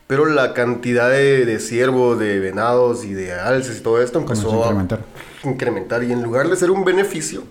Pero 0.08 0.26
la 0.26 0.54
cantidad 0.54 1.10
de, 1.10 1.46
de 1.46 1.60
ciervos, 1.62 2.20
de 2.20 2.38
venados 2.42 3.06
y 3.06 3.14
de 3.14 3.32
alces 3.32 3.78
y 3.80 3.82
todo 3.82 4.02
esto 4.02 4.20
empezó 4.20 4.52
a 4.52 4.68
incrementar. 4.68 5.00
a 5.44 5.50
incrementar. 5.50 6.04
Y 6.04 6.12
en 6.12 6.22
lugar 6.22 6.50
de 6.50 6.58
ser 6.58 6.70
un 6.70 6.84
beneficio, 6.84 7.44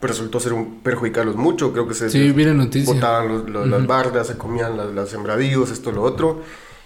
pues 0.00 0.12
resultó 0.12 0.40
ser 0.40 0.54
un 0.54 0.80
perjudicarlos 0.80 1.36
mucho. 1.36 1.70
Creo 1.74 1.86
que 1.86 1.92
se 1.92 2.08
Sí, 2.08 2.32
botaban 2.86 3.28
los- 3.28 3.50
los- 3.50 3.68
las 3.68 3.86
bardas, 3.86 4.26
se 4.28 4.38
comían 4.38 4.78
las, 4.78 4.90
las 4.94 5.10
sembradíos, 5.10 5.70
esto, 5.70 5.92
lo 5.92 6.00
otro. 6.02 6.40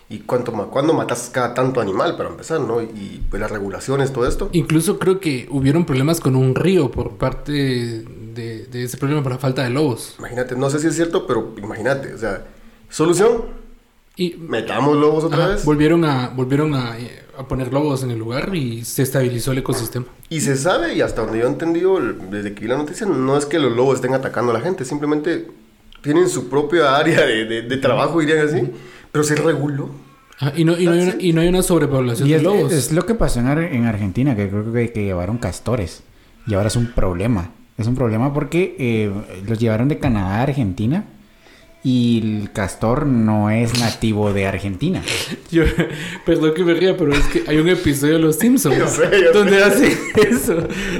¿Y 0.08 0.18
cuánto, 0.20 0.52
cuándo 0.70 0.92
matas 0.92 1.30
cada 1.32 1.54
tanto 1.54 1.80
animal 1.80 2.16
para 2.16 2.30
empezar, 2.30 2.58
no? 2.60 2.82
Y 2.82 3.22
pues 3.30 3.40
las 3.40 3.50
regulaciones, 3.52 4.12
todo 4.12 4.26
esto. 4.26 4.48
Incluso 4.50 4.98
creo 4.98 5.20
que 5.20 5.46
hubieron 5.52 5.84
problemas 5.86 6.18
con 6.18 6.34
un 6.34 6.56
río 6.56 6.90
por 6.90 7.12
parte 7.12 7.52
de, 7.52 8.66
de 8.66 8.82
ese 8.82 8.96
problema 8.96 9.22
por 9.22 9.30
la 9.30 9.38
falta 9.38 9.62
de 9.62 9.70
lobos. 9.70 10.16
Imagínate, 10.18 10.56
no 10.56 10.68
sé 10.68 10.80
si 10.80 10.88
es 10.88 10.96
cierto, 10.96 11.26
pero 11.28 11.54
imagínate, 11.62 12.12
o 12.14 12.18
sea, 12.18 12.44
solución, 12.92 13.60
Y 14.16 14.34
metamos 14.38 14.96
lobos 14.96 15.24
otra 15.24 15.38
ajá, 15.44 15.48
vez. 15.54 15.64
volvieron, 15.64 16.04
a, 16.04 16.28
volvieron 16.28 16.74
a, 16.74 16.98
eh, 16.98 17.22
a 17.38 17.48
poner 17.48 17.72
lobos 17.72 18.02
en 18.02 18.10
el 18.10 18.18
lugar 18.18 18.54
y 18.54 18.84
se 18.84 19.02
estabilizó 19.02 19.52
el 19.52 19.58
ecosistema. 19.58 20.04
Y 20.28 20.40
se 20.42 20.56
sabe, 20.56 20.94
y 20.94 21.00
hasta 21.00 21.22
donde 21.22 21.38
yo 21.38 21.46
he 21.46 21.48
entendido, 21.48 21.98
desde 22.30 22.52
que 22.54 22.60
vi 22.60 22.68
la 22.68 22.76
noticia, 22.76 23.06
no 23.06 23.36
es 23.38 23.46
que 23.46 23.58
los 23.58 23.74
lobos 23.74 23.96
estén 23.96 24.12
atacando 24.14 24.50
a 24.52 24.54
la 24.54 24.60
gente, 24.60 24.84
simplemente 24.84 25.48
tienen 26.02 26.28
su 26.28 26.48
propia 26.50 26.94
área 26.96 27.22
de, 27.26 27.46
de- 27.46 27.62
de 27.62 27.76
trabajo, 27.78 28.20
dirían 28.20 28.46
así, 28.46 28.60
pero 29.10 29.24
se 29.24 29.34
reguló. 29.36 29.88
Ajá, 30.38 30.52
y, 30.56 30.64
no, 30.64 30.76
y, 30.78 30.84
no 30.86 30.92
hay 30.92 31.00
una, 31.02 31.14
y 31.18 31.32
no 31.32 31.40
hay 31.40 31.48
una 31.48 31.62
sobrepoblación 31.62 32.28
Y 32.28 32.32
de 32.32 32.36
es, 32.38 32.42
lobos. 32.42 32.72
es 32.72 32.92
lo 32.92 33.06
que 33.06 33.14
pasó 33.14 33.40
en, 33.40 33.46
Ar- 33.46 33.62
en 33.62 33.86
Argentina, 33.86 34.36
que 34.36 34.48
creo 34.50 34.70
que, 34.72 34.92
que 34.92 35.04
llevaron 35.04 35.38
castores. 35.38 36.02
Y 36.46 36.52
ahora 36.54 36.68
es 36.68 36.76
un 36.76 36.92
problema. 36.92 37.50
Es 37.78 37.86
un 37.86 37.94
problema 37.94 38.34
porque 38.34 38.76
eh, 38.78 39.10
los 39.48 39.58
llevaron 39.58 39.88
de 39.88 39.98
Canadá 39.98 40.40
a 40.40 40.42
Argentina. 40.42 41.04
Y 41.84 42.20
el 42.22 42.52
castor 42.52 43.06
no 43.06 43.50
es 43.50 43.78
nativo 43.80 44.32
de 44.32 44.46
Argentina. 44.46 45.02
Yo, 45.50 45.64
perdón 46.24 46.54
que 46.54 46.64
me 46.64 46.74
ría, 46.74 46.96
pero 46.96 47.12
es 47.12 47.24
que 47.26 47.42
hay 47.48 47.58
un 47.58 47.68
episodio 47.68 48.14
de 48.14 48.18
Los 48.20 48.36
Simpsons 48.36 48.76
Yo 48.78 48.86
sé, 48.86 49.10
yo 49.22 49.32
donde 49.32 49.58
sé. 49.58 49.64
hacen 49.64 49.98
eso, 50.30 50.56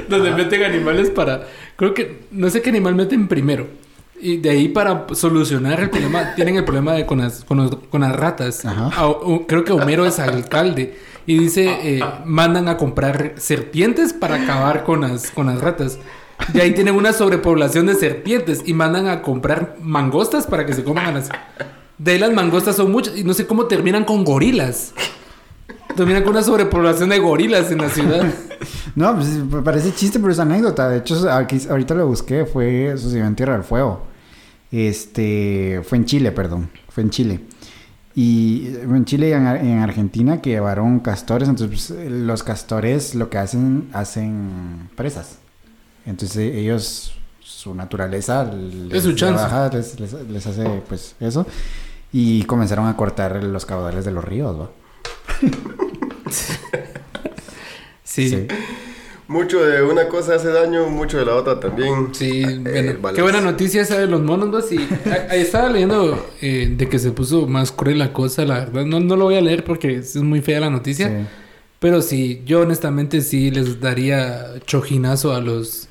donde 0.09 0.31
meten 0.31 0.63
animales 0.63 1.09
para, 1.09 1.47
creo 1.77 1.93
que, 1.93 2.23
no 2.31 2.49
sé 2.49 2.61
qué 2.61 2.69
animal 2.69 2.95
meten 2.95 3.27
primero. 3.29 3.67
Y 4.19 4.37
de 4.37 4.49
ahí 4.51 4.67
para 4.69 5.05
solucionar 5.13 5.79
el 5.81 5.89
problema, 5.89 6.33
tienen 6.35 6.57
el 6.57 6.65
problema 6.65 6.93
de 6.93 7.05
con 7.05 7.19
las, 7.19 7.43
con 7.45 7.57
los- 7.57 7.75
con 7.89 8.01
las 8.01 8.13
ratas. 8.15 8.65
Ajá. 8.65 8.89
A- 8.95 9.07
o- 9.07 9.47
creo 9.47 9.63
que 9.63 9.71
Homero 9.71 10.05
es 10.05 10.19
alcalde 10.19 10.97
y 11.25 11.37
dice, 11.39 11.69
eh, 11.83 12.03
mandan 12.25 12.67
a 12.67 12.75
comprar 12.75 13.35
serpientes 13.37 14.11
para 14.11 14.35
acabar 14.43 14.83
con 14.83 14.99
las, 15.01 15.31
con 15.31 15.47
las 15.47 15.61
ratas. 15.61 15.97
Y 16.53 16.59
ahí 16.59 16.73
tienen 16.73 16.95
una 16.95 17.13
sobrepoblación 17.13 17.85
de 17.85 17.95
serpientes 17.95 18.61
y 18.65 18.73
mandan 18.73 19.07
a 19.07 19.21
comprar 19.21 19.77
mangostas 19.81 20.47
para 20.47 20.65
que 20.65 20.73
se 20.73 20.83
coman 20.83 21.05
a 21.05 21.11
las... 21.11 21.29
De 21.97 22.11
ahí 22.11 22.19
las 22.19 22.33
mangostas 22.33 22.75
son 22.75 22.91
muchas 22.91 23.15
y 23.17 23.23
no 23.23 23.33
sé 23.33 23.47
cómo 23.47 23.65
terminan 23.65 24.03
con 24.03 24.23
gorilas. 24.23 24.93
Terminan 25.95 26.23
con 26.23 26.31
una 26.31 26.43
sobrepoblación 26.43 27.09
de 27.09 27.19
gorilas 27.19 27.71
en 27.71 27.77
la 27.79 27.89
ciudad. 27.89 28.25
No, 28.95 29.15
pues 29.15 29.27
parece 29.63 29.93
chiste, 29.93 30.19
pero 30.19 30.31
es 30.31 30.39
anécdota. 30.39 30.89
De 30.89 30.97
hecho, 30.97 31.29
aquí, 31.31 31.59
ahorita 31.69 31.93
lo 31.95 32.07
busqué. 32.07 32.45
Fue 32.45 32.93
sucedió 32.97 33.25
en 33.25 33.35
Tierra 33.35 33.53
del 33.53 33.63
Fuego. 33.63 34.03
Este. 34.71 35.81
Fue 35.83 35.97
en 35.97 36.05
Chile, 36.05 36.31
perdón. 36.31 36.69
Fue 36.89 37.03
en 37.03 37.09
Chile. 37.09 37.41
Y 38.15 38.75
en 38.81 39.05
Chile 39.05 39.29
y 39.29 39.33
en 39.33 39.79
Argentina 39.79 40.41
que 40.41 40.51
llevaron 40.51 40.99
castores. 40.99 41.47
Entonces, 41.49 41.93
pues, 41.93 42.11
los 42.11 42.43
castores 42.43 43.15
lo 43.15 43.29
que 43.29 43.37
hacen, 43.37 43.89
hacen 43.93 44.89
presas. 44.95 45.39
Entonces, 46.05 46.53
ellos, 46.55 47.13
su 47.39 47.73
naturaleza 47.75 48.43
les, 48.45 48.93
Es 48.97 49.03
su 49.03 49.13
chance. 49.13 49.41
baja, 49.41 49.69
les, 49.73 49.99
les- 49.99 50.13
les 50.29 50.45
hace, 50.47 50.81
pues, 50.87 51.15
eso. 51.19 51.45
Y 52.11 52.43
comenzaron 52.43 52.87
a 52.87 52.95
cortar 52.97 53.43
los 53.43 53.65
caudales 53.65 54.05
de 54.05 54.11
los 54.11 54.23
ríos, 54.23 54.59
¿va? 54.59 54.69
Sí. 56.29 56.53
Sí. 58.03 58.29
Sí, 58.29 58.47
Mucho 59.27 59.63
de 59.65 59.81
una 59.81 60.07
cosa 60.09 60.35
hace 60.35 60.49
daño, 60.49 60.87
mucho 60.89 61.17
de 61.17 61.25
la 61.25 61.35
otra 61.35 61.59
también. 61.59 62.11
bueno, 62.11 62.99
balance. 63.01 63.15
qué 63.15 63.21
buena 63.23 63.41
noticia 63.41 63.81
esa 63.81 63.97
de 63.97 64.05
los 64.07 64.21
monos, 64.21 64.49
¿no? 64.49 64.61
Sí, 64.61 64.77
ahí 65.29 65.41
estaba 65.41 65.69
leyendo 65.69 66.23
eh, 66.41 66.71
de 66.77 66.89
que 66.89 66.99
se 66.99 67.11
puso 67.11 67.47
más 67.47 67.71
cruel 67.71 67.97
la 67.99 68.13
cosa, 68.13 68.43
la 68.45 68.59
verdad. 68.59 68.85
No, 68.85 68.99
no 68.99 69.15
lo 69.15 69.23
voy 69.25 69.35
a 69.35 69.41
leer 69.41 69.63
porque 69.63 69.95
es 69.95 70.15
muy 70.17 70.41
fea 70.41 70.59
la 70.59 70.69
noticia. 70.69 71.07
Sí. 71.07 71.15
Pero 71.83 72.01
sí, 72.01 72.41
yo 72.45 72.61
honestamente 72.61 73.19
sí 73.19 73.51
les 73.51 73.81
daría 73.81 74.53
chojinazo 74.65 75.33
a 75.35 75.41
los, 75.41 75.89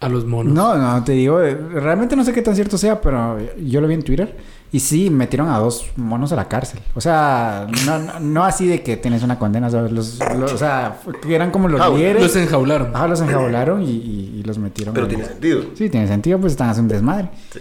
a 0.00 0.08
los 0.08 0.24
monos. 0.24 0.54
No, 0.54 0.76
no, 0.78 1.04
te 1.04 1.12
digo, 1.12 1.42
eh, 1.42 1.54
realmente 1.54 2.16
no 2.16 2.24
sé 2.24 2.32
qué 2.32 2.40
tan 2.40 2.54
cierto 2.56 2.78
sea, 2.78 2.98
pero 3.02 3.36
yo 3.58 3.82
lo 3.82 3.86
vi 3.86 3.92
en 3.92 4.02
Twitter 4.02 4.34
y 4.72 4.80
sí 4.80 5.10
metieron 5.10 5.48
a 5.50 5.58
dos 5.58 5.84
monos 5.96 6.32
a 6.32 6.36
la 6.36 6.48
cárcel. 6.48 6.80
O 6.94 7.00
sea, 7.02 7.66
no, 7.84 7.98
no, 7.98 8.20
no 8.20 8.44
así 8.44 8.66
de 8.66 8.82
que 8.82 8.96
tienes 8.96 9.22
una 9.22 9.38
condena, 9.38 9.68
¿sabes? 9.68 9.92
Los, 9.92 10.18
los- 10.38 10.50
o 10.54 10.56
sea, 10.56 10.96
que 11.20 11.34
eran 11.34 11.50
como 11.50 11.68
los 11.68 11.78
Ah, 11.78 11.90
líderes. 11.90 12.22
Los 12.22 12.36
enjaularon. 12.36 12.96
Ajá, 12.96 13.06
los 13.06 13.20
enjaularon 13.20 13.82
y, 13.82 13.90
y- 13.90 14.36
y 14.40 14.42
los 14.44 14.56
metieron. 14.56 14.94
Pero 14.94 15.04
en- 15.06 15.10
tiene 15.10 15.26
sentido. 15.26 15.62
Sí, 15.74 15.90
tiene 15.90 16.08
sentido, 16.08 16.38
pues 16.40 16.54
están 16.54 16.70
haciendo 16.70 16.94
un 16.94 16.98
desmadre. 17.00 17.28
Sí. 17.52 17.60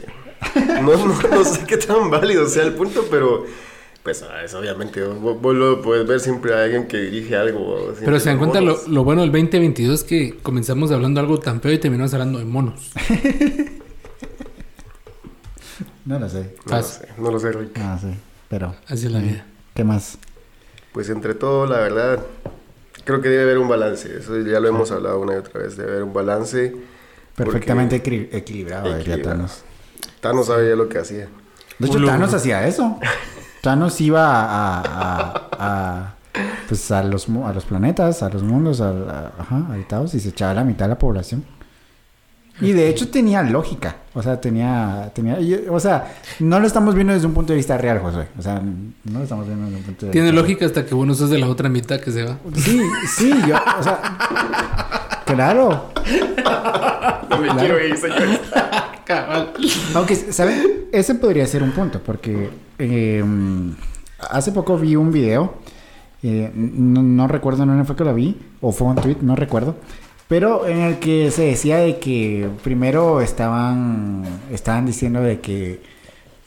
No, 0.81 0.95
no, 0.95 1.15
no 1.35 1.43
sé 1.43 1.65
qué 1.67 1.75
tan 1.77 2.09
válido 2.09 2.47
sea 2.47 2.63
el 2.63 2.73
punto, 2.73 3.05
pero 3.11 3.43
pues 4.03 4.21
ah, 4.23 4.43
es 4.43 4.53
obviamente, 4.53 5.01
vos, 5.03 5.41
vos 5.41 5.55
lo 5.55 5.81
puedes 5.81 6.05
ver 6.05 6.19
siempre 6.19 6.53
a 6.53 6.63
alguien 6.63 6.87
que 6.87 6.97
dirige 6.97 7.35
algo. 7.35 7.93
Pero 7.99 8.19
se 8.19 8.29
dan 8.29 8.37
cuenta 8.37 8.61
lo, 8.61 8.77
lo 8.87 9.03
bueno 9.03 9.21
del 9.21 9.31
2022 9.31 10.01
es 10.01 10.03
que 10.03 10.37
comenzamos 10.43 10.91
hablando 10.91 11.19
algo 11.19 11.39
tan 11.39 11.61
feo 11.61 11.71
y 11.71 11.77
terminamos 11.77 12.13
hablando 12.13 12.39
de 12.39 12.45
monos. 12.45 12.91
No 16.05 16.19
lo 16.19 16.27
sé. 16.27 16.53
No 16.65 16.75
lo 16.75 16.83
sé, 16.83 17.07
no 17.17 17.31
lo 17.31 17.39
sé, 17.39 17.51
Rick. 17.53 17.77
No 17.77 17.97
sé, 17.97 18.13
pero... 18.49 18.75
Así 18.87 19.05
es 19.05 19.11
la 19.11 19.19
vida. 19.19 19.45
¿Qué 19.73 19.83
más? 19.83 20.17
Pues 20.91 21.09
entre 21.09 21.33
todo, 21.33 21.65
la 21.65 21.77
verdad, 21.77 22.19
creo 23.05 23.21
que 23.21 23.29
debe 23.29 23.43
haber 23.43 23.57
un 23.57 23.69
balance. 23.69 24.17
Eso 24.17 24.37
ya 24.41 24.59
lo 24.59 24.67
hemos 24.67 24.91
hablado 24.91 25.19
una 25.19 25.35
y 25.35 25.37
otra 25.37 25.61
vez. 25.61 25.77
Debe 25.77 25.91
haber 25.91 26.03
un 26.03 26.13
balance. 26.13 26.75
Perfectamente 27.35 27.95
equilibrado, 27.95 28.95
Equilibrado. 28.97 29.23
Thanos. 29.23 29.63
Thanos 30.19 30.47
sabía 30.47 30.75
lo 30.75 30.89
que 30.89 30.99
hacía. 30.99 31.29
De 31.79 31.87
hecho. 31.87 32.03
Thanos 32.05 32.33
hacía 32.33 32.67
eso. 32.67 32.99
Thanos 33.63 34.01
iba 34.01 34.25
a, 34.27 34.81
a- 34.81 35.47
a- 35.57 36.13
pues 36.67 36.91
a 36.91 37.01
los 37.01 37.29
a 37.29 37.53
los 37.53 37.63
planetas, 37.63 38.21
a 38.21 38.27
los 38.29 38.43
mundos, 38.43 38.81
a, 38.81 38.89
a- 38.89 39.31
ajá, 39.39 39.67
habitados 39.71 40.13
y 40.15 40.19
se 40.19 40.29
echaba 40.29 40.53
la 40.53 40.65
mitad 40.65 40.85
de 40.85 40.89
la 40.89 40.99
población. 40.99 41.45
Y 42.59 42.73
de 42.73 42.89
hecho 42.89 43.07
tenía 43.09 43.41
lógica, 43.41 43.95
o 44.13 44.21
sea, 44.21 44.39
tenía, 44.41 45.09
tenía, 45.15 45.39
y- 45.39 45.65
o 45.69 45.79
sea, 45.79 46.13
no 46.39 46.59
lo 46.59 46.67
estamos 46.67 46.93
viendo 46.93 47.13
desde 47.13 47.25
un 47.25 47.33
punto 47.33 47.53
de 47.53 47.57
vista 47.57 47.77
real, 47.77 47.99
José, 47.99 48.27
o 48.37 48.41
sea, 48.41 48.61
no 48.61 49.17
lo 49.19 49.23
estamos 49.23 49.47
viendo 49.47 49.65
desde 49.65 49.77
un 49.77 49.83
punto 49.83 50.05
de 50.07 50.11
Tiene 50.11 50.27
vista 50.31 50.41
lógica 50.41 50.65
hasta 50.65 50.85
que 50.85 50.93
uno 50.93 51.15
sos 51.15 51.29
de 51.29 51.37
la 51.39 51.47
otra 51.47 51.69
mitad 51.69 51.99
que 52.01 52.11
se 52.11 52.23
va. 52.25 52.37
Sí, 52.57 52.81
sí, 53.15 53.33
yo, 53.47 53.55
o 53.79 53.83
sea, 53.83 53.99
claro, 55.25 55.91
No 57.29 57.37
me 57.37 57.49
quiero 57.55 57.85
ir, 57.85 57.97
señor. 57.97 58.39
Aunque, 59.95 60.15
¿saben? 60.15 60.85
Ese 60.91 61.15
podría 61.15 61.45
ser 61.45 61.63
un 61.63 61.71
punto, 61.71 62.01
porque 62.03 62.49
eh, 62.79 63.23
hace 64.29 64.51
poco 64.51 64.77
vi 64.77 64.95
un 64.95 65.11
video, 65.11 65.55
eh, 66.21 66.51
no, 66.53 67.03
no 67.03 67.27
recuerdo 67.27 67.63
en 67.63 67.69
dónde 67.69 67.83
fue 67.85 67.95
que 67.95 68.03
lo 68.03 68.13
vi, 68.13 68.37
o 68.61 68.71
fue 68.71 68.87
un 68.87 68.95
tweet, 68.95 69.17
no 69.21 69.35
recuerdo, 69.35 69.75
pero 70.27 70.67
en 70.67 70.79
el 70.79 70.99
que 70.99 71.31
se 71.31 71.43
decía 71.43 71.77
de 71.77 71.99
que 71.99 72.49
primero 72.63 73.21
estaban, 73.21 74.23
estaban 74.51 74.85
diciendo 74.85 75.21
de 75.21 75.39
que 75.41 75.81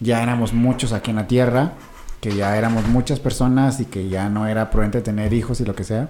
ya 0.01 0.23
éramos 0.23 0.53
muchos 0.53 0.93
aquí 0.93 1.11
en 1.11 1.17
la 1.17 1.27
Tierra, 1.27 1.73
que 2.21 2.35
ya 2.35 2.57
éramos 2.57 2.87
muchas 2.89 3.21
personas 3.21 3.81
y 3.81 3.85
que 3.85 4.09
ya 4.09 4.29
no 4.29 4.47
era 4.47 4.71
prudente 4.71 5.03
tener 5.03 5.33
hijos 5.33 5.61
y 5.61 5.65
lo 5.65 5.75
que 5.75 5.85
sea. 5.85 6.09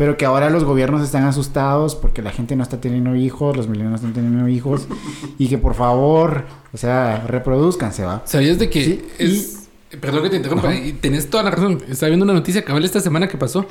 Pero 0.00 0.16
que 0.16 0.24
ahora 0.24 0.48
los 0.48 0.64
gobiernos 0.64 1.02
están 1.02 1.24
asustados 1.24 1.94
porque 1.94 2.22
la 2.22 2.30
gente 2.30 2.56
no 2.56 2.62
está 2.62 2.80
teniendo 2.80 3.14
hijos, 3.16 3.54
los 3.54 3.68
milenios 3.68 3.90
no 3.90 3.96
están 3.96 4.14
teniendo 4.14 4.48
hijos. 4.48 4.88
Y 5.38 5.48
que 5.48 5.58
por 5.58 5.74
favor, 5.74 6.46
o 6.72 6.76
sea, 6.78 7.22
reproduzcanse, 7.26 8.04
¿va? 8.04 8.22
¿Sabías 8.24 8.58
de 8.58 8.70
que 8.70 8.82
Sí, 8.84 9.02
y- 9.18 9.24
es... 9.24 9.68
Perdón 10.00 10.22
que 10.22 10.30
te 10.30 10.36
interrumpa. 10.36 10.74
Y 10.74 10.92
tenés 10.94 11.28
toda 11.28 11.42
la 11.42 11.50
razón. 11.50 11.82
Estaba 11.86 12.08
viendo 12.08 12.24
una 12.24 12.32
noticia 12.32 12.64
cabal 12.64 12.82
esta 12.84 13.00
semana 13.00 13.28
que 13.28 13.36
pasó 13.36 13.66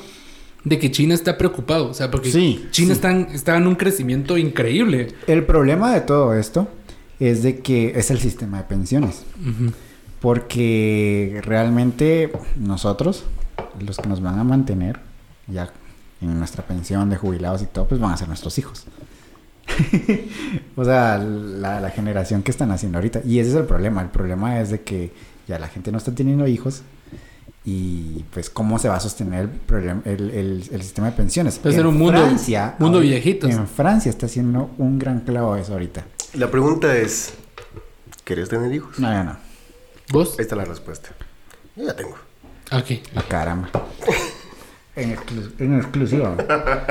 de 0.64 0.78
que 0.78 0.92
China 0.92 1.16
está 1.16 1.36
preocupado. 1.38 1.90
O 1.90 1.94
sea, 1.96 2.12
porque 2.12 2.32
Sí, 2.32 2.68
China 2.70 2.88
sí. 2.90 2.92
Está, 2.92 3.10
en, 3.12 3.28
está 3.34 3.58
en 3.58 3.66
un 3.66 3.74
crecimiento 3.76 4.38
increíble. 4.38 5.08
El 5.26 5.46
problema 5.46 5.92
de 5.94 6.02
todo 6.02 6.34
esto 6.36 6.68
es 7.20 7.42
de 7.42 7.60
que 7.60 7.94
es 7.98 8.12
el 8.12 8.20
sistema 8.20 8.58
de 8.60 8.64
pensiones. 8.66 9.24
Porque 10.22 11.40
realmente 11.44 12.32
nosotros, 12.58 13.24
los 13.84 13.98
que 13.98 14.08
nos 14.10 14.22
van 14.22 14.38
a 14.38 14.44
mantener 14.44 15.00
ya 15.48 15.72
en 16.22 16.38
nuestra 16.40 16.64
pensión 16.66 17.10
de 17.10 17.18
jubilados 17.18 17.62
y 17.62 17.66
todo, 17.66 17.88
pues 17.88 18.00
van 18.02 18.12
a 18.14 18.18
ser 18.18 18.28
nuestros 18.28 18.58
hijos. 18.58 18.86
o 20.76 20.84
sea, 20.84 21.18
la, 21.18 21.80
la 21.80 21.90
generación 21.92 22.44
que 22.44 22.52
están 22.52 22.72
haciendo 22.72 22.98
ahorita. 22.98 23.22
Y 23.26 23.40
ese 23.40 23.52
es 23.52 23.56
el 23.56 23.66
problema. 23.66 24.02
El 24.02 24.10
problema 24.10 24.60
es 24.60 24.70
de 24.72 24.82
que 24.82 25.12
ya 25.48 25.60
la 25.60 25.68
gente 25.68 25.92
no 25.92 25.98
está 25.98 26.14
teniendo 26.14 26.48
hijos. 26.48 26.82
Y 27.66 28.24
pues, 28.32 28.50
¿cómo 28.50 28.80
se 28.80 28.88
va 28.90 28.96
a 28.96 29.00
sostener 29.00 29.42
el, 29.42 29.50
problema- 29.50 30.02
el, 30.06 30.30
el- 30.32 30.70
el 30.72 30.82
sistema 30.82 31.08
de 31.12 31.14
pensiones? 31.18 31.60
Va 31.64 31.70
a 31.70 31.74
ser 31.74 31.86
un 31.86 31.98
mundo- 31.98 33.00
viejitos. 33.00 33.52
En 33.52 33.68
Francia 33.68 34.10
está 34.10 34.26
haciendo 34.26 34.72
un 34.78 34.98
gran 34.98 35.20
clavo 35.22 35.56
eso 35.56 35.74
ahorita. 35.74 36.06
La 36.34 36.50
pregunta 36.50 36.96
es, 36.96 37.34
¿querés 38.24 38.50
tener 38.50 38.74
hijos? 38.74 38.98
No, 39.00 39.12
no, 39.14 39.24
no. 39.24 39.38
¿Vos? 40.12 40.36
Ahí 40.40 40.44
está 40.44 40.56
la 40.56 40.66
respuesta. 40.66 41.10
Yo 41.76 41.86
ya 41.86 41.96
tengo. 41.96 42.16
Ah, 42.72 42.78
Ok. 42.80 42.92
Ah, 43.16 43.24
caramba. 43.28 43.70
En, 45.02 45.16
exclu- 45.16 45.52
en 45.60 45.76
exclusiva. 45.78 46.36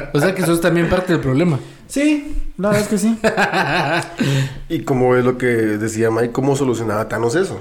O 0.14 0.20
sea 0.20 0.34
que 0.34 0.42
sos 0.42 0.60
también 0.60 0.88
parte 0.88 1.12
del 1.12 1.20
problema. 1.20 1.58
Sí, 1.86 2.34
la 2.56 2.68
verdad 2.70 2.82
es 2.84 2.88
que 2.88 2.98
sí. 2.98 3.18
Y 4.68 4.80
como 4.80 5.14
es 5.16 5.24
lo 5.24 5.36
que 5.38 5.46
decía 5.46 6.10
Mike, 6.10 6.32
¿cómo 6.32 6.56
solucionaba 6.56 7.08
Thanos 7.08 7.34
eso? 7.34 7.60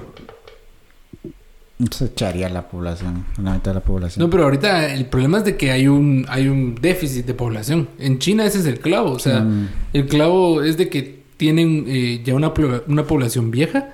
Se 1.91 2.05
echaría 2.05 2.49
la 2.49 2.67
población, 2.69 3.23
la 3.41 3.53
mitad 3.53 3.69
de 3.71 3.75
la 3.75 3.81
población. 3.85 4.23
No, 4.25 4.31
pero 4.31 4.43
ahorita 4.45 4.91
el 4.95 5.05
problema 5.05 5.37
es 5.39 5.45
de 5.45 5.57
que 5.57 5.69
hay 5.71 5.87
un, 5.87 6.25
hay 6.27 6.47
un 6.47 6.73
déficit 6.73 7.25
de 7.27 7.35
población. 7.35 7.87
En 7.99 8.17
China 8.17 8.45
ese 8.45 8.59
es 8.59 8.65
el 8.65 8.79
clavo. 8.79 9.11
O 9.11 9.19
sea, 9.19 9.41
Mm. 9.41 9.67
el 9.93 10.07
clavo 10.07 10.63
es 10.63 10.75
de 10.77 10.89
que 10.89 11.21
tienen 11.37 11.85
eh, 11.87 12.21
ya 12.25 12.33
una, 12.33 12.51
una 12.87 13.03
población 13.03 13.51
vieja 13.51 13.89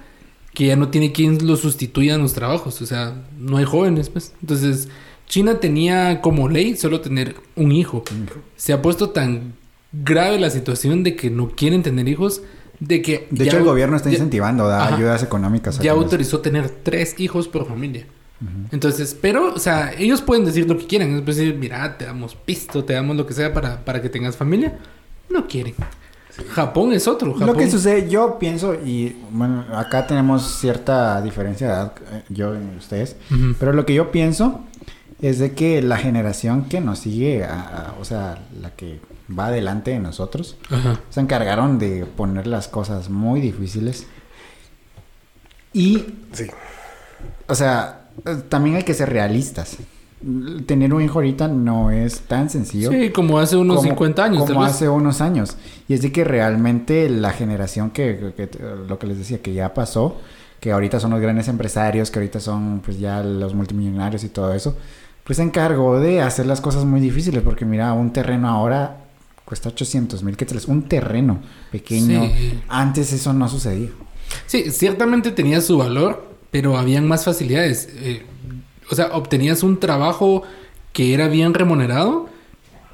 que 0.54 0.68
ya 0.68 0.78
no 0.78 0.88
tiene 0.90 1.12
quien 1.12 1.46
lo 1.46 1.58
sustituya 1.58 2.16
en 2.16 2.22
los 2.22 2.34
trabajos. 2.34 2.82
O 2.82 2.86
sea, 2.86 3.16
no 3.38 3.58
hay 3.58 3.66
jóvenes, 3.66 4.10
pues. 4.10 4.34
Entonces, 4.42 4.88
China 5.28 5.60
tenía 5.60 6.22
como 6.22 6.50
ley 6.50 6.76
solo 6.76 7.02
tener 7.02 7.36
un 7.56 7.72
hijo. 7.72 8.04
Se 8.56 8.74
ha 8.74 8.82
puesto 8.82 9.10
tan 9.10 9.54
grave 9.92 10.40
la 10.40 10.50
situación 10.50 11.04
de 11.04 11.16
que 11.16 11.30
no 11.30 11.50
quieren 11.50 11.84
tener 11.84 12.08
hijos, 12.08 12.42
de 12.80 13.02
que... 13.02 13.28
de 13.32 13.46
hecho, 13.46 13.58
el 13.58 13.64
gobierno 13.64 13.96
está 13.96 14.10
ya- 14.10 14.16
incentivando, 14.16 14.68
da 14.68 14.86
Ajá. 14.86 14.96
ayudas 14.96 15.24
económicas. 15.24 15.80
a 15.80 15.84
ya 15.84 15.92
autorizó 15.92 16.40
tener 16.40 16.70
tres 16.70 17.20
hijos 17.20 17.48
por 17.48 17.68
familia. 17.68 18.06
Entonces, 18.74 19.18
pero, 19.22 19.54
o 19.54 19.60
sea, 19.60 19.94
ellos 19.98 20.22
pueden 20.22 20.44
decir 20.44 20.68
lo 20.68 20.78
que 20.78 20.86
quieran. 20.86 21.16
Es 21.18 21.26
decir, 21.26 21.56
mira, 21.56 21.98
te 21.98 22.04
damos 22.04 22.36
pisto, 22.36 22.84
te 22.84 22.92
damos 22.92 23.16
lo 23.16 23.26
que 23.26 23.34
sea 23.34 23.54
para, 23.54 23.86
para 23.86 24.02
que 24.02 24.10
tengas 24.10 24.36
familia. 24.36 24.78
No 25.30 25.48
quieren. 25.48 25.76
Japón 26.50 26.92
es 26.92 27.08
otro. 27.08 27.32
Japón. 27.34 27.48
Lo 27.48 27.54
que 27.56 27.70
sucede, 27.72 28.10
yo 28.10 28.38
pienso, 28.40 28.74
y 28.74 29.16
bueno, 29.32 29.64
acá 29.74 30.08
tenemos 30.08 30.60
cierta 30.60 31.22
diferencia 31.22 31.68
de 31.68 31.74
edad, 31.74 31.94
eh, 32.12 32.24
yo 32.30 32.54
y 32.56 32.78
ustedes, 32.78 33.16
pero 33.60 33.72
lo 33.72 33.86
que 33.86 33.94
yo 33.94 34.12
pienso 34.12 34.66
es 35.24 35.40
de 35.40 35.54
que 35.54 35.82
la 35.82 35.98
generación 35.98 36.66
que 36.66 36.80
nos 36.82 37.00
sigue, 37.00 37.44
a- 37.44 37.62
a- 37.62 37.96
o 38.00 38.06
sea, 38.06 38.46
la 38.62 38.70
que 38.72 39.00
va 39.36 39.48
adelante 39.48 39.90
de 39.92 40.00
nosotros, 40.00 40.58
Ajá. 40.70 41.00
se 41.10 41.20
encargaron 41.22 41.80
de 41.80 42.06
poner 42.06 42.46
las 42.46 42.68
cosas 42.68 43.10
muy 43.10 43.42
difíciles. 43.42 44.06
Y 45.74 46.06
Sí. 46.34 46.48
O 47.48 47.56
sea, 47.56 48.10
también 48.50 48.76
hay 48.78 48.84
que 48.84 48.94
ser 48.94 49.10
realistas. 49.10 49.78
Tener 50.66 50.94
un 50.94 51.02
hijo 51.02 51.16
ahorita 51.16 51.48
no 51.50 51.92
es 51.92 52.22
tan 52.22 52.50
sencillo. 52.50 52.92
Sí, 52.92 53.10
como 53.10 53.40
hace 53.40 53.58
unos 53.58 53.78
como- 53.78 53.90
50 53.90 54.24
años. 54.24 54.46
Como 54.46 54.64
hace 54.64 54.88
unos 54.88 55.20
años. 55.20 55.58
Y 55.88 55.94
es 55.94 56.02
de 56.02 56.12
que 56.12 56.24
realmente 56.24 57.10
la 57.10 57.32
generación 57.32 57.92
que, 57.92 58.34
que- 58.38 58.48
que- 58.50 58.60
lo 58.88 58.98
que 59.00 59.08
les 59.08 59.18
decía, 59.18 59.42
que 59.42 59.54
ya 59.54 59.74
pasó, 59.74 60.18
que 60.62 60.72
ahorita 60.72 61.00
son 61.02 61.12
los 61.12 61.20
grandes 61.20 61.50
empresarios, 61.50 62.10
que 62.10 62.20
ahorita 62.20 62.40
son 62.40 62.82
pues 62.86 62.98
ya 63.00 63.22
los 63.22 63.54
multimillonarios 63.54 64.24
y 64.24 64.30
todo 64.30 64.54
eso, 64.54 64.78
pues 65.24 65.38
se 65.38 65.44
encargó 65.44 66.00
de 66.00 66.22
hacer 66.22 66.46
las 66.46 66.62
cosas 66.62 66.86
muy 66.86 67.00
difíciles. 67.00 67.42
Porque 67.44 67.66
mira, 67.66 67.94
un 67.94 68.12
terreno 68.12 68.50
ahora 68.50 68.98
cuesta 69.46 69.70
800 69.70 70.24
mil 70.24 70.38
quetzales. 70.38 70.68
Un 70.68 70.84
terreno 70.84 71.40
pequeño. 71.72 72.26
Sí. 72.26 72.60
Antes 72.68 73.14
eso 73.14 73.34
no 73.34 73.48
sucedía. 73.48 73.90
Sí, 74.46 74.72
ciertamente 74.72 75.32
tenía 75.32 75.62
su 75.62 75.78
valor, 75.78 76.28
pero 76.52 76.78
habían 76.78 77.08
más 77.08 77.26
facilidades. 77.26 77.90
Eh, 77.94 78.26
o 78.90 78.96
sea, 78.96 79.08
obtenías 79.14 79.64
un 79.64 79.80
trabajo 79.80 80.44
que 80.92 81.14
era 81.14 81.28
bien 81.28 81.54
remunerado, 81.54 82.30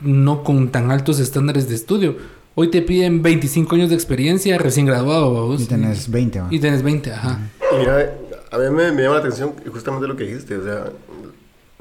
no 0.01 0.43
con 0.43 0.69
tan 0.69 0.91
altos 0.91 1.19
estándares 1.19 1.67
de 1.67 1.75
estudio. 1.75 2.17
Hoy 2.55 2.69
te 2.71 2.81
piden 2.81 3.21
25 3.21 3.75
años 3.75 3.89
de 3.89 3.95
experiencia, 3.95 4.57
recién 4.57 4.85
graduado, 4.85 5.31
vos. 5.31 5.61
Y 5.61 5.65
tenés 5.65 6.09
20, 6.09 6.41
¿va? 6.41 6.47
Y 6.51 6.59
tenés 6.59 6.83
20, 6.83 7.11
ajá. 7.13 7.39
Y 7.73 7.77
mira, 7.77 8.13
a 8.51 8.57
mí 8.57 8.69
me, 8.71 8.91
me 8.91 9.03
llama 9.03 9.15
la 9.15 9.21
atención 9.21 9.53
justamente 9.71 10.07
lo 10.07 10.15
que 10.15 10.25
dijiste. 10.25 10.57
O 10.57 10.63
sea, 10.63 10.91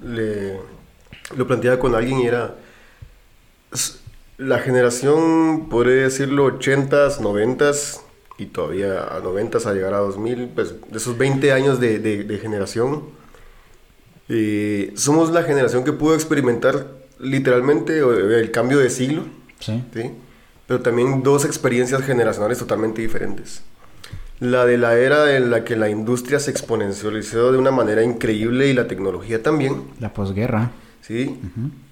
le, 0.02 0.58
lo 1.36 1.46
planteaba 1.46 1.78
con 1.78 1.94
alguien 1.94 2.20
y 2.20 2.26
era. 2.26 2.54
La 4.38 4.60
generación, 4.60 5.68
podría 5.68 6.04
decirlo, 6.04 6.46
80s, 6.46 7.18
90s 7.20 8.00
y 8.38 8.46
todavía 8.46 9.02
a 9.02 9.20
90s 9.20 9.66
a 9.66 9.74
llegar 9.74 9.94
a 9.94 9.98
2000, 9.98 10.50
pues 10.54 10.74
de 10.90 10.96
esos 10.96 11.18
20 11.18 11.52
años 11.52 11.80
de, 11.80 11.98
de- 11.98 12.22
de 12.22 12.38
generación, 12.38 13.02
eh, 14.28 14.92
somos 14.96 15.30
la 15.32 15.42
generación 15.42 15.84
que 15.84 15.92
pudo 15.92 16.14
experimentar 16.14 16.86
literalmente 17.18 17.98
eh, 17.98 18.40
el 18.40 18.50
cambio 18.52 18.78
de 18.78 18.90
siglo. 18.90 19.24
Sí. 19.58 19.82
¿sí? 19.92 20.12
Pero 20.68 20.82
también 20.82 21.22
dos 21.24 21.44
experiencias 21.44 22.02
generacionales 22.02 22.58
totalmente 22.58 23.02
diferentes. 23.02 23.62
La 24.40 24.64
de 24.64 24.78
la 24.78 24.96
era 24.96 25.36
en 25.36 25.50
la 25.50 25.64
que 25.64 25.76
la 25.76 25.88
industria 25.88 26.38
se 26.38 26.50
exponencializó 26.50 27.50
de 27.52 27.58
una 27.58 27.70
manera 27.70 28.02
increíble 28.02 28.68
y 28.68 28.72
la 28.72 28.86
tecnología 28.86 29.42
también, 29.42 29.82
La 30.00 30.12
posguerra. 30.12 30.70
¿sí? 31.00 31.38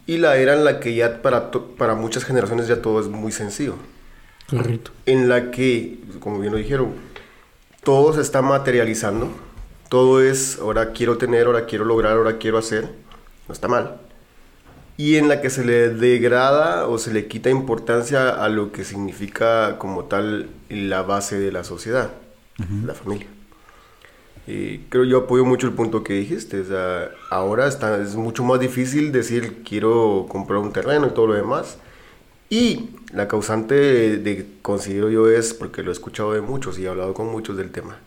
Y 0.06 0.18
la 0.18 0.36
era 0.36 0.54
en 0.54 0.64
la 0.64 0.78
que 0.78 0.94
ya 0.94 1.22
para, 1.22 1.50
para 1.50 1.94
muchas 1.94 2.24
generaciones 2.24 2.68
ya 2.68 2.80
todo 2.80 3.00
es 3.00 3.08
muy 3.08 3.32
sencillo. 3.32 3.74
Correcto. 4.48 4.92
En 5.06 5.28
la 5.28 5.50
que, 5.50 5.98
como 6.20 6.38
bien 6.38 6.52
lo 6.52 6.58
dijeron, 6.58 6.92
todo 7.82 8.12
se 8.12 8.20
está 8.20 8.42
materializando. 8.42 9.28
Todo 9.88 10.20
es, 10.20 10.58
ahora 10.60 10.92
quiero 10.92 11.18
tener, 11.18 11.46
ahora 11.46 11.66
quiero 11.66 11.84
lograr, 11.84 12.12
ahora 12.12 12.38
quiero 12.38 12.58
hacer. 12.58 12.90
No 13.48 13.52
está 13.52 13.66
mal 13.66 13.98
y 14.96 15.16
en 15.16 15.28
la 15.28 15.40
que 15.40 15.50
se 15.50 15.64
le 15.64 15.90
degrada 15.90 16.86
o 16.86 16.98
se 16.98 17.12
le 17.12 17.26
quita 17.26 17.50
importancia 17.50 18.30
a 18.30 18.48
lo 18.48 18.72
que 18.72 18.84
significa 18.84 19.78
como 19.78 20.04
tal 20.04 20.48
la 20.70 21.02
base 21.02 21.38
de 21.38 21.52
la 21.52 21.64
sociedad, 21.64 22.12
la 22.80 22.94
familia. 22.94 23.28
Y 24.46 24.78
creo 24.90 25.04
yo 25.04 25.18
apoyo 25.18 25.44
mucho 25.44 25.66
el 25.66 25.72
punto 25.72 26.04
que 26.04 26.12
dijiste, 26.14 26.60
o 26.60 26.64
sea, 26.64 27.10
ahora 27.30 27.66
está, 27.66 28.00
es 28.00 28.14
mucho 28.14 28.44
más 28.44 28.60
difícil 28.60 29.10
decir 29.10 29.62
quiero 29.64 30.26
comprar 30.28 30.60
un 30.60 30.72
terreno 30.72 31.08
y 31.08 31.10
todo 31.10 31.26
lo 31.28 31.34
demás. 31.34 31.78
Y 32.50 32.90
la 33.12 33.28
causante 33.28 33.74
de, 33.74 34.18
de- 34.18 34.48
considero 34.62 35.10
yo 35.10 35.28
es, 35.30 35.54
porque 35.54 35.82
lo 35.82 35.90
he 35.90 35.94
escuchado 35.94 36.34
de 36.34 36.42
muchos 36.42 36.78
y 36.78 36.84
he 36.86 36.88
hablado 36.88 37.14
con 37.14 37.28
muchos 37.28 37.56
del 37.56 37.72
tema, 37.72 37.98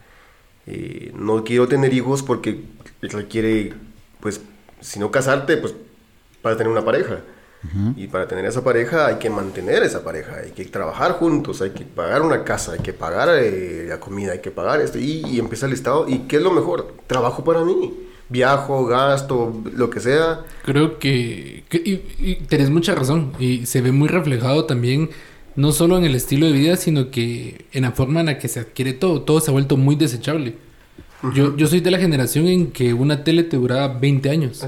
eh, 0.67 1.11
no 1.15 1.43
quiero 1.45 1.67
tener 1.67 1.93
hijos 1.93 2.23
porque 2.23 2.61
requiere, 3.01 3.73
pues, 4.21 4.41
si 4.81 4.99
no 4.99 5.11
casarte, 5.11 5.57
pues, 5.57 5.75
para 6.41 6.57
tener 6.57 6.71
una 6.71 6.85
pareja. 6.85 7.21
Y 7.97 8.07
para 8.07 8.27
tener 8.27 8.45
esa 8.45 8.63
pareja 8.63 9.07
hay 9.07 9.15
que 9.15 9.29
mantener 9.29 9.83
esa 9.83 10.03
pareja, 10.03 10.37
hay 10.43 10.51
que 10.51 10.63
trabajar 10.65 11.13
juntos, 11.13 11.61
hay 11.61 11.71
que 11.71 11.83
pagar 11.83 12.21
una 12.21 12.43
casa, 12.45 12.71
hay 12.73 12.79
que 12.79 12.93
pagar 12.93 13.27
eh, 13.33 13.85
la 13.89 13.99
comida, 13.99 14.31
hay 14.31 14.39
que 14.39 14.51
pagar 14.51 14.79
esto. 14.79 14.97
Y, 14.97 15.23
y 15.27 15.39
empieza 15.39 15.65
el 15.65 15.73
Estado. 15.73 16.07
¿Y 16.07 16.19
qué 16.19 16.37
es 16.37 16.41
lo 16.41 16.51
mejor? 16.51 16.93
Trabajo 17.07 17.43
para 17.43 17.65
mí. 17.65 17.93
Viajo, 18.29 18.85
gasto, 18.85 19.61
lo 19.75 19.89
que 19.89 19.99
sea. 19.99 20.45
Creo 20.63 20.99
que, 20.99 21.63
que- 21.67 21.81
y, 21.83 22.01
y 22.19 22.35
tenés 22.47 22.69
mucha 22.69 22.95
razón 22.95 23.33
y 23.39 23.65
se 23.65 23.81
ve 23.81 23.91
muy 23.91 24.07
reflejado 24.07 24.65
también 24.65 25.09
no 25.55 25.71
solo 25.73 25.97
en 25.97 26.05
el 26.05 26.15
estilo 26.15 26.45
de 26.45 26.53
vida 26.53 26.75
sino 26.77 27.09
que 27.11 27.65
en 27.73 27.81
la 27.81 27.91
forma 27.91 28.19
en 28.21 28.27
la 28.27 28.37
que 28.37 28.47
se 28.47 28.59
adquiere 28.61 28.93
todo 28.93 29.23
todo 29.23 29.41
se 29.41 29.49
ha 29.49 29.51
vuelto 29.51 29.75
muy 29.77 29.95
desechable 29.95 30.55
yo, 31.33 31.57
yo 31.57 31.67
soy 31.67 31.81
de 31.81 31.91
la 31.91 31.97
generación 31.97 32.47
en 32.47 32.71
que 32.71 32.93
una 32.93 33.23
tele 33.23 33.43
te 33.43 33.57
duraba 33.57 33.87
20 33.99 34.29
años 34.29 34.63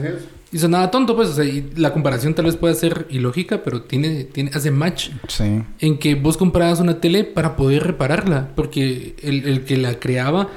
y 0.52 0.58
sonaba 0.58 0.92
tonto 0.92 1.16
pues 1.16 1.30
o 1.30 1.34
sea 1.34 1.46
y 1.46 1.72
la 1.78 1.94
comparación 1.94 2.34
tal 2.34 2.46
vez 2.46 2.58
pueda 2.58 2.74
ser 2.74 3.08
ilógica 3.10 3.64
pero 3.64 3.84
tiene, 3.84 4.26
tiene 4.26 4.52
hace 4.54 4.70
match 4.72 5.10
Sí. 5.30 5.62
en 5.80 5.98
que 5.98 6.16
vos 6.16 6.36
comprabas 6.38 6.80
una 6.82 7.00
tele 7.00 7.24
para 7.24 7.56
poder 7.56 7.84
repararla, 7.84 8.50
porque 8.56 9.16
el, 9.22 9.48
el 9.48 9.64
que 9.64 9.78
la 9.78 10.00
creaba 10.00 10.50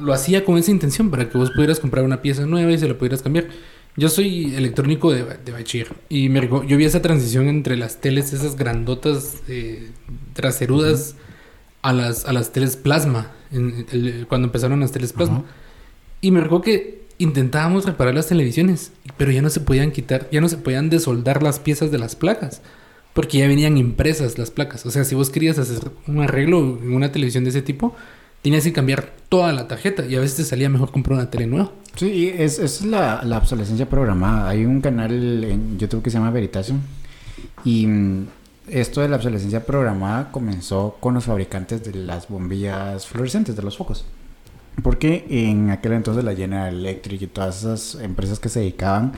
lo 0.00 0.12
hacía 0.12 0.44
con 0.44 0.58
esa 0.58 0.70
intención, 0.70 1.10
para 1.10 1.28
que 1.30 1.38
vos 1.38 1.50
pudieras 1.52 1.80
comprar 1.80 2.04
una 2.04 2.20
pieza 2.22 2.44
nueva 2.46 2.70
y 2.70 2.78
se 2.78 2.86
la 2.86 2.94
pudieras 2.98 3.22
cambiar. 3.22 3.46
Yo 3.96 4.10
soy 4.10 4.54
electrónico 4.54 5.10
de, 5.10 5.24
de 5.42 5.52
bachiller 5.52 5.88
y 6.10 6.28
me, 6.28 6.46
yo 6.66 6.76
vi 6.76 6.84
esa 6.84 7.00
transición 7.00 7.48
entre 7.48 7.76
las 7.78 8.00
teles, 8.00 8.32
esas 8.34 8.56
grandotas 8.56 9.38
eh, 9.48 9.88
traserudas, 10.34 11.16
a 11.82 11.92
las, 11.94 12.26
a 12.26 12.32
las 12.32 12.52
teles 12.52 12.76
plasma, 12.76 13.30
en- 13.52 13.86
el- 13.92 14.26
cuando 14.28 14.48
empezaron 14.48 14.80
las 14.80 14.92
teles 14.92 15.12
plasma. 15.14 15.44
Y 16.20 16.30
me 16.30 16.40
recuerdo 16.40 16.62
que 16.64 17.05
intentábamos 17.18 17.86
reparar 17.86 18.14
las 18.14 18.28
televisiones, 18.28 18.92
pero 19.16 19.30
ya 19.30 19.42
no 19.42 19.50
se 19.50 19.60
podían 19.60 19.90
quitar, 19.92 20.28
ya 20.30 20.40
no 20.40 20.48
se 20.48 20.58
podían 20.58 20.90
desoldar 20.90 21.42
las 21.42 21.58
piezas 21.58 21.90
de 21.90 21.98
las 21.98 22.16
placas. 22.16 22.62
Porque 23.14 23.38
ya 23.38 23.48
venían 23.48 23.78
impresas 23.78 24.36
las 24.36 24.50
placas. 24.50 24.84
O 24.84 24.90
sea, 24.90 25.04
si 25.04 25.14
vos 25.14 25.30
querías 25.30 25.58
hacer 25.58 25.90
un 26.06 26.20
arreglo 26.20 26.58
en 26.82 26.92
una 26.92 27.12
televisión 27.12 27.44
de 27.44 27.50
ese 27.50 27.62
tipo, 27.62 27.96
tenías 28.42 28.64
que 28.64 28.74
cambiar 28.74 29.10
toda 29.30 29.54
la 29.54 29.68
tarjeta. 29.68 30.04
Y 30.04 30.16
a 30.16 30.20
veces 30.20 30.36
te 30.36 30.44
salía 30.44 30.68
mejor 30.68 30.92
comprar 30.92 31.18
una 31.18 31.30
tele 31.30 31.46
nueva. 31.46 31.72
Sí, 31.94 32.30
es, 32.36 32.58
es 32.58 32.84
la, 32.84 33.22
la 33.24 33.38
obsolescencia 33.38 33.88
programada. 33.88 34.50
Hay 34.50 34.66
un 34.66 34.82
canal 34.82 35.44
en 35.44 35.78
YouTube 35.78 36.02
que 36.02 36.10
se 36.10 36.18
llama 36.18 36.30
Veritasium. 36.30 36.80
Y 37.64 37.86
mm, 37.86 38.26
esto 38.68 39.00
de 39.00 39.08
la 39.08 39.16
obsolescencia 39.16 39.64
programada 39.64 40.30
comenzó 40.30 40.98
con 41.00 41.14
los 41.14 41.24
fabricantes 41.24 41.84
de 41.84 41.94
las 41.94 42.28
bombillas 42.28 43.06
fluorescentes, 43.06 43.56
de 43.56 43.62
los 43.62 43.78
focos. 43.78 44.04
Porque 44.82 45.24
en 45.30 45.70
aquel 45.70 45.92
entonces 45.92 46.22
la 46.24 46.34
General 46.34 46.74
Electric 46.74 47.22
y 47.22 47.26
todas 47.26 47.58
esas 47.60 48.00
empresas 48.02 48.38
que 48.38 48.48
se 48.48 48.60
dedicaban 48.60 49.12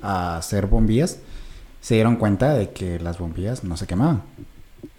a 0.00 0.36
hacer 0.38 0.66
bombillas 0.66 1.18
se 1.80 1.94
dieron 1.94 2.16
cuenta 2.16 2.54
de 2.54 2.70
que 2.70 2.98
las 2.98 3.18
bombillas 3.18 3.62
no 3.64 3.76
se 3.76 3.86
quemaban. 3.86 4.22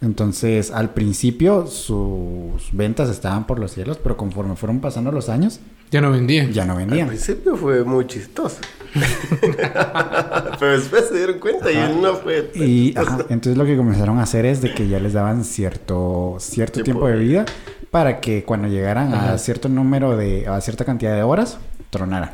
Entonces, 0.00 0.70
al 0.70 0.90
principio 0.94 1.66
sus 1.66 2.68
ventas 2.72 3.08
estaban 3.10 3.46
por 3.46 3.58
los 3.58 3.72
cielos, 3.72 3.98
pero 4.02 4.16
conforme 4.16 4.54
fueron 4.56 4.80
pasando 4.80 5.10
los 5.12 5.28
años, 5.28 5.60
Ya 5.90 6.00
no 6.00 6.10
vendían. 6.10 6.52
ya 6.52 6.64
no 6.64 6.72
Al 6.72 6.78
vendían. 6.80 7.08
principio 7.08 7.56
fue 7.56 7.84
muy 7.84 8.06
chistoso. 8.06 8.56
Pero 10.60 10.72
después 10.72 11.08
se 11.08 11.16
dieron 11.16 11.38
cuenta 11.38 11.70
y 11.72 12.00
no 12.00 12.14
fue. 12.14 12.42
tan 12.42 12.62
Y 12.62 12.96
ajá, 12.96 13.18
entonces 13.28 13.56
lo 13.56 13.64
que 13.64 13.76
comenzaron 13.76 14.18
a 14.18 14.22
hacer 14.22 14.46
es 14.46 14.60
de 14.60 14.72
que 14.74 14.88
ya 14.88 14.98
les 15.00 15.12
daban 15.14 15.44
cierto 15.44 16.36
cierto 16.38 16.74
Tiempo 16.82 16.84
tiempo 16.84 17.06
de 17.08 17.12
de 17.14 17.18
vida 17.24 17.44
para 17.94 18.18
que 18.20 18.42
cuando 18.42 18.66
llegaran 18.66 19.14
Ajá. 19.14 19.34
a 19.34 19.38
cierto 19.38 19.68
número 19.68 20.16
de 20.16 20.48
a 20.48 20.60
cierta 20.60 20.84
cantidad 20.84 21.14
de 21.14 21.22
horas 21.22 21.58
tronaran. 21.90 22.32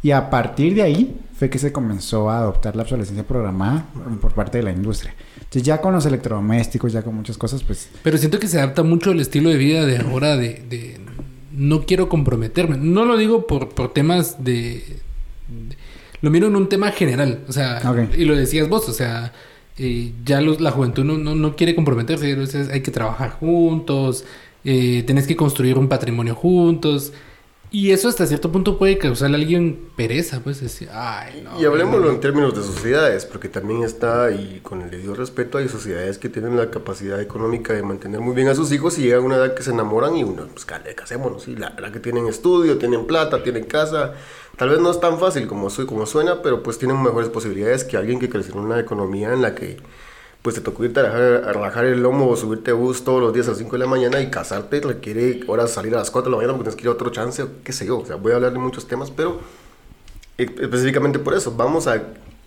Y 0.00 0.12
a 0.12 0.30
partir 0.30 0.76
de 0.76 0.82
ahí 0.82 1.16
fue 1.36 1.50
que 1.50 1.58
se 1.58 1.72
comenzó 1.72 2.30
a 2.30 2.38
adoptar 2.38 2.76
la 2.76 2.82
obsolescencia 2.84 3.26
programada 3.26 3.84
por 4.20 4.32
parte 4.32 4.58
de 4.58 4.62
la 4.62 4.70
industria. 4.70 5.12
Entonces 5.38 5.64
ya 5.64 5.80
con 5.80 5.92
los 5.92 6.06
electrodomésticos, 6.06 6.92
ya 6.92 7.02
con 7.02 7.16
muchas 7.16 7.36
cosas, 7.36 7.64
pues 7.64 7.88
Pero 8.04 8.16
siento 8.16 8.38
que 8.38 8.46
se 8.46 8.58
adapta 8.58 8.84
mucho 8.84 9.10
al 9.10 9.18
estilo 9.18 9.50
de 9.50 9.56
vida 9.56 9.84
de 9.84 9.96
ahora 9.98 10.36
de, 10.36 10.62
de 10.70 11.00
no 11.50 11.82
quiero 11.84 12.08
comprometerme. 12.08 12.76
No 12.78 13.04
lo 13.04 13.16
digo 13.16 13.48
por, 13.48 13.70
por 13.70 13.92
temas 13.92 14.44
de, 14.44 14.84
de- 15.48 15.76
Lo 16.20 16.30
miro 16.30 16.46
en 16.46 16.54
un 16.54 16.68
tema 16.68 16.92
general. 16.92 17.40
O 17.48 17.52
sea, 17.52 17.80
y 18.16 18.24
lo 18.24 18.36
decías 18.36 18.68
vos, 18.68 18.88
o 18.88 18.92
sea, 18.92 19.32
eh, 19.78 20.12
ya 20.24 20.40
los- 20.40 20.60
la 20.60 20.70
juventud 20.70 21.04
no, 21.04 21.18
no, 21.18 21.34
no 21.34 21.56
quiere 21.56 21.74
comprometerse. 21.74 22.30
Entonces 22.30 22.68
hay 22.70 22.82
que 22.82 22.92
trabajar 22.92 23.30
juntos, 23.32 24.24
eh, 24.64 25.02
tenés 25.06 25.26
que 25.26 25.36
construir 25.36 25.78
un 25.78 25.88
patrimonio 25.88 26.34
juntos. 26.34 27.12
Y 27.74 27.92
eso 27.92 28.08
hasta 28.08 28.26
cierto 28.26 28.52
punto 28.52 28.76
puede 28.76 28.98
causarle 28.98 29.38
a 29.38 29.40
alguien 29.40 29.88
pereza, 29.96 30.40
pues 30.40 30.60
decir, 30.60 30.90
ay, 30.92 31.42
no. 31.42 31.58
Y 31.58 31.64
hablemoslo 31.64 32.08
no, 32.08 32.12
en 32.12 32.20
términos 32.20 32.54
de 32.54 32.60
sociedades, 32.62 33.24
porque 33.24 33.48
también 33.48 33.82
está, 33.82 34.30
y 34.30 34.60
con 34.62 34.82
el 34.82 34.90
debido 34.90 35.14
respeto, 35.14 35.56
hay 35.56 35.70
sociedades 35.70 36.18
que 36.18 36.28
tienen 36.28 36.54
la 36.54 36.70
capacidad 36.70 37.18
económica 37.18 37.72
de 37.72 37.82
mantener 37.82 38.20
muy 38.20 38.34
bien 38.34 38.48
a 38.48 38.54
sus 38.54 38.70
hijos 38.72 38.98
y 38.98 39.04
llegan 39.04 39.22
a 39.22 39.24
una 39.24 39.36
edad 39.36 39.54
que 39.54 39.62
se 39.62 39.70
enamoran 39.70 40.14
y 40.18 40.22
uno, 40.22 40.48
pues, 40.52 40.66
cale, 40.66 40.94
casémonos. 40.94 41.48
Y 41.48 41.56
la 41.56 41.70
verdad 41.70 41.92
que 41.92 42.00
tienen 42.00 42.26
estudio, 42.26 42.76
tienen 42.76 43.06
plata, 43.06 43.42
tienen 43.42 43.64
casa. 43.64 44.12
Tal 44.58 44.68
vez 44.68 44.78
no 44.78 44.90
es 44.90 45.00
tan 45.00 45.18
fácil 45.18 45.46
como, 45.46 45.68
como 45.70 46.04
suena, 46.04 46.42
pero 46.42 46.62
pues 46.62 46.76
tienen 46.76 47.02
mejores 47.02 47.30
posibilidades 47.30 47.84
que 47.84 47.96
alguien 47.96 48.20
que 48.20 48.28
creció 48.28 48.52
en 48.52 48.60
una 48.60 48.80
economía 48.80 49.32
en 49.32 49.40
la 49.40 49.54
que 49.54 49.78
pues 50.42 50.56
te 50.56 50.60
tocó 50.60 50.84
irte 50.84 51.00
a 51.00 51.04
relajar, 51.52 51.84
a 51.84 51.88
el 51.88 52.02
lomo 52.02 52.34
subirte 52.36 52.72
a 52.72 52.74
bus 52.74 53.04
todos 53.04 53.20
los 53.20 53.32
días 53.32 53.46
a 53.46 53.50
las 53.50 53.58
5 53.58 53.70
de 53.72 53.78
la 53.78 53.86
mañana 53.86 54.20
y 54.20 54.28
casarte 54.28 54.80
requiere 54.80 55.40
ahora 55.48 55.68
salir 55.68 55.94
a 55.94 55.98
las 55.98 56.10
4 56.10 56.28
de 56.28 56.32
la 56.32 56.36
mañana 56.38 56.52
porque 56.58 56.70
tienes 56.70 56.76
que 56.76 56.82
ir 56.82 56.88
a 56.88 56.92
otro 56.92 57.10
chance 57.10 57.42
o 57.42 57.48
qué 57.62 57.72
sé 57.72 57.86
yo. 57.86 58.00
O 58.00 58.04
sea, 58.06 58.16
voy 58.16 58.32
a 58.32 58.36
hablar 58.36 58.52
de 58.52 58.58
muchos 58.58 58.86
temas, 58.88 59.10
pero 59.12 59.40
e- 60.38 60.42
específicamente 60.60 61.18
por 61.20 61.34
eso. 61.34 61.54
Vamos 61.56 61.86
a 61.86 62.02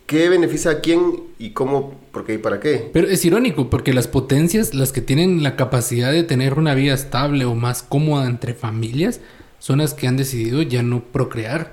qué 0.08 0.28
beneficia 0.30 0.72
a 0.72 0.80
quién 0.82 1.24
y 1.40 1.52
cómo, 1.52 1.96
por 2.12 2.26
qué 2.26 2.34
y 2.34 2.38
para 2.38 2.60
qué. 2.60 2.90
Pero 2.92 3.08
es 3.08 3.24
irónico 3.24 3.70
porque 3.70 3.94
las 3.94 4.08
potencias, 4.08 4.74
las 4.74 4.92
que 4.92 5.02
tienen 5.02 5.42
la 5.42 5.56
capacidad 5.56 6.12
de 6.12 6.24
tener 6.24 6.56
una 6.56 6.76
vida 6.76 6.94
estable 6.94 7.46
o 7.46 7.56
más 7.56 7.82
cómoda 7.82 8.28
entre 8.28 8.54
familias, 8.54 9.22
son 9.60 9.80
las 9.80 9.94
que 9.94 10.08
han 10.08 10.18
decidido 10.18 10.62
ya 10.62 10.84
no 10.84 11.02
procrear. 11.02 11.72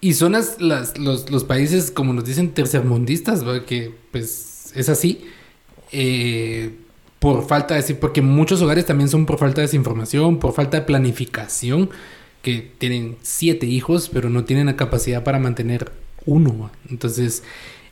Y 0.00 0.14
son 0.14 0.32
las, 0.32 0.60
las- 0.60 0.98
los, 0.98 1.30
los 1.30 1.44
países, 1.44 1.90
como 1.92 2.12
nos 2.12 2.24
dicen, 2.24 2.52
tercermundistas, 2.54 3.44
que 3.66 3.94
pues 4.10 4.72
es 4.74 4.88
así. 4.88 5.24
Eh, 5.92 6.70
por 7.18 7.46
falta 7.46 7.74
de... 7.74 7.94
Porque 7.94 8.22
muchos 8.22 8.62
hogares 8.62 8.86
también 8.86 9.08
son 9.08 9.26
por 9.26 9.38
falta 9.38 9.60
de 9.60 9.66
desinformación, 9.66 10.38
por 10.38 10.52
falta 10.54 10.78
de 10.80 10.86
planificación, 10.86 11.90
que 12.42 12.70
tienen 12.78 13.16
siete 13.22 13.66
hijos, 13.66 14.08
pero 14.12 14.30
no 14.30 14.44
tienen 14.44 14.66
la 14.66 14.76
capacidad 14.76 15.22
para 15.24 15.38
mantener 15.38 15.92
uno. 16.26 16.70
Entonces, 16.90 17.42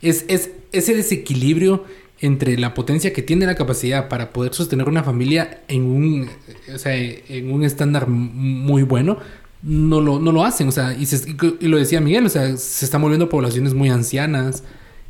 es, 0.01 0.25
es 0.29 0.51
ese 0.73 0.95
desequilibrio 0.95 1.85
entre 2.21 2.57
la 2.59 2.75
potencia 2.75 3.13
que 3.13 3.23
tiene 3.23 3.47
la 3.47 3.55
capacidad 3.55 4.09
para 4.09 4.33
poder 4.33 4.53
sostener 4.55 4.89
una 4.89 5.05
familia 5.05 5.63
en 5.69 5.83
un, 5.85 6.29
o 6.75 6.79
sea, 6.79 6.97
en 6.97 7.53
un 7.53 7.63
estándar 7.63 8.09
muy 8.09 8.83
bueno, 8.83 9.19
no 9.63 10.01
lo, 10.01 10.19
no 10.19 10.33
lo 10.33 10.45
hacen. 10.45 10.69
O 10.69 10.73
sea, 10.73 10.95
y, 10.95 11.07
se- 11.07 11.37
y 11.61 11.69
lo 11.69 11.77
decía 11.77 12.01
Miguel, 12.01 12.27
o 12.27 12.29
sea, 12.29 12.57
se 12.57 12.85
están 12.85 13.03
volviendo 13.03 13.29
poblaciones 13.29 13.75
muy 13.75 13.89
ancianas 13.91 14.65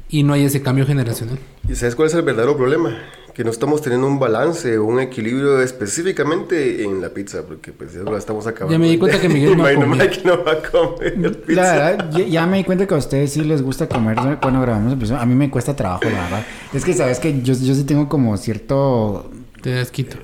y 0.08 0.22
no 0.22 0.32
hay 0.32 0.44
ese 0.44 0.62
cambio 0.62 0.86
generacional. 0.86 1.38
¿Y 1.68 1.74
sabes 1.74 1.94
cuál 1.94 2.08
es 2.08 2.14
el 2.14 2.22
verdadero 2.22 2.56
problema? 2.56 2.96
Que 3.34 3.44
no 3.44 3.50
estamos 3.50 3.82
teniendo 3.82 4.06
un 4.08 4.18
balance 4.18 4.78
o 4.78 4.84
un 4.84 4.98
equilibrio 4.98 5.60
específicamente 5.62 6.82
en 6.82 7.00
la 7.00 7.10
pizza, 7.10 7.42
porque 7.46 7.70
pues 7.72 7.92
ya 7.94 8.00
la 8.02 8.18
estamos 8.18 8.46
acabando. 8.48 8.72
Ya 8.72 8.78
me 8.80 8.88
di 8.88 8.98
cuenta 8.98 9.20
que 9.20 9.28
Miguel 9.28 9.56
no 9.56 9.62
va 9.62 9.68
a 9.68 9.72
Imagino, 9.74 9.92
comer. 9.92 10.10
Mike 10.10 10.22
no 10.24 10.44
va 10.44 10.52
a 10.52 10.62
comer 10.62 11.40
pizza. 11.42 11.62
La 11.62 11.72
verdad, 11.72 12.10
ya, 12.10 12.24
ya 12.26 12.46
me 12.46 12.56
di 12.56 12.64
cuenta 12.64 12.86
que 12.86 12.94
a 12.94 12.96
ustedes 12.98 13.32
sí 13.32 13.42
les 13.42 13.62
gusta 13.62 13.86
comer 13.88 14.16
cuando 14.40 14.60
grabamos 14.60 14.92
episodios. 14.94 15.22
A 15.22 15.26
mí 15.26 15.34
me 15.36 15.50
cuesta 15.50 15.76
trabajo, 15.76 16.04
la 16.04 16.22
verdad. 16.22 16.46
Es 16.72 16.84
que 16.84 16.94
sabes 16.94 17.20
que 17.20 17.40
yo, 17.42 17.54
yo 17.54 17.74
sí 17.74 17.84
tengo 17.84 18.08
como 18.08 18.36
cierto... 18.36 19.30
Te 19.62 19.72
das 19.74 19.90
quito. 19.92 20.16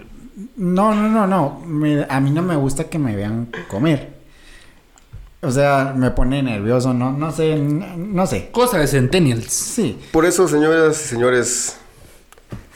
No, 0.56 0.94
no, 0.94 1.08
no, 1.08 1.26
no. 1.28 1.60
Me- 1.66 2.06
a 2.08 2.20
mí 2.20 2.30
no 2.30 2.42
me 2.42 2.56
gusta 2.56 2.84
que 2.84 2.98
me 2.98 3.14
vean 3.14 3.48
comer. 3.68 4.13
O 5.44 5.50
sea, 5.50 5.92
me 5.96 6.10
pone 6.10 6.42
nervioso, 6.42 6.92
no, 6.94 7.12
no 7.12 7.30
sé, 7.32 7.56
no 7.56 8.26
sé. 8.26 8.48
Cosa 8.52 8.78
de 8.78 8.86
Centennials. 8.86 9.52
Sí. 9.52 9.98
Por 10.12 10.24
eso, 10.24 10.48
señoras 10.48 11.00
y 11.04 11.08
señores, 11.08 11.76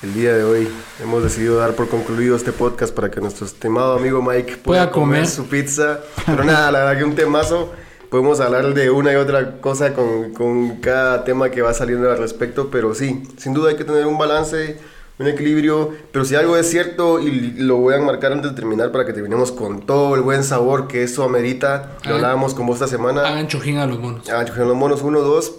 el 0.03 0.15
día 0.15 0.35
de 0.35 0.45
hoy 0.45 0.69
hemos 1.03 1.23
decidido 1.23 1.57
dar 1.59 1.73
por 1.75 1.89
concluido 1.89 2.37
este 2.37 2.53
podcast 2.53 2.95
para 2.95 3.11
que 3.11 3.21
nuestro 3.21 3.47
estimado 3.47 3.97
amigo 3.97 4.23
Mike 4.23 4.59
pueda 4.59 4.63
Pueda 4.63 4.91
comer. 4.91 5.21
comer. 5.23 5.27
su 5.29 5.47
pizza. 5.47 6.01
Pero 6.27 6.45
nada, 6.45 6.71
la 6.71 6.81
verdad 6.85 6.99
que 6.99 7.05
un 7.05 7.15
temazo. 7.15 7.73
Podemos 8.11 8.41
hablar 8.41 8.73
de 8.73 8.89
una 8.91 9.13
y 9.13 9.17
otra 9.17 9.61
cosa 9.61 9.93
con, 9.93 10.33
con 10.33 10.77
cada 10.77 11.25
tema 11.25 11.51
que 11.51 11.61
va 11.61 11.75
saliendo 11.75 12.11
al 12.11 12.17
respecto, 12.17 12.71
pero 12.71 12.95
sí, 12.95 13.23
sin 13.37 13.53
duda 13.53 13.69
hay 13.69 13.77
que 13.77 13.85
tener 13.85 14.07
un 14.07 14.17
balance, 14.17 14.79
un 15.19 15.27
equilibrio, 15.27 15.93
pero 16.13 16.25
si 16.25 16.35
algo 16.37 16.57
es 16.57 16.71
cierto 16.71 17.19
y 17.21 17.53
lo 17.59 17.77
voy 17.77 17.95
a 17.95 17.99
marcar 17.99 18.33
antes 18.33 18.51
de 18.53 18.57
terminar 18.57 18.93
para 18.93 19.05
que 19.05 19.13
terminemos 19.13 19.51
con 19.51 19.81
todo 19.85 20.15
el 20.15 20.21
buen 20.23 20.45
sabor 20.45 20.87
que 20.87 21.03
eso 21.03 21.25
amerita, 21.25 21.97
lo 22.05 22.13
Ah. 22.13 22.15
hablábamos 22.17 22.55
con 22.55 22.67
vos 22.67 22.77
esta 22.77 22.87
semana. 22.87 23.27
Hagan 23.27 23.49
chojín 23.49 23.79
a 23.79 23.87
los 23.87 23.99
monos. 23.99 24.29
Ah, 24.31 24.45
los 24.45 24.77
monos 24.77 25.03
1, 25.03 25.21
2. 25.21 25.55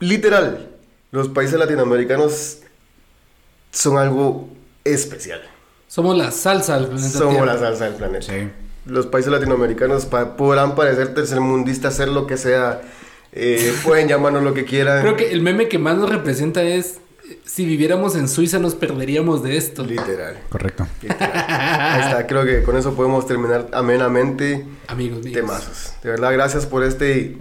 Literal, 0.00 0.68
los 1.10 1.28
países 1.28 1.58
latinoamericanos 1.58 2.58
son 3.70 3.98
algo 3.98 4.48
especial. 4.84 5.40
Somos 5.88 6.16
la 6.16 6.30
salsa 6.30 6.76
del 6.78 6.86
planeta 6.88 7.18
Somos 7.18 7.34
Tierra. 7.34 7.52
la 7.54 7.58
salsa 7.58 7.84
del 7.84 7.94
planeta. 7.94 8.26
Sí. 8.26 8.48
Los 8.86 9.06
países 9.06 9.30
latinoamericanos 9.30 10.06
pa- 10.06 10.36
podrán 10.36 10.74
parecer 10.74 11.14
tercermundistas, 11.14 11.94
hacer 11.94 12.08
lo 12.08 12.26
que 12.26 12.36
sea. 12.36 12.80
eh, 13.34 13.72
pueden 13.82 14.08
llamarnos 14.08 14.42
lo 14.42 14.52
que 14.52 14.66
quieran. 14.66 15.00
Creo 15.00 15.16
que 15.16 15.32
el 15.32 15.40
meme 15.40 15.66
que 15.66 15.78
más 15.78 15.96
nos 15.96 16.10
representa 16.10 16.62
es 16.62 16.98
si 17.44 17.64
viviéramos 17.64 18.16
en 18.16 18.28
Suiza 18.28 18.58
nos 18.58 18.74
perderíamos 18.74 19.42
de 19.42 19.56
esto. 19.56 19.84
Literal. 19.84 20.36
Correcto. 20.48 20.86
literal. 21.02 21.32
Ahí 21.34 22.00
está, 22.10 22.26
creo 22.26 22.44
que 22.44 22.62
con 22.62 22.76
eso 22.76 22.94
podemos 22.94 23.26
terminar 23.26 23.68
amenamente. 23.72 24.64
Amigos 24.88 25.22
míos. 25.24 25.34
Temazos. 25.34 25.92
De 26.02 26.10
verdad, 26.10 26.32
gracias 26.32 26.66
por 26.66 26.82
este 26.84 27.36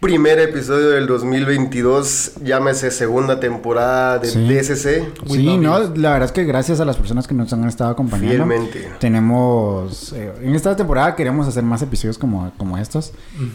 primer 0.00 0.40
episodio 0.40 0.90
del 0.90 1.06
2022. 1.06 2.32
Llámese 2.42 2.90
segunda 2.90 3.38
temporada 3.38 4.18
de 4.18 4.28
Sí. 4.28 4.48
DSC. 4.52 5.04
Sí, 5.28 5.56
no, 5.58 5.78
la 5.94 6.10
verdad 6.12 6.24
es 6.24 6.32
que 6.32 6.44
gracias 6.44 6.80
a 6.80 6.84
las 6.84 6.96
personas 6.96 7.28
que 7.28 7.34
nos 7.34 7.52
han 7.52 7.64
estado 7.68 7.90
acompañando. 7.90 8.44
Fielmente. 8.44 8.90
Tenemos, 8.98 10.12
eh, 10.12 10.32
en 10.42 10.54
esta 10.56 10.74
temporada 10.74 11.14
queremos 11.14 11.46
hacer 11.46 11.62
más 11.62 11.82
episodios 11.82 12.18
como, 12.18 12.52
como 12.56 12.78
estos 12.78 13.12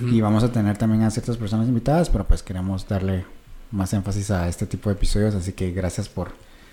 y 0.10 0.22
vamos 0.22 0.44
a 0.44 0.52
tener 0.52 0.78
también 0.78 1.04
a 1.04 1.12
ciertas 1.12 1.36
personas 1.36 1.68
invitadas, 1.68 2.10
pero 2.10 2.26
pues 2.26 2.42
queremos 2.44 2.88
darle 2.88 3.26
más 3.72 3.94
énfasis 3.94 4.32
a 4.32 4.48
este 4.48 4.66
tipo 4.66 4.90
de 4.90 4.96
episodios, 4.96 5.36
así 5.36 5.52
que 5.54 5.72
gracias 5.72 6.10
por... 6.10 6.30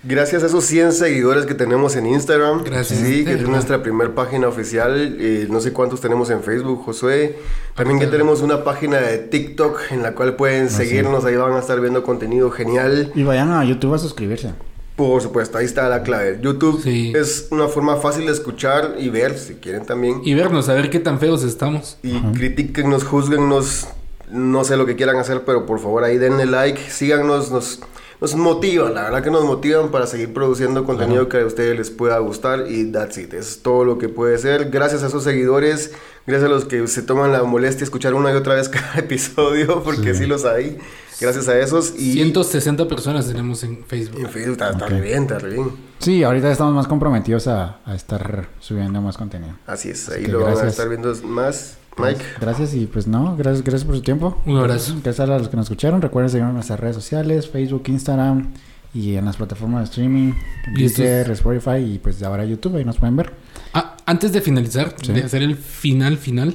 Gracias 0.06 0.42
a 0.42 0.46
esos 0.46 0.66
100 0.66 0.92
seguidores 0.92 1.46
que 1.46 1.54
tenemos 1.54 1.96
en 1.96 2.04
Instagram. 2.06 2.62
Gracias. 2.62 3.00
Sí, 3.00 3.24
que 3.24 3.32
es 3.34 3.48
nuestra 3.48 3.82
primer 3.82 4.12
página 4.12 4.48
oficial. 4.48 5.16
eh, 5.18 5.46
no 5.48 5.60
sé 5.62 5.72
cuántos 5.72 6.02
tenemos 6.02 6.28
en 6.28 6.42
Facebook, 6.42 6.84
Josué. 6.84 7.38
También 7.74 7.98
que 7.98 8.06
tenemos 8.06 8.42
una 8.42 8.64
página 8.64 8.98
de 8.98 9.16
TikTok 9.16 9.80
en 9.92 10.02
la 10.02 10.14
cual 10.14 10.36
pueden 10.36 10.66
Así 10.66 10.76
seguirnos. 10.76 11.24
Ahí 11.24 11.36
van 11.36 11.54
a 11.54 11.58
estar 11.60 11.80
viendo 11.80 12.02
contenido 12.02 12.50
genial. 12.50 13.12
Y 13.14 13.22
vayan 13.22 13.50
a 13.52 13.64
YouTube 13.64 13.94
a 13.94 13.98
suscribirse. 13.98 14.50
Por 14.94 15.22
supuesto, 15.22 15.56
ahí 15.56 15.64
está 15.64 15.88
la 15.88 16.02
clave. 16.02 16.38
YouTube 16.42 16.82
Sí. 16.82 17.14
es 17.16 17.48
una 17.50 17.68
forma 17.68 17.96
fácil 17.96 18.26
de 18.26 18.32
escuchar 18.32 18.96
y 18.98 19.08
ver, 19.08 19.38
si 19.38 19.54
quieren 19.54 19.86
también. 19.86 20.20
Y 20.22 20.34
vernos, 20.34 20.68
a 20.68 20.74
ver 20.74 20.90
qué 20.90 21.00
tan 21.00 21.18
feos 21.18 21.42
estamos. 21.44 21.96
Y 22.02 22.20
critíquennos, 22.34 23.04
juzguennos, 23.04 23.88
no 24.30 24.64
sé 24.64 24.76
lo 24.76 24.86
que 24.86 24.96
quieran 24.96 25.16
hacer, 25.16 25.42
pero 25.44 25.66
por 25.66 25.80
favor 25.80 26.04
ahí 26.04 26.18
denle 26.18 26.46
like, 26.46 26.80
síganos, 26.90 27.50
nos, 27.50 27.80
nos 28.20 28.34
motivan, 28.36 28.94
la 28.94 29.02
verdad 29.04 29.22
que 29.22 29.30
nos 29.30 29.44
motivan 29.44 29.90
para 29.90 30.06
seguir 30.06 30.32
produciendo 30.32 30.84
contenido 30.84 31.28
que 31.28 31.40
a 31.40 31.44
ustedes 31.46 31.76
les 31.76 31.90
pueda 31.90 32.18
gustar 32.18 32.64
y 32.70 32.90
that's 32.90 33.18
it, 33.18 33.34
es 33.34 33.60
todo 33.62 33.84
lo 33.84 33.98
que 33.98 34.08
puede 34.08 34.38
ser. 34.38 34.70
Gracias 34.70 35.02
a 35.02 35.08
esos 35.08 35.24
seguidores, 35.24 35.92
gracias 36.26 36.48
a 36.50 36.52
los 36.52 36.64
que 36.64 36.86
se 36.88 37.02
toman 37.02 37.32
la 37.32 37.42
molestia 37.44 37.80
de 37.80 37.84
escuchar 37.84 38.14
una 38.14 38.32
y 38.32 38.34
otra 38.36 38.54
vez 38.54 38.68
cada 38.70 38.98
episodio, 38.98 39.82
porque 39.82 40.14
sí, 40.14 40.26
los 40.26 40.44
hay. 40.44 40.78
Gracias 41.20 41.46
a 41.46 41.56
esos 41.60 41.94
y 41.96 42.14
160 42.14 42.88
personas 42.88 43.28
tenemos 43.28 43.62
en 43.62 43.84
Facebook. 43.84 44.18
en 44.20 44.28
Facebook 44.30 44.52
está, 44.54 44.70
está 44.70 44.84
Ok. 44.86 44.90
re 44.90 45.00
bien, 45.00 45.22
está 45.22 45.38
bien. 45.38 45.70
Sí, 46.00 46.24
ahorita 46.24 46.50
estamos 46.50 46.74
más 46.74 46.88
comprometidos 46.88 47.46
a, 47.46 47.78
a 47.86 47.94
estar 47.94 48.48
subiendo 48.58 49.00
más 49.00 49.16
contenido. 49.16 49.54
Así 49.64 49.90
es, 49.90 50.08
Así 50.08 50.18
ahí 50.18 50.26
lo 50.26 50.40
van 50.40 50.48
a 50.48 50.50
gracias. 50.54 50.72
estar 50.72 50.88
viendo 50.88 51.14
más. 51.28 51.76
Mike, 51.96 52.20
Gracias 52.40 52.74
y 52.74 52.86
pues 52.86 53.06
no, 53.06 53.36
gracias, 53.36 53.62
gracias 53.62 53.84
por 53.84 53.94
su 53.96 54.02
tiempo. 54.02 54.36
Un 54.46 54.56
abrazo. 54.56 54.94
Gracias 55.02 55.20
a 55.28 55.38
los 55.38 55.48
que 55.48 55.56
nos 55.56 55.66
escucharon. 55.66 56.02
Recuerden 56.02 56.28
seguirnos 56.30 56.50
en 56.50 56.54
nuestras 56.56 56.80
redes 56.80 56.96
sociales, 56.96 57.48
Facebook, 57.48 57.84
Instagram 57.86 58.52
y 58.92 59.14
en 59.14 59.24
las 59.24 59.36
plataformas 59.36 59.80
de 59.80 59.84
streaming, 59.84 60.32
Deezer, 60.76 61.30
Spotify 61.30 61.78
y 61.94 61.98
pues 61.98 62.22
ahora 62.22 62.44
YouTube, 62.44 62.76
ahí 62.76 62.84
nos 62.84 62.96
pueden 62.98 63.16
ver. 63.16 63.32
Ah, 63.72 63.96
antes 64.06 64.32
de 64.32 64.40
finalizar, 64.40 64.94
Sí. 65.02 65.12
de 65.12 65.22
hacer 65.22 65.42
el 65.42 65.56
final 65.56 66.16
final, 66.18 66.54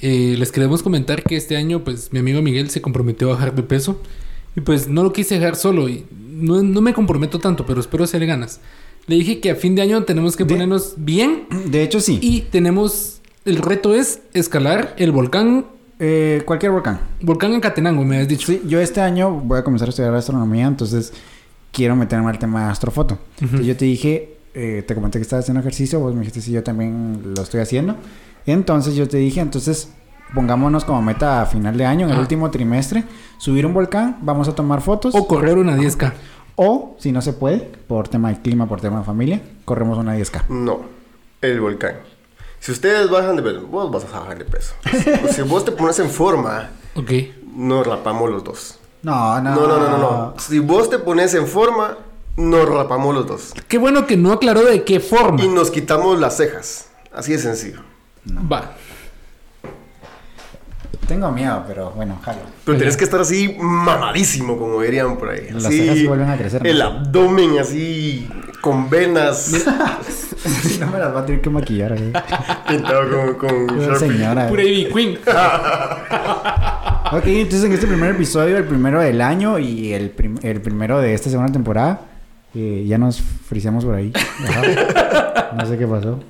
eh, 0.00 0.34
les 0.38 0.50
queremos 0.52 0.82
comentar 0.82 1.22
que 1.22 1.36
este 1.36 1.56
año, 1.56 1.84
pues, 1.84 2.12
mi 2.12 2.18
amigo 2.18 2.42
Miguel 2.42 2.70
se 2.70 2.80
comprometió 2.82 3.28
a 3.30 3.34
bajar 3.34 3.54
de 3.54 3.62
peso. 3.62 4.00
Y 4.54 4.60
pues 4.60 4.86
no 4.88 5.02
lo 5.02 5.12
quise 5.14 5.36
dejar 5.36 5.56
solo. 5.56 5.88
Y 5.88 6.04
no, 6.28 6.62
no 6.62 6.80
me 6.82 6.92
comprometo 6.92 7.38
tanto, 7.38 7.64
pero 7.64 7.80
espero 7.80 8.04
hacerle 8.04 8.26
ganas. 8.26 8.60
Le 9.06 9.16
dije 9.16 9.40
que 9.40 9.50
a 9.50 9.54
fin 9.56 9.74
de 9.74 9.82
año 9.82 10.02
tenemos 10.04 10.36
que 10.36 10.44
De- 10.44 10.50
ponernos 10.54 10.94
bien. 10.98 11.44
De 11.66 11.82
hecho, 11.82 12.00
sí. 12.00 12.18
Y 12.20 12.42
tenemos... 12.42 13.21
El 13.44 13.56
reto 13.56 13.94
es 13.94 14.22
escalar 14.34 14.94
el 14.98 15.10
volcán. 15.10 15.66
Eh, 15.98 16.42
cualquier 16.44 16.72
volcán. 16.72 17.00
Volcán 17.20 17.52
en 17.52 17.60
Catenango, 17.60 18.04
me 18.04 18.18
has 18.18 18.28
dicho. 18.28 18.46
Sí, 18.46 18.62
yo 18.66 18.80
este 18.80 19.00
año 19.00 19.30
voy 19.30 19.58
a 19.58 19.64
comenzar 19.64 19.88
a 19.88 19.90
estudiar 19.90 20.14
astronomía, 20.14 20.66
entonces 20.66 21.12
quiero 21.72 21.96
meterme 21.96 22.30
al 22.30 22.38
tema 22.38 22.66
de 22.66 22.70
astrofoto. 22.70 23.18
Entonces 23.40 23.66
yo 23.66 23.76
te 23.76 23.84
dije, 23.84 24.36
eh, 24.54 24.84
te 24.86 24.94
comenté 24.94 25.18
que 25.18 25.22
estabas 25.22 25.44
haciendo 25.44 25.60
ejercicio, 25.60 25.98
vos 25.98 26.14
me 26.14 26.20
dijiste 26.20 26.40
si 26.40 26.52
yo 26.52 26.62
también 26.62 27.34
lo 27.36 27.42
estoy 27.42 27.60
haciendo. 27.60 27.96
Entonces 28.46 28.94
yo 28.94 29.08
te 29.08 29.16
dije, 29.16 29.40
entonces 29.40 29.92
pongámonos 30.34 30.84
como 30.84 31.02
meta 31.02 31.42
a 31.42 31.46
final 31.46 31.76
de 31.76 31.84
año, 31.84 32.06
en 32.06 32.12
el 32.12 32.20
último 32.20 32.50
trimestre, 32.50 33.04
subir 33.38 33.66
un 33.66 33.74
volcán, 33.74 34.18
vamos 34.22 34.48
a 34.48 34.54
tomar 34.54 34.82
fotos. 34.82 35.14
O 35.14 35.26
correr 35.26 35.58
una 35.58 35.76
10K. 35.76 36.12
O, 36.54 36.96
si 36.98 37.10
no 37.10 37.22
se 37.22 37.32
puede, 37.32 37.58
por 37.86 38.08
tema 38.08 38.28
de 38.30 38.40
clima, 38.40 38.68
por 38.68 38.80
tema 38.80 38.98
de 38.98 39.04
familia, 39.04 39.42
corremos 39.64 39.98
una 39.98 40.16
10K. 40.16 40.48
no, 40.48 40.80
el 41.40 41.60
volcán. 41.60 42.11
Si 42.62 42.70
ustedes 42.70 43.10
bajan 43.10 43.34
de 43.34 43.42
peso, 43.42 43.62
vos 43.66 43.90
vas 43.90 44.04
a 44.04 44.20
bajar 44.20 44.38
de 44.38 44.44
peso. 44.44 44.72
si 45.34 45.42
vos 45.42 45.64
te 45.64 45.72
pones 45.72 45.98
en 45.98 46.08
forma, 46.08 46.70
Ok. 46.94 47.10
nos 47.56 47.84
rapamos 47.84 48.30
los 48.30 48.44
dos. 48.44 48.78
No, 49.02 49.40
no. 49.40 49.50
No, 49.56 49.66
no, 49.66 49.78
no, 49.80 49.88
no, 49.90 49.98
no. 49.98 50.34
Si 50.38 50.60
vos 50.60 50.88
te 50.88 51.00
pones 51.00 51.34
en 51.34 51.48
forma, 51.48 51.98
nos 52.36 52.68
rapamos 52.68 53.16
los 53.16 53.26
dos. 53.26 53.52
Qué 53.66 53.78
bueno 53.78 54.06
que 54.06 54.16
no 54.16 54.30
aclaró 54.30 54.62
de 54.64 54.84
qué 54.84 55.00
forma. 55.00 55.42
Y 55.42 55.48
nos 55.48 55.72
quitamos 55.72 56.20
las 56.20 56.36
cejas. 56.36 56.86
Así 57.12 57.32
de 57.32 57.38
sencillo. 57.38 57.80
Va. 58.30 58.76
Tengo 61.12 61.30
miedo, 61.30 61.62
pero 61.68 61.90
bueno, 61.90 62.18
jalo. 62.24 62.38
Pero 62.64 62.78
tenés 62.78 62.96
que 62.96 63.04
estar 63.04 63.20
así 63.20 63.54
mamadísimo, 63.60 64.56
como 64.56 64.80
dirían 64.80 65.18
por 65.18 65.28
ahí. 65.28 65.48
Las 65.52 65.66
Así, 65.66 65.78
cejas 65.80 66.06
vuelven 66.06 66.30
a 66.30 66.38
crecer, 66.38 66.62
¿no? 66.62 66.68
El 66.70 66.80
abdomen 66.80 67.58
así, 67.58 68.26
con 68.62 68.88
venas, 68.88 69.52
Si 70.62 70.78
no 70.80 70.86
me 70.86 70.98
las 70.98 71.14
va 71.14 71.20
a 71.20 71.26
tener 71.26 71.42
que 71.42 71.50
maquillar. 71.50 71.92
¿eh? 71.98 72.12
pintado 72.68 73.36
con, 73.36 73.66
con 73.66 73.98
señora. 73.98 74.48
Pura 74.48 74.62
Ivy 74.64 74.86
Queen. 74.92 75.18
Ok, 77.14 77.24
entonces 77.26 77.64
en 77.64 77.72
este 77.74 77.86
primer 77.86 78.12
episodio, 78.12 78.56
el 78.56 78.64
primero 78.64 78.98
del 79.02 79.20
año 79.20 79.58
y 79.58 79.92
el, 79.92 80.08
prim- 80.08 80.38
el 80.42 80.62
primero 80.62 80.98
de 80.98 81.12
esta 81.12 81.28
segunda 81.28 81.52
temporada, 81.52 82.00
eh, 82.54 82.84
ya 82.86 82.98
nos 82.98 83.20
friseamos 83.20 83.84
por 83.84 83.94
ahí. 83.94 84.12
Ajá. 84.14 85.54
no 85.56 85.66
sé 85.66 85.78
qué 85.78 85.86
pasó, 85.86 86.20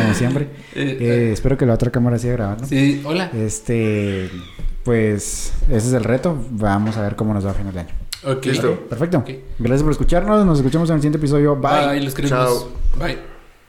como 0.00 0.14
siempre. 0.14 0.48
Eh, 0.74 0.96
Eh, 1.00 1.30
espero 1.32 1.56
que 1.58 1.66
la 1.66 1.74
otra 1.74 1.90
cámara 1.90 2.18
siga 2.18 2.34
grabando. 2.34 2.66
Sí, 2.66 3.02
hola. 3.04 3.30
Este, 3.34 4.30
pues 4.84 5.52
ese 5.68 5.88
es 5.88 5.92
el 5.92 6.04
reto. 6.04 6.36
Vamos 6.50 6.96
a 6.96 7.02
ver 7.02 7.16
cómo 7.16 7.34
nos 7.34 7.46
va 7.46 7.50
a 7.50 7.54
final 7.54 7.72
de 7.72 7.80
año. 7.80 7.90
Ok. 8.24 8.46
Listo. 8.46 8.74
Perfecto. 8.88 9.24
Gracias 9.58 9.82
por 9.82 9.92
escucharnos. 9.92 10.44
Nos 10.44 10.58
escuchamos 10.58 10.88
en 10.90 10.96
el 10.96 11.00
siguiente 11.00 11.18
episodio. 11.18 11.56
Bye. 11.56 11.88
Bye, 11.92 12.00
los 12.02 12.14
queremos. 12.14 12.38
Chao. 12.38 12.68
Bye. 12.98 13.39